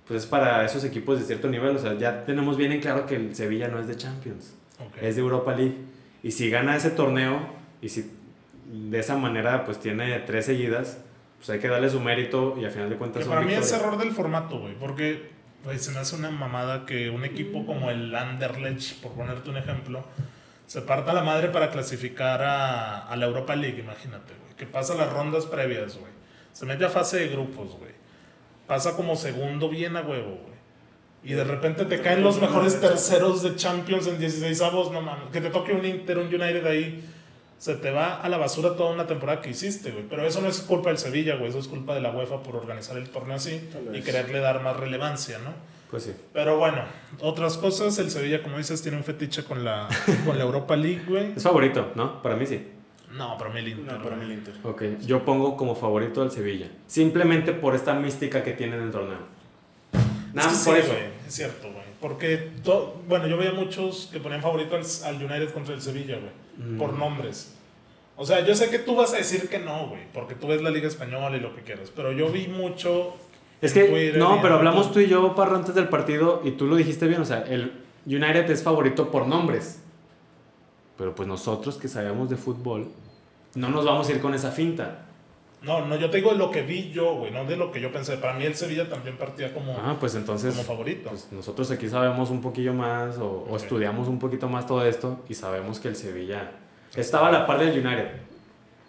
pues 0.08 0.22
es 0.22 0.26
para 0.26 0.64
esos 0.64 0.82
equipos 0.84 1.20
de 1.20 1.26
cierto 1.26 1.48
nivel. 1.48 1.76
O 1.76 1.78
sea, 1.78 1.92
ya 1.98 2.24
tenemos 2.24 2.56
bien 2.56 2.72
en 2.72 2.80
claro 2.80 3.04
que 3.04 3.16
el 3.16 3.36
Sevilla 3.36 3.68
no 3.68 3.78
es 3.78 3.86
de 3.86 3.96
Champions, 3.98 4.54
es 4.98 5.16
de 5.16 5.20
Europa 5.20 5.54
League. 5.54 5.76
Y 6.22 6.30
si 6.30 6.48
gana 6.48 6.74
ese 6.74 6.88
torneo, 6.88 7.38
y 7.82 7.90
si 7.90 8.10
de 8.66 8.98
esa 8.98 9.18
manera 9.18 9.66
pues 9.66 9.78
tiene 9.78 10.18
tres 10.20 10.46
seguidas, 10.46 11.03
pues 11.44 11.56
hay 11.56 11.60
que 11.60 11.68
darle 11.68 11.90
su 11.90 12.00
mérito 12.00 12.56
y 12.58 12.64
a 12.64 12.70
final 12.70 12.88
de 12.88 12.96
cuentas 12.96 13.22
Que 13.22 13.28
para 13.28 13.42
mí 13.42 13.52
es 13.52 13.70
error 13.70 13.98
del 13.98 14.12
formato, 14.12 14.60
güey, 14.60 14.74
porque 14.74 15.30
se 15.76 15.90
me 15.90 15.98
hace 15.98 16.16
una 16.16 16.30
mamada 16.30 16.86
que 16.86 17.10
un 17.10 17.22
equipo 17.22 17.66
como 17.66 17.90
el 17.90 18.14
Anderlecht, 18.14 19.02
por 19.02 19.12
ponerte 19.12 19.50
un 19.50 19.58
ejemplo, 19.58 20.02
se 20.66 20.80
parta 20.80 21.12
la 21.12 21.22
madre 21.22 21.48
para 21.48 21.70
clasificar 21.70 22.40
a, 22.40 23.06
a 23.06 23.16
la 23.16 23.26
Europa 23.26 23.54
League, 23.56 23.78
imagínate, 23.78 24.32
güey. 24.40 24.54
Que 24.56 24.64
pasa 24.64 24.94
las 24.94 25.12
rondas 25.12 25.44
previas, 25.44 25.98
güey. 25.98 26.10
Se 26.54 26.64
mete 26.64 26.86
a 26.86 26.88
fase 26.88 27.18
de 27.18 27.28
grupos, 27.28 27.76
güey. 27.76 27.92
Pasa 28.66 28.96
como 28.96 29.14
segundo 29.14 29.68
bien 29.68 29.96
a 29.96 30.00
huevo, 30.00 30.38
güey. 30.42 30.54
Y 31.24 31.34
de 31.34 31.44
repente 31.44 31.84
te 31.84 32.00
caen 32.00 32.22
los 32.22 32.40
mejores 32.40 32.80
terceros 32.80 33.42
de 33.42 33.54
Champions 33.56 34.06
en 34.06 34.18
16 34.18 34.62
avos, 34.62 34.90
no 34.90 35.02
mames. 35.02 35.30
Que 35.30 35.42
te 35.42 35.50
toque 35.50 35.72
un 35.72 35.84
Inter, 35.84 36.16
un 36.16 36.26
United 36.26 36.64
ahí. 36.66 37.04
Se 37.58 37.74
te 37.76 37.90
va 37.90 38.20
a 38.20 38.28
la 38.28 38.36
basura 38.36 38.76
toda 38.76 38.90
una 38.92 39.06
temporada 39.06 39.40
que 39.40 39.50
hiciste, 39.50 39.90
güey. 39.90 40.04
Pero 40.08 40.26
eso 40.26 40.40
no 40.40 40.48
es 40.48 40.60
culpa 40.60 40.90
del 40.90 40.98
Sevilla, 40.98 41.36
güey. 41.36 41.48
Eso 41.48 41.58
es 41.58 41.68
culpa 41.68 41.94
de 41.94 42.00
la 42.00 42.10
UEFA 42.10 42.42
por 42.42 42.56
organizar 42.56 42.96
el 42.98 43.08
torneo 43.08 43.36
así 43.36 43.68
y 43.92 44.00
quererle 44.02 44.40
dar 44.40 44.62
más 44.62 44.76
relevancia, 44.76 45.38
¿no? 45.38 45.50
Pues 45.90 46.02
sí. 46.02 46.12
Pero 46.32 46.58
bueno, 46.58 46.82
otras 47.20 47.56
cosas. 47.56 47.96
El 47.98 48.10
Sevilla, 48.10 48.42
como 48.42 48.58
dices, 48.58 48.82
tiene 48.82 48.96
un 48.98 49.04
fetiche 49.04 49.44
con 49.44 49.64
la, 49.64 49.88
con 50.26 50.36
la 50.36 50.44
Europa 50.44 50.76
League, 50.76 51.04
güey. 51.06 51.32
Es 51.36 51.42
favorito, 51.42 51.92
¿no? 51.94 52.20
Para 52.22 52.36
mí 52.36 52.44
sí. 52.46 52.66
No, 53.12 53.38
para 53.38 53.50
mí 53.50 53.60
el 53.60 53.68
Inter. 53.68 53.94
No, 53.94 54.02
para 54.02 54.16
mí 54.16 54.24
el 54.24 54.32
Inter. 54.32 54.54
Ok, 54.64 54.82
yo 55.06 55.24
pongo 55.24 55.56
como 55.56 55.76
favorito 55.76 56.20
al 56.20 56.32
Sevilla. 56.32 56.68
Simplemente 56.88 57.52
por 57.52 57.76
esta 57.76 57.94
mística 57.94 58.42
que 58.42 58.52
tiene 58.54 58.76
en 58.76 58.82
el 58.82 58.90
torneo. 58.90 59.18
Nada 60.32 60.50
Es 60.50 60.54
más 60.56 60.64
que 60.64 60.70
por 60.70 60.74
sí, 60.74 60.80
eso. 60.80 60.92
güey, 60.92 61.06
es 61.28 61.34
cierto, 61.34 61.70
güey. 61.72 61.83
Porque, 62.04 62.50
to- 62.62 63.00
bueno, 63.08 63.26
yo 63.28 63.38
veía 63.38 63.54
muchos 63.54 64.10
que 64.12 64.20
ponían 64.20 64.42
favorito 64.42 64.76
al, 64.76 64.82
al 65.06 65.14
United 65.16 65.54
contra 65.54 65.72
el 65.74 65.80
Sevilla, 65.80 66.18
güey. 66.18 66.74
Mm. 66.74 66.76
Por 66.78 66.92
nombres. 66.92 67.54
O 68.14 68.26
sea, 68.26 68.44
yo 68.44 68.54
sé 68.54 68.68
que 68.68 68.78
tú 68.78 68.94
vas 68.94 69.14
a 69.14 69.16
decir 69.16 69.48
que 69.48 69.58
no, 69.58 69.86
güey. 69.88 70.02
Porque 70.12 70.34
tú 70.34 70.48
ves 70.48 70.60
la 70.60 70.68
Liga 70.68 70.86
Española 70.86 71.34
y 71.34 71.40
lo 71.40 71.56
que 71.56 71.62
quieras. 71.62 71.90
Pero 71.96 72.12
yo 72.12 72.28
vi 72.28 72.46
mucho. 72.46 73.14
Es 73.62 73.72
que, 73.72 73.84
Twitter 73.84 74.18
no, 74.18 74.38
pero 74.42 74.56
hablamos 74.56 74.92
tú 74.92 75.00
y 75.00 75.06
yo, 75.06 75.34
Parro, 75.34 75.56
antes 75.56 75.74
del 75.74 75.88
partido 75.88 76.42
y 76.44 76.50
tú 76.50 76.66
lo 76.66 76.76
dijiste 76.76 77.06
bien. 77.06 77.22
O 77.22 77.24
sea, 77.24 77.42
el 77.48 77.72
United 78.04 78.50
es 78.50 78.62
favorito 78.62 79.10
por 79.10 79.26
nombres. 79.26 79.80
Pero 80.98 81.14
pues 81.14 81.26
nosotros 81.26 81.78
que 81.78 81.88
sabemos 81.88 82.28
de 82.28 82.36
fútbol, 82.36 82.88
no 83.54 83.70
nos 83.70 83.86
vamos 83.86 84.10
a 84.10 84.12
ir 84.12 84.20
con 84.20 84.34
esa 84.34 84.50
finta. 84.50 85.06
No, 85.64 85.86
no, 85.86 85.96
yo 85.96 86.10
te 86.10 86.18
digo 86.18 86.32
lo 86.32 86.50
que 86.50 86.62
vi 86.62 86.90
yo, 86.90 87.14
güey. 87.14 87.30
No 87.32 87.44
de 87.44 87.56
lo 87.56 87.70
que 87.72 87.80
yo 87.80 87.90
pensé. 87.90 88.16
Para 88.18 88.34
mí 88.34 88.44
el 88.44 88.54
Sevilla 88.54 88.88
también 88.88 89.16
partía 89.16 89.52
como, 89.54 89.72
Ah, 89.78 89.96
pues 89.98 90.14
entonces. 90.14 90.52
como 90.54 90.64
favorito. 90.66 91.08
Pues 91.08 91.32
nosotros 91.32 91.70
aquí 91.70 91.88
sabemos 91.88 92.30
un 92.30 92.40
poquillo 92.42 92.74
más 92.74 93.16
o, 93.18 93.26
o 93.48 93.54
Ok. 93.54 93.56
estudiamos 93.62 94.08
un 94.08 94.18
poquito 94.18 94.48
más 94.48 94.66
todo 94.66 94.84
esto 94.84 95.24
y 95.28 95.34
sabemos 95.34 95.80
que 95.80 95.88
el 95.88 95.96
Sevilla 95.96 96.52
estaba 96.94 97.28
a 97.28 97.32
la 97.32 97.46
par 97.46 97.58
del 97.58 97.70
United. 97.84 98.08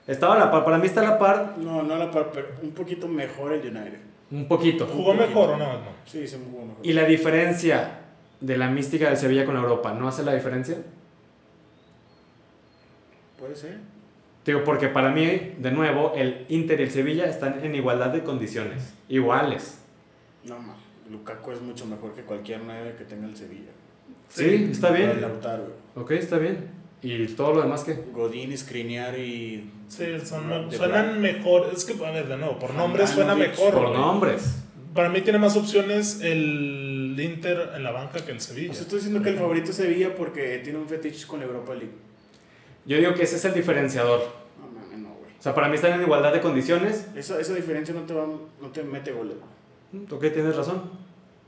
Estaba 0.07 0.35
a 0.35 0.39
la 0.39 0.51
par, 0.51 0.63
para 0.65 0.77
mí 0.77 0.85
está 0.85 1.01
a 1.01 1.03
la 1.11 1.17
par 1.17 1.55
No, 1.57 1.81
no 1.81 1.95
a 1.95 1.97
la 1.97 2.11
par, 2.11 2.29
pero 2.31 2.47
un 2.61 2.71
poquito 2.71 3.07
mejor 3.07 3.53
el 3.53 3.61
United. 3.61 3.99
un 4.31 4.47
poquito. 4.47 4.85
¿Jugó 4.85 5.13
mejor 5.13 5.51
o 5.51 5.57
no? 5.57 5.73
no? 5.73 5.79
Sí, 6.05 6.27
se 6.27 6.37
jugó 6.37 6.65
mejor. 6.65 6.85
Y 6.85 6.93
la 6.93 7.05
diferencia 7.05 7.99
de 8.41 8.57
la 8.57 8.67
mística 8.69 9.07
del 9.07 9.17
Sevilla 9.17 9.45
con 9.45 9.55
la 9.55 9.61
Europa, 9.61 9.93
¿no 9.93 10.07
hace 10.07 10.23
la 10.23 10.33
diferencia? 10.35 10.77
Puede 13.39 13.55
ser. 13.55 13.77
Digo, 14.45 14.63
porque 14.63 14.87
para 14.89 15.09
mí, 15.11 15.53
de 15.57 15.71
nuevo, 15.71 16.13
el 16.15 16.45
Inter 16.49 16.79
y 16.79 16.83
el 16.83 16.91
Sevilla 16.91 17.25
están 17.25 17.63
en 17.65 17.73
igualdad 17.73 18.09
de 18.11 18.23
condiciones, 18.23 18.93
iguales. 19.09 19.79
No, 20.43 20.59
más. 20.59 20.77
Lukaku 21.09 21.51
es 21.51 21.61
mucho 21.61 21.85
mejor 21.85 22.13
que 22.13 22.21
cualquier 22.21 22.61
9 22.63 22.95
que 22.97 23.05
tenga 23.05 23.27
el 23.27 23.35
Sevilla. 23.35 23.71
Sí, 24.29 24.69
está 24.71 24.91
bien. 24.91 25.19
Lautaro. 25.21 25.73
Ok, 25.95 26.11
está 26.11 26.37
bien. 26.37 26.69
¿Y 27.01 27.25
todo 27.27 27.53
lo 27.53 27.61
demás 27.61 27.83
qué? 27.83 28.03
Godín, 28.11 28.55
Skriniar 28.57 29.17
y... 29.19 29.69
Sí, 29.87 30.05
son- 30.23 30.71
suenan 30.71 31.21
mejor. 31.21 31.69
Es 31.75 31.85
que, 31.85 31.93
a 32.03 32.11
ver, 32.11 32.27
de 32.27 32.37
nuevo, 32.37 32.57
por 32.57 32.73
nombres 32.73 33.11
suena 33.11 33.35
mejor. 33.35 33.73
Por 33.73 33.87
güey. 33.89 33.99
nombres. 33.99 34.63
Para 34.95 35.09
mí 35.09 35.21
tiene 35.21 35.37
más 35.37 35.55
opciones 35.57 36.21
el 36.21 37.15
Inter 37.19 37.71
en 37.75 37.83
la 37.83 37.91
banca 37.91 38.23
que 38.25 38.31
el 38.31 38.39
Sevilla. 38.39 38.71
O 38.71 38.73
sea, 38.73 38.83
estoy 38.83 38.99
diciendo 38.99 39.21
que 39.21 39.29
el 39.29 39.37
favorito 39.37 39.71
es 39.71 39.77
Sevilla 39.77 40.15
porque 40.15 40.59
tiene 40.63 40.79
un 40.79 40.87
fetiche 40.87 41.27
con 41.27 41.39
la 41.39 41.45
Europa 41.45 41.73
League. 41.75 41.91
Yo 42.85 42.97
digo 42.97 43.13
que 43.13 43.23
ese 43.23 43.35
es 43.37 43.45
el 43.45 43.53
diferenciador. 43.53 44.21
No 44.59 44.67
mames, 44.67 44.99
no, 44.99 45.09
güey. 45.15 45.31
O 45.37 45.41
sea, 45.41 45.53
para 45.55 45.67
mí 45.69 45.75
están 45.75 45.93
en 45.93 46.01
igualdad 46.01 46.33
de 46.33 46.41
condiciones. 46.41 47.07
Esa, 47.15 47.39
esa 47.39 47.53
diferencia 47.53 47.93
no 47.93 48.01
te, 48.01 48.13
va, 48.13 48.25
no 48.25 48.67
te 48.71 48.83
mete 48.83 49.11
goles. 49.11 49.35
Mm, 49.91 50.11
Ok, 50.13 50.21
tienes 50.33 50.55
razón. 50.55 50.83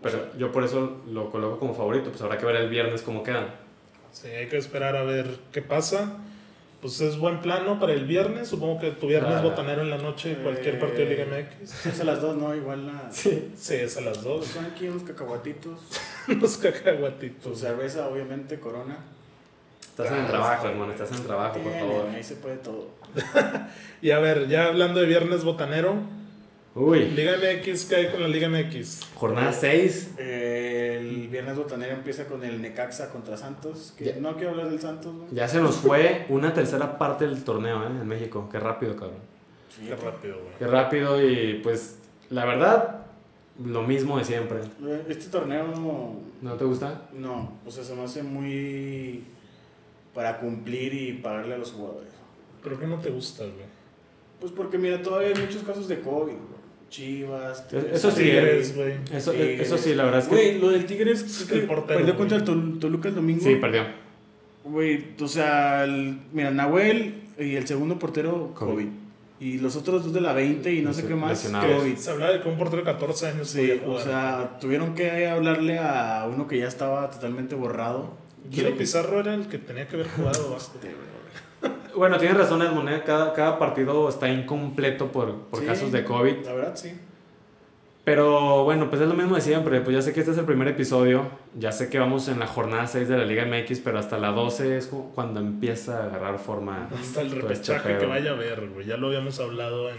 Pero 0.01 0.31
yo 0.37 0.51
por 0.51 0.63
eso 0.63 1.01
lo 1.11 1.29
coloco 1.31 1.59
como 1.59 1.73
favorito. 1.73 2.09
Pues 2.09 2.21
habrá 2.21 2.37
que 2.37 2.45
ver 2.45 2.55
el 2.57 2.69
viernes 2.69 3.01
cómo 3.01 3.23
quedan. 3.23 3.47
Sí, 4.11 4.27
hay 4.27 4.47
que 4.47 4.57
esperar 4.57 4.95
a 4.95 5.03
ver 5.03 5.27
qué 5.51 5.61
pasa. 5.61 6.17
Pues 6.81 7.01
es 7.01 7.17
buen 7.17 7.39
plano 7.41 7.79
para 7.79 7.93
el 7.93 8.05
viernes. 8.05 8.47
Supongo 8.47 8.79
que 8.79 8.91
tu 8.91 9.07
viernes 9.07 9.33
Ah. 9.37 9.41
botanero 9.41 9.81
en 9.81 9.89
la 9.89 9.97
noche, 9.97 10.37
cualquier 10.43 10.79
partido 10.79 11.05
de 11.05 11.15
Liga 11.15 11.23
Eh, 11.23 11.47
MX. 11.61 11.85
Es 11.87 11.99
a 12.01 12.03
las 12.03 12.21
dos, 12.21 12.37
¿no? 12.37 12.55
Igual 12.55 12.85
la... 12.87 13.11
Sí. 13.11 13.51
Sí, 13.55 13.73
es 13.75 13.97
a 13.97 14.01
las 14.01 14.23
dos. 14.23 14.45
Están 14.47 14.65
aquí 14.65 14.87
unos 14.87 15.01
cacahuatitos. 15.03 15.79
Los 16.27 16.57
Tu 16.59 16.69
cacahuatitos. 16.71 17.59
cerveza, 17.59 18.07
obviamente, 18.07 18.59
Corona. 18.59 18.99
Estás 20.03 20.11
en 20.11 20.25
el 20.25 20.27
trabajo, 20.27 20.67
hermano. 20.67 20.91
Estás 20.91 21.09
en 21.11 21.17
el 21.17 21.23
trabajo, 21.23 21.59
por 21.59 21.73
favor. 21.73 22.05
Ahí 22.13 22.23
se 22.23 22.35
puede 22.35 22.57
todo. 22.57 22.87
Y 24.01 24.11
a 24.11 24.19
ver, 24.19 24.47
ya 24.47 24.67
hablando 24.67 24.99
de 24.99 25.07
viernes 25.07 25.43
botanero, 25.43 25.95
Uy. 26.75 27.05
Liga 27.09 27.33
MX, 27.37 27.85
¿qué 27.85 27.95
hay 27.95 28.07
con 28.11 28.21
la 28.21 28.27
Liga 28.27 28.47
MX? 28.47 28.99
Jornada 29.15 29.51
6. 29.51 30.11
Eh, 30.19 30.97
el 30.99 31.27
viernes 31.29 31.57
botanero 31.57 31.93
empieza 31.95 32.25
con 32.25 32.43
el 32.43 32.61
Necaxa 32.61 33.09
contra 33.09 33.35
Santos. 33.35 33.95
Que 33.97 34.05
Ya. 34.05 34.15
no 34.17 34.35
quiero 34.35 34.51
hablar 34.51 34.69
del 34.69 34.79
Santos, 34.79 35.11
¿no? 35.15 35.23
Ya 35.31 35.47
se 35.47 35.59
nos 35.59 35.77
fue 35.77 36.27
una 36.29 36.53
tercera 36.53 36.99
parte 36.99 37.25
del 37.25 37.43
torneo, 37.43 37.81
¿eh? 37.81 37.87
En 37.87 38.07
México. 38.07 38.47
Qué 38.51 38.59
rápido, 38.59 38.95
cabrón. 38.95 39.17
Qué 39.83 39.95
rápido, 39.95 40.35
güey. 40.35 40.53
Qué 40.59 40.67
rápido 40.67 41.27
y 41.27 41.59
pues 41.63 41.97
la 42.29 42.45
verdad, 42.45 43.05
lo 43.65 43.81
mismo 43.81 44.19
de 44.19 44.25
siempre. 44.25 44.59
Este 45.07 45.25
torneo 45.31 45.67
no, 45.69 46.19
¿No 46.43 46.53
te 46.53 46.65
gusta? 46.65 47.01
no, 47.13 47.53
o 47.65 47.71
sea, 47.71 47.83
se 47.83 47.95
me 47.95 48.03
hace 48.03 48.21
muy 48.21 49.23
para 50.17 50.39
cumplir 50.39 50.95
y 50.95 51.13
pagarle 51.13 51.53
a 51.53 51.57
los 51.59 51.71
jugadores. 51.73 52.09
¿Pero 52.63 52.79
qué 52.79 52.87
no 52.87 52.97
te 52.97 53.11
gusta, 53.11 53.43
güey? 53.43 53.67
Pues 54.39 54.51
porque 54.51 54.79
mira, 54.79 54.99
todavía 55.03 55.27
hay 55.27 55.39
muchos 55.39 55.61
casos 55.61 55.87
de 55.87 55.99
COVID, 55.99 56.33
güey. 56.33 56.57
Chivas, 56.89 57.65
Eso 57.71 58.09
sí, 58.09 58.23
Tigres, 58.23 58.75
güey. 58.75 58.93
Eso, 59.13 59.31
Tigres. 59.31 59.59
eso 59.61 59.77
sí, 59.77 59.93
la 59.93 60.05
verdad 60.05 60.21
es 60.21 60.27
que... 60.27 60.33
Güey, 60.33 60.59
lo 60.59 60.69
del 60.69 60.87
Tigres 60.87 61.21
es 61.21 61.47
que 61.47 61.59
El 61.59 61.67
portero, 61.67 61.99
perdió 61.99 62.17
contra 62.17 62.37
el 62.37 62.43
Tol- 62.45 62.79
Toluca 62.79 63.09
el 63.09 63.15
domingo. 63.15 63.43
Sí, 63.43 63.55
perdió. 63.57 63.83
Güey, 64.63 65.05
o 65.21 65.27
sea, 65.27 65.83
el- 65.83 66.17
mira, 66.33 66.49
Nahuel 66.49 67.13
y 67.37 67.55
el 67.55 67.67
segundo 67.67 67.99
portero, 67.99 68.53
COVID. 68.55 68.71
COVID. 68.73 68.87
Y 69.39 69.59
los 69.59 69.75
otros 69.75 70.03
dos 70.03 70.13
de 70.13 70.21
la 70.21 70.33
20 70.33 70.73
y 70.73 70.81
no 70.81 70.93
sé 70.93 71.05
qué 71.05 71.13
más, 71.13 71.29
Lesionados. 71.29 71.83
COVID. 71.83 71.95
Se 71.97 72.09
hablaba 72.09 72.31
de 72.33 72.41
que 72.41 72.49
un 72.49 72.57
portero 72.57 72.77
de 72.81 72.85
14 72.91 73.27
años 73.27 73.49
Sí, 73.49 73.79
o 73.85 73.99
sea, 73.99 74.57
tuvieron 74.59 74.95
que 74.95 75.27
hablarle 75.27 75.77
a 75.77 76.27
uno 76.33 76.47
que 76.47 76.57
ya 76.57 76.67
estaba 76.67 77.07
totalmente 77.11 77.53
borrado. 77.53 78.25
Guido 78.49 78.71
Pizarro 78.77 79.19
era 79.19 79.33
el 79.33 79.47
que 79.47 79.57
tenía 79.57 79.87
que 79.87 79.95
haber 79.95 80.07
jugado. 80.09 80.55
Este, 80.55 80.79
güey. 80.79 81.73
Bueno, 81.95 82.17
tienes 82.19 82.37
razón, 82.37 82.61
Edmond, 82.61 82.89
¿eh? 82.89 83.03
cada, 83.05 83.33
cada 83.33 83.57
partido 83.57 84.07
está 84.07 84.29
incompleto 84.29 85.11
por, 85.11 85.33
por 85.47 85.59
Sí, 85.59 85.65
casos 85.65 85.91
de 85.91 86.03
COVID. 86.03 86.45
La 86.45 86.53
verdad, 86.53 86.75
sí. 86.75 86.93
Pero 88.07 88.63
bueno, 88.63 88.89
pues 88.89 89.01
es 89.01 89.07
lo 89.09 89.15
mismo 89.15 89.35
de 89.35 89.41
siempre. 89.41 89.81
Pues 89.81 89.93
ya 89.93 90.01
sé 90.01 90.13
que 90.13 90.21
este 90.21 90.31
es 90.31 90.37
el 90.37 90.45
primer 90.45 90.69
episodio. 90.69 91.27
Ya 91.59 91.73
sé 91.73 91.89
que 91.89 91.99
vamos 91.99 92.29
en 92.29 92.39
la 92.39 92.47
jornada 92.47 92.87
6 92.87 93.09
de 93.09 93.17
la 93.17 93.25
Liga 93.25 93.45
MX, 93.45 93.81
pero 93.81 93.99
hasta 93.99 94.17
la 94.17 94.29
12 94.31 94.77
es 94.77 94.89
cuando 95.13 95.41
empieza 95.41 96.03
a 96.03 96.05
agarrar 96.05 96.39
forma. 96.39 96.87
Hasta 96.97 97.19
el 97.19 97.27
este 97.27 97.41
repechaje 97.41 97.97
que 97.97 98.05
vaya 98.05 98.31
a 98.31 98.35
ver, 98.35 98.69
güey. 98.69 98.85
Ya 98.85 98.95
lo 98.95 99.07
habíamos 99.07 99.41
hablado 99.41 99.89
en. 99.89 99.97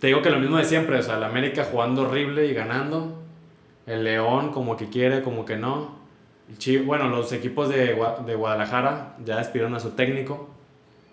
Te 0.00 0.08
digo 0.08 0.20
que 0.20 0.28
lo 0.28 0.38
mismo 0.38 0.58
de 0.58 0.66
siempre. 0.66 0.98
O 0.98 1.02
sea, 1.02 1.16
el 1.16 1.24
América 1.24 1.64
jugando 1.64 2.02
horrible 2.02 2.44
y 2.46 2.52
ganando. 2.52 3.22
El 3.86 4.04
León 4.04 4.50
como 4.52 4.76
que 4.76 4.90
quiere, 4.90 5.22
como 5.22 5.46
que 5.46 5.56
no. 5.56 5.99
Bueno, 6.84 7.08
los 7.08 7.32
equipos 7.32 7.68
de, 7.68 7.96
Gua- 7.96 8.24
de 8.24 8.34
Guadalajara 8.34 9.16
ya 9.24 9.36
despidieron 9.38 9.74
a 9.74 9.80
su 9.80 9.90
técnico. 9.90 10.48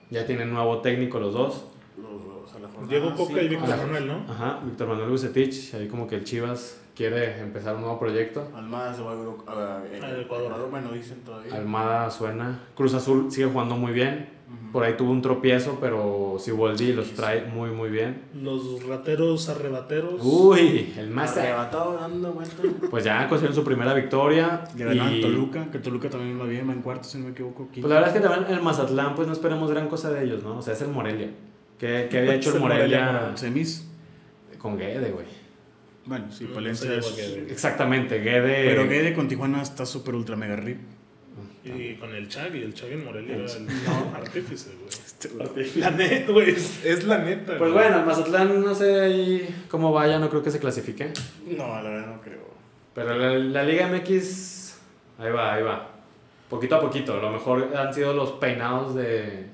Ya 0.09 0.25
tienen 0.25 0.53
nuevo 0.53 0.79
técnico 0.79 1.19
los 1.19 1.33
dos. 1.33 1.65
Los, 1.97 2.11
los, 2.25 2.53
a 2.55 2.59
la 2.59 2.67
jornada 2.69 2.87
Diego 2.87 3.13
Coca 3.15 3.41
y. 3.41 3.47
Víctor 3.49 3.69
Ah, 3.73 3.77
Manuel, 3.77 4.07
¿no? 4.07 4.31
Ajá, 4.31 4.59
Víctor 4.63 4.87
Manuel 4.87 5.09
Bucetich. 5.09 5.73
Ahí 5.73 5.87
como 5.87 6.07
que 6.07 6.15
el 6.15 6.23
Chivas 6.23 6.81
quiere 6.95 7.39
empezar 7.41 7.75
un 7.75 7.81
nuevo 7.81 7.99
proyecto. 7.99 8.47
Almada 8.55 8.93
se 8.93 9.01
va 9.01 9.11
a 9.11 9.15
a- 9.15 9.77
a- 9.77 9.81
A 9.81 10.21
Ecuador. 10.21 10.69
Bueno, 10.69 10.91
dicen 10.91 11.21
todavía. 11.25 11.53
Almada 11.55 12.09
suena. 12.09 12.59
Cruz 12.75 12.93
Azul 12.93 13.31
sigue 13.31 13.47
jugando 13.47 13.75
muy 13.75 13.91
bien. 13.91 14.29
Por 14.71 14.83
ahí 14.83 14.93
tuvo 14.95 15.11
un 15.11 15.21
tropiezo, 15.21 15.77
pero 15.81 16.35
Siboldi 16.39 16.93
los 16.93 17.11
trae 17.13 17.45
muy, 17.45 17.69
muy 17.71 17.89
bien. 17.89 18.21
Los 18.41 18.83
rateros 18.85 19.49
arrebateros. 19.49 20.21
Uy, 20.23 20.93
el 20.97 21.09
más. 21.09 21.35
Arrebatado 21.37 21.95
dando 21.99 22.31
vueltas. 22.33 22.57
Pues 22.89 23.03
ya 23.03 23.27
consiguieron 23.27 23.55
su 23.55 23.63
primera 23.63 23.93
victoria. 23.93 24.63
Le 24.77 24.85
ganaron 24.85 25.13
y- 25.15 25.21
Toluca, 25.21 25.71
que 25.71 25.79
Toluca 25.79 26.09
también 26.09 26.39
va 26.39 26.45
bien, 26.45 26.67
va 26.69 26.73
en 26.73 26.81
cuarto, 26.81 27.05
si 27.05 27.17
no 27.17 27.25
me 27.25 27.31
equivoco. 27.31 27.67
Pues 27.73 27.83
la 27.85 27.95
verdad 27.95 28.09
es 28.15 28.21
que 28.21 28.27
también 28.27 28.51
el 28.57 28.61
Mazatlán, 28.63 29.15
pues 29.15 29.27
no 29.27 29.33
esperemos 29.33 29.69
gran 29.71 29.87
cosa 29.87 30.11
de 30.11 30.23
ellos, 30.25 30.43
¿no? 30.43 30.57
O 30.57 30.61
sea, 30.61 30.73
es 30.73 30.81
el 30.81 30.89
Morelia. 30.89 31.29
¿Qué, 31.79 32.07
qué 32.11 32.19
había 32.19 32.35
hecho 32.35 32.49
el 32.51 32.55
el 32.57 32.61
Morelia, 32.61 33.05
Morelia. 33.11 33.37
Semis. 33.37 33.87
con 34.59 34.77
Guede, 34.77 35.11
güey? 35.11 35.25
Bueno, 36.05 36.25
sí, 36.31 36.45
Palencia 36.53 36.89
no 36.89 36.95
es-. 36.97 37.17
Exactamente, 37.49 38.19
Guede. 38.19 38.65
Pero 38.65 38.87
Guede 38.87 39.13
con 39.13 39.27
Tijuana 39.27 39.61
está 39.61 39.85
súper 39.85 40.15
ultra 40.15 40.35
mega 40.35 40.55
rip. 40.55 40.79
Y 41.75 41.95
con 41.95 42.13
el 42.15 42.27
Chagui, 42.27 42.61
el 42.63 42.73
Chagui 42.73 42.93
en 42.93 43.05
Morelia 43.05 43.35
El 43.35 43.41
era 43.43 43.51
el 43.53 43.67
Ch- 43.69 44.15
artífice, 44.15 44.69
güey. 44.75 44.89
Este, 44.89 45.79
La 45.79 45.91
neta, 45.91 46.31
güey, 46.31 46.49
es, 46.51 46.85
es 46.85 47.03
la 47.05 47.17
neta. 47.19 47.57
Pues 47.57 47.71
güey. 47.71 47.73
bueno, 47.73 47.99
el 47.99 48.05
Mazatlán, 48.05 48.63
no 48.63 48.73
sé 48.75 48.99
ahí 49.01 49.65
cómo 49.69 49.91
vaya, 49.91 50.19
no 50.19 50.29
creo 50.29 50.43
que 50.43 50.51
se 50.51 50.59
clasifique. 50.59 51.11
No, 51.45 51.67
la 51.81 51.89
verdad 51.89 52.07
no 52.15 52.21
creo. 52.21 52.47
Pero 52.93 53.15
la, 53.15 53.29
la 53.37 53.63
Liga 53.63 53.87
MX, 53.87 54.77
ahí 55.19 55.31
va, 55.31 55.53
ahí 55.55 55.63
va. 55.63 55.89
Poquito 56.49 56.75
a 56.75 56.81
poquito. 56.81 57.13
A 57.17 57.21
lo 57.21 57.31
mejor 57.31 57.75
han 57.75 57.93
sido 57.93 58.13
los 58.13 58.31
peinados 58.33 58.95
de. 58.95 59.47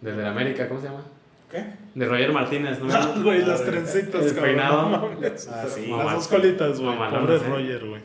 Desde 0.00 0.22
la 0.22 0.30
América, 0.30 0.68
¿cómo 0.68 0.80
se 0.80 0.88
llama? 0.88 1.02
¿Qué? 1.50 1.64
De 1.94 2.06
Roger 2.06 2.32
Martínez, 2.32 2.80
¿no? 2.80 2.88
Ah, 2.94 3.14
güey, 3.22 3.44
las 3.44 3.64
trencitas, 3.64 4.22
el 4.26 4.34
cabrón. 4.34 4.42
peinado. 4.44 4.88
no. 4.90 5.10
Ah, 5.50 5.64
sí. 5.72 5.86
Mamá. 5.88 6.04
Las 6.04 6.14
dos 6.14 6.28
colitas, 6.28 6.80
güey. 6.80 6.96
Pobre 6.96 7.36
¿eh? 7.36 7.38
Roger, 7.38 7.84
güey. 7.86 8.00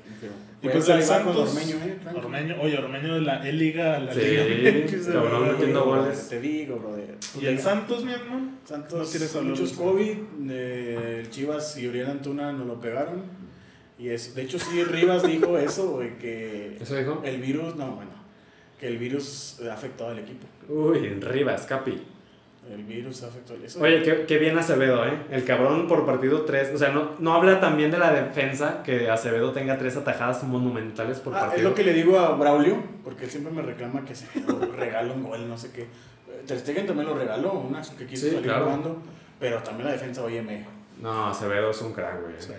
Y 0.59 0.69
pues 0.69 0.85
pues 0.85 0.89
el 0.89 1.03
Santos. 1.03 1.49
Ormeño, 1.55 1.75
¿eh? 1.85 1.97
Ormeño, 2.15 2.55
oye, 2.61 2.77
Ormeño 2.79 3.13
de 3.15 3.21
la 3.21 3.47
E-Liga, 3.47 3.99
la 3.99 4.11
Sí, 4.13 4.21
Liga 4.21 5.13
cabrón, 5.13 5.47
metiendo 5.51 5.85
güey. 5.85 5.99
goles. 5.99 6.29
Te 6.29 6.41
digo, 6.41 6.77
brother. 6.77 7.15
Y 7.39 7.45
el 7.45 7.59
Santos, 7.59 8.03
mi 8.03 8.11
hermano. 8.13 8.51
Santos, 8.65 8.99
¿No 8.99 9.05
quieres 9.05 9.35
hablar 9.35 9.51
muchos 9.51 9.71
eso? 9.71 9.83
COVID, 9.83 10.17
eh, 10.49 11.17
el 11.19 11.29
Chivas 11.29 11.77
y 11.77 11.87
Uriel 11.87 12.07
Antuna 12.07 12.51
nos 12.53 12.65
lo 12.65 12.81
pegaron. 12.81 13.23
Y 13.99 14.09
es, 14.09 14.33
de 14.35 14.41
hecho, 14.43 14.57
sí, 14.57 14.83
Rivas 14.83 15.23
dijo 15.27 15.57
eso, 15.59 15.91
güey, 15.91 16.17
que 16.17 16.77
¿Eso 16.81 16.95
dijo? 16.95 17.21
el 17.23 17.39
virus, 17.39 17.75
no, 17.75 17.91
bueno, 17.91 18.11
que 18.79 18.87
el 18.87 18.97
virus 18.97 19.59
ha 19.67 19.73
afectado 19.73 20.09
al 20.11 20.19
equipo. 20.19 20.47
Uy, 20.69 21.05
en 21.05 21.21
Rivas, 21.21 21.65
Capi. 21.67 22.01
El 22.73 22.83
virus 22.83 23.23
afectado 23.23 23.59
eso. 23.63 23.81
Oye, 23.81 24.03
qué, 24.03 24.25
qué 24.27 24.37
bien 24.37 24.57
Acevedo, 24.57 25.05
¿eh? 25.05 25.13
El 25.31 25.45
cabrón 25.45 25.87
por 25.87 26.05
partido 26.05 26.41
3. 26.43 26.71
O 26.75 26.77
sea, 26.77 26.89
no, 26.89 27.11
no 27.19 27.33
habla 27.33 27.59
también 27.59 27.91
de 27.91 27.97
la 27.97 28.11
defensa 28.11 28.83
que 28.83 29.09
Acevedo 29.09 29.51
tenga 29.53 29.77
tres 29.77 29.95
atajadas 29.95 30.43
monumentales 30.43 31.19
por 31.19 31.33
Ah, 31.33 31.39
es 31.39 31.45
partido. 31.47 31.69
lo 31.69 31.75
que 31.75 31.83
le 31.83 31.93
digo 31.93 32.19
a 32.19 32.35
Braulio, 32.35 32.77
porque 33.03 33.25
él 33.25 33.31
siempre 33.31 33.53
me 33.53 33.61
reclama 33.61 34.03
que 34.03 34.15
se 34.15 34.25
regala 34.77 35.13
un 35.13 35.23
gol, 35.23 35.47
no 35.47 35.57
sé 35.57 35.71
qué. 35.71 35.87
Ter 36.45 36.59
Stegen 36.59 36.85
también 36.85 37.07
lo 37.07 37.15
regaló, 37.15 37.53
una 37.53 37.81
que 37.81 38.05
quiso 38.05 38.25
Sí, 38.25 38.31
salir 38.31 38.43
claro. 38.45 38.65
jugando, 38.65 38.97
pero 39.39 39.57
también 39.63 39.85
la 39.87 39.93
defensa, 39.93 40.23
oye, 40.23 40.41
me... 40.41 40.65
No, 41.01 41.27
Acevedo 41.27 41.71
es 41.71 41.81
un 41.81 41.93
crack, 41.93 42.21
güey. 42.21 42.35
Sí. 42.39 42.51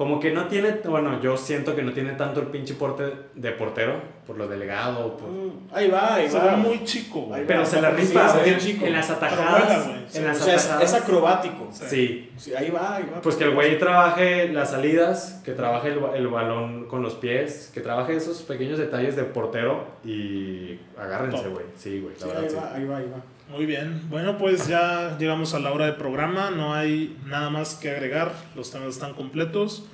Como 0.00 0.18
que 0.18 0.30
no 0.32 0.46
tiene, 0.46 0.80
bueno, 0.86 1.20
yo 1.20 1.36
siento 1.36 1.76
que 1.76 1.82
no 1.82 1.92
tiene 1.92 2.12
tanto 2.12 2.40
el 2.40 2.46
pinche 2.46 2.72
porte 2.72 3.12
de 3.34 3.50
portero, 3.52 3.96
por 4.26 4.38
lo 4.38 4.48
delegado. 4.48 5.14
por- 5.18 5.28
Mm, 5.28 5.50
Ahí 5.70 5.90
va, 5.90 6.14
ahí 6.14 6.26
Se 6.26 6.38
va. 6.38 6.44
ve 6.52 6.56
muy 6.56 6.84
chico, 6.84 7.20
güey. 7.26 7.46
Pero 7.46 7.58
va, 7.60 7.66
se 7.66 7.82
la 7.82 7.90
rifa 7.90 8.34
en, 8.46 8.92
las 8.94 9.10
atajadas. 9.10 9.88
en 10.14 10.24
las 10.24 10.40
O 10.40 10.44
sea, 10.44 10.54
es, 10.54 10.64
atajadas. 10.64 10.94
es 10.94 11.02
acrobático. 11.02 11.68
Sí. 11.70 12.30
Sí, 12.38 12.54
ahí 12.54 12.70
va, 12.70 12.96
ahí 12.96 13.04
va. 13.14 13.20
Pues 13.20 13.36
que 13.36 13.44
el 13.44 13.50
güey 13.54 13.78
trabaje 13.78 14.48
las 14.48 14.70
salidas, 14.70 15.42
que 15.44 15.52
trabaje 15.52 15.88
el, 15.88 15.98
el 16.16 16.28
balón 16.28 16.86
con 16.88 17.02
los 17.02 17.16
pies, 17.16 17.70
que 17.74 17.82
trabaje 17.82 18.16
esos 18.16 18.40
pequeños 18.40 18.78
detalles 18.78 19.16
de 19.16 19.24
portero 19.24 19.84
y 20.02 20.78
agárrense, 20.98 21.46
güey. 21.50 21.66
Sí, 21.76 22.00
güey, 22.00 22.14
la 22.14 22.20
Sí, 22.20 22.26
verdad 22.26 22.42
ahí 22.44 22.48
sí. 22.48 22.56
va, 22.56 22.74
ahí 22.74 22.84
va, 22.86 22.96
ahí 22.96 23.04
va. 23.14 23.22
Muy 23.50 23.66
bien. 23.66 24.02
Bueno, 24.08 24.38
pues 24.38 24.68
ya 24.68 25.16
llegamos 25.18 25.54
a 25.54 25.58
la 25.58 25.72
hora 25.72 25.86
de 25.86 25.92
programa. 25.92 26.50
No 26.50 26.72
hay 26.74 27.16
nada 27.26 27.50
más 27.50 27.74
que 27.74 27.90
agregar. 27.90 28.32
Los 28.54 28.70
temas 28.70 28.88
están 28.90 29.12
completos. 29.14 29.84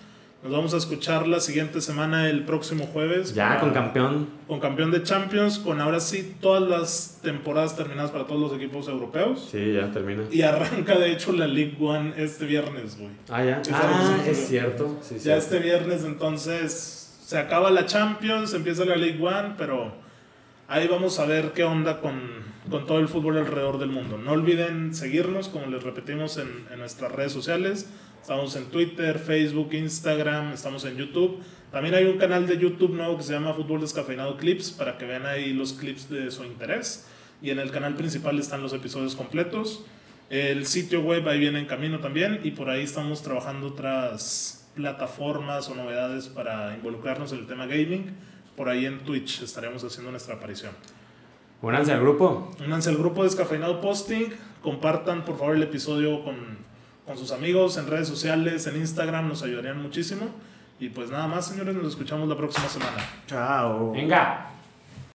Nos 0.43 0.53
vamos 0.53 0.75
a 0.75 0.77
escuchar 0.77 1.27
la 1.27 1.41
siguiente 1.41 1.81
semana, 1.81 2.29
el 2.29 2.45
próximo 2.45 2.87
jueves. 2.87 3.35
Ya 3.35 3.49
para- 3.49 3.61
con 3.61 3.71
campeón. 3.73 4.29
Con 4.47 4.61
campeón 4.61 4.91
de 4.91 5.03
Champions, 5.03 5.59
con 5.59 5.81
ahora 5.81 5.99
sí 5.99 6.37
todas 6.41 6.63
las 6.63 7.19
temporadas 7.23 7.75
terminadas 7.77 8.11
para 8.11 8.27
todos 8.27 8.41
los 8.41 8.53
equipos 8.53 8.87
europeos. 8.87 9.49
Sí, 9.51 9.73
ya 9.73 9.91
termina. 9.91 10.25
Y 10.31 10.43
arranca 10.43 10.97
de 10.99 11.11
hecho 11.13 11.33
la 11.33 11.47
League 11.47 11.77
One 11.81 12.13
este 12.19 12.45
viernes, 12.45 12.97
güey. 12.99 13.11
Ah, 13.31 13.43
ya. 13.43 13.63
Ah, 13.73 14.19
es 14.29 14.47
cierto. 14.49 14.99
Sí, 15.03 15.15
Ya 15.15 15.21
cierto. 15.21 15.39
este 15.45 15.59
viernes 15.61 16.05
entonces 16.05 17.19
se 17.25 17.39
acaba 17.39 17.71
la 17.71 17.87
Champions, 17.87 18.53
empieza 18.55 18.85
la 18.85 18.95
League 18.97 19.19
One, 19.21 19.55
pero 19.59 19.95
ahí 20.69 20.87
vamos 20.87 21.19
a 21.19 21.25
ver 21.25 21.53
qué 21.55 21.65
onda 21.65 22.01
con, 22.01 22.21
con 22.71 22.87
todo 22.87 22.99
el 22.99 23.09
fútbol 23.09 23.39
alrededor 23.39 23.79
del 23.79 23.91
mundo. 23.91 24.19
No 24.19 24.33
olviden 24.33 24.95
seguirnos, 24.95 25.49
como 25.49 25.67
les 25.67 25.83
repetimos, 25.83 26.37
en, 26.39 26.67
nuestras 26.79 27.13
redes 27.13 27.33
sociales. 27.33 27.89
Estamos 28.21 28.57
en 28.57 28.67
Twitter, 28.67 29.19
Facebook, 29.19 29.73
Instagram, 29.73 30.53
estamos 30.53 30.85
en 30.85 30.97
YouTube. 30.97 31.39
También 31.71 31.95
hay 31.95 32.05
un 32.05 32.19
canal 32.19 32.47
de 32.47 32.59
YouTube 32.59 32.95
nuevo 32.95 33.17
que 33.17 33.23
se 33.23 33.33
llama 33.33 33.55
Fútbol 33.55 33.81
Descafeinado 33.81 34.37
Clips 34.37 34.73
para 34.73 34.99
que 34.99 35.05
vean 35.05 35.27
ahí 35.27 35.53
los 35.53 35.75
clips 35.75 36.09
de 36.11 36.31
su 36.31 36.45
interés. 36.45 37.07
Y 37.41 37.51
en 37.51 37.59
el 37.59 37.71
canal 37.71 37.95
principal 37.95 38.39
están 38.39 38.63
los 38.63 38.73
episodios 38.73 39.15
completos. 39.15 39.85
El 40.29 40.67
sitio 40.67 41.03
web 41.03 41.29
ahí 41.29 41.39
viene 41.39 41.61
en 41.61 41.67
camino 41.67 42.01
también 42.01 42.41
y 42.43 42.51
por 42.51 42.69
ahí 42.69 42.83
estamos 42.83 43.23
trabajando 43.23 43.69
otras 43.69 44.69
plataformas 44.75 45.69
o 45.69 45.75
novedades 45.75 46.27
para 46.29 46.75
involucrarnos 46.75 47.33
en 47.33 47.41
el 47.41 47.47
tema 47.47 47.67
gaming. 47.67 48.13
Por 48.57 48.69
ahí 48.69 48.87
en 48.87 49.01
Twitch 49.01 49.43
estaremos 49.43 49.85
haciendo 49.85 50.11
nuestra 50.11 50.35
aparición. 50.35 50.73
Únanse 51.63 51.93
al 51.93 52.01
grupo. 52.01 52.51
Únanse 52.65 52.91
al 52.91 52.97
grupo 52.97 53.25
Descafeinado 53.25 53.81
Posting, 53.81 54.31
compartan 54.63 55.25
por 55.25 55.39
favor 55.39 55.57
el 55.57 55.63
episodio 55.63 56.23
con, 56.23 56.37
con 57.07 57.17
sus 57.17 57.33
amigos 57.33 57.77
en 57.79 57.87
redes 57.87 58.09
sociales, 58.09 58.67
en 58.67 58.77
Instagram, 58.77 59.29
nos 59.29 59.43
ayudarían 59.43 59.81
muchísimo. 59.81 60.27
Y 60.79 60.91
pues 60.91 61.11
nada 61.11 61.27
más, 61.27 61.47
señores, 61.47 61.75
nos 61.75 61.89
escuchamos 61.89 62.29
la 62.29 62.37
próxima 62.37 62.69
semana. 62.69 62.99
Chao. 63.27 63.93
Venga. 63.93 64.56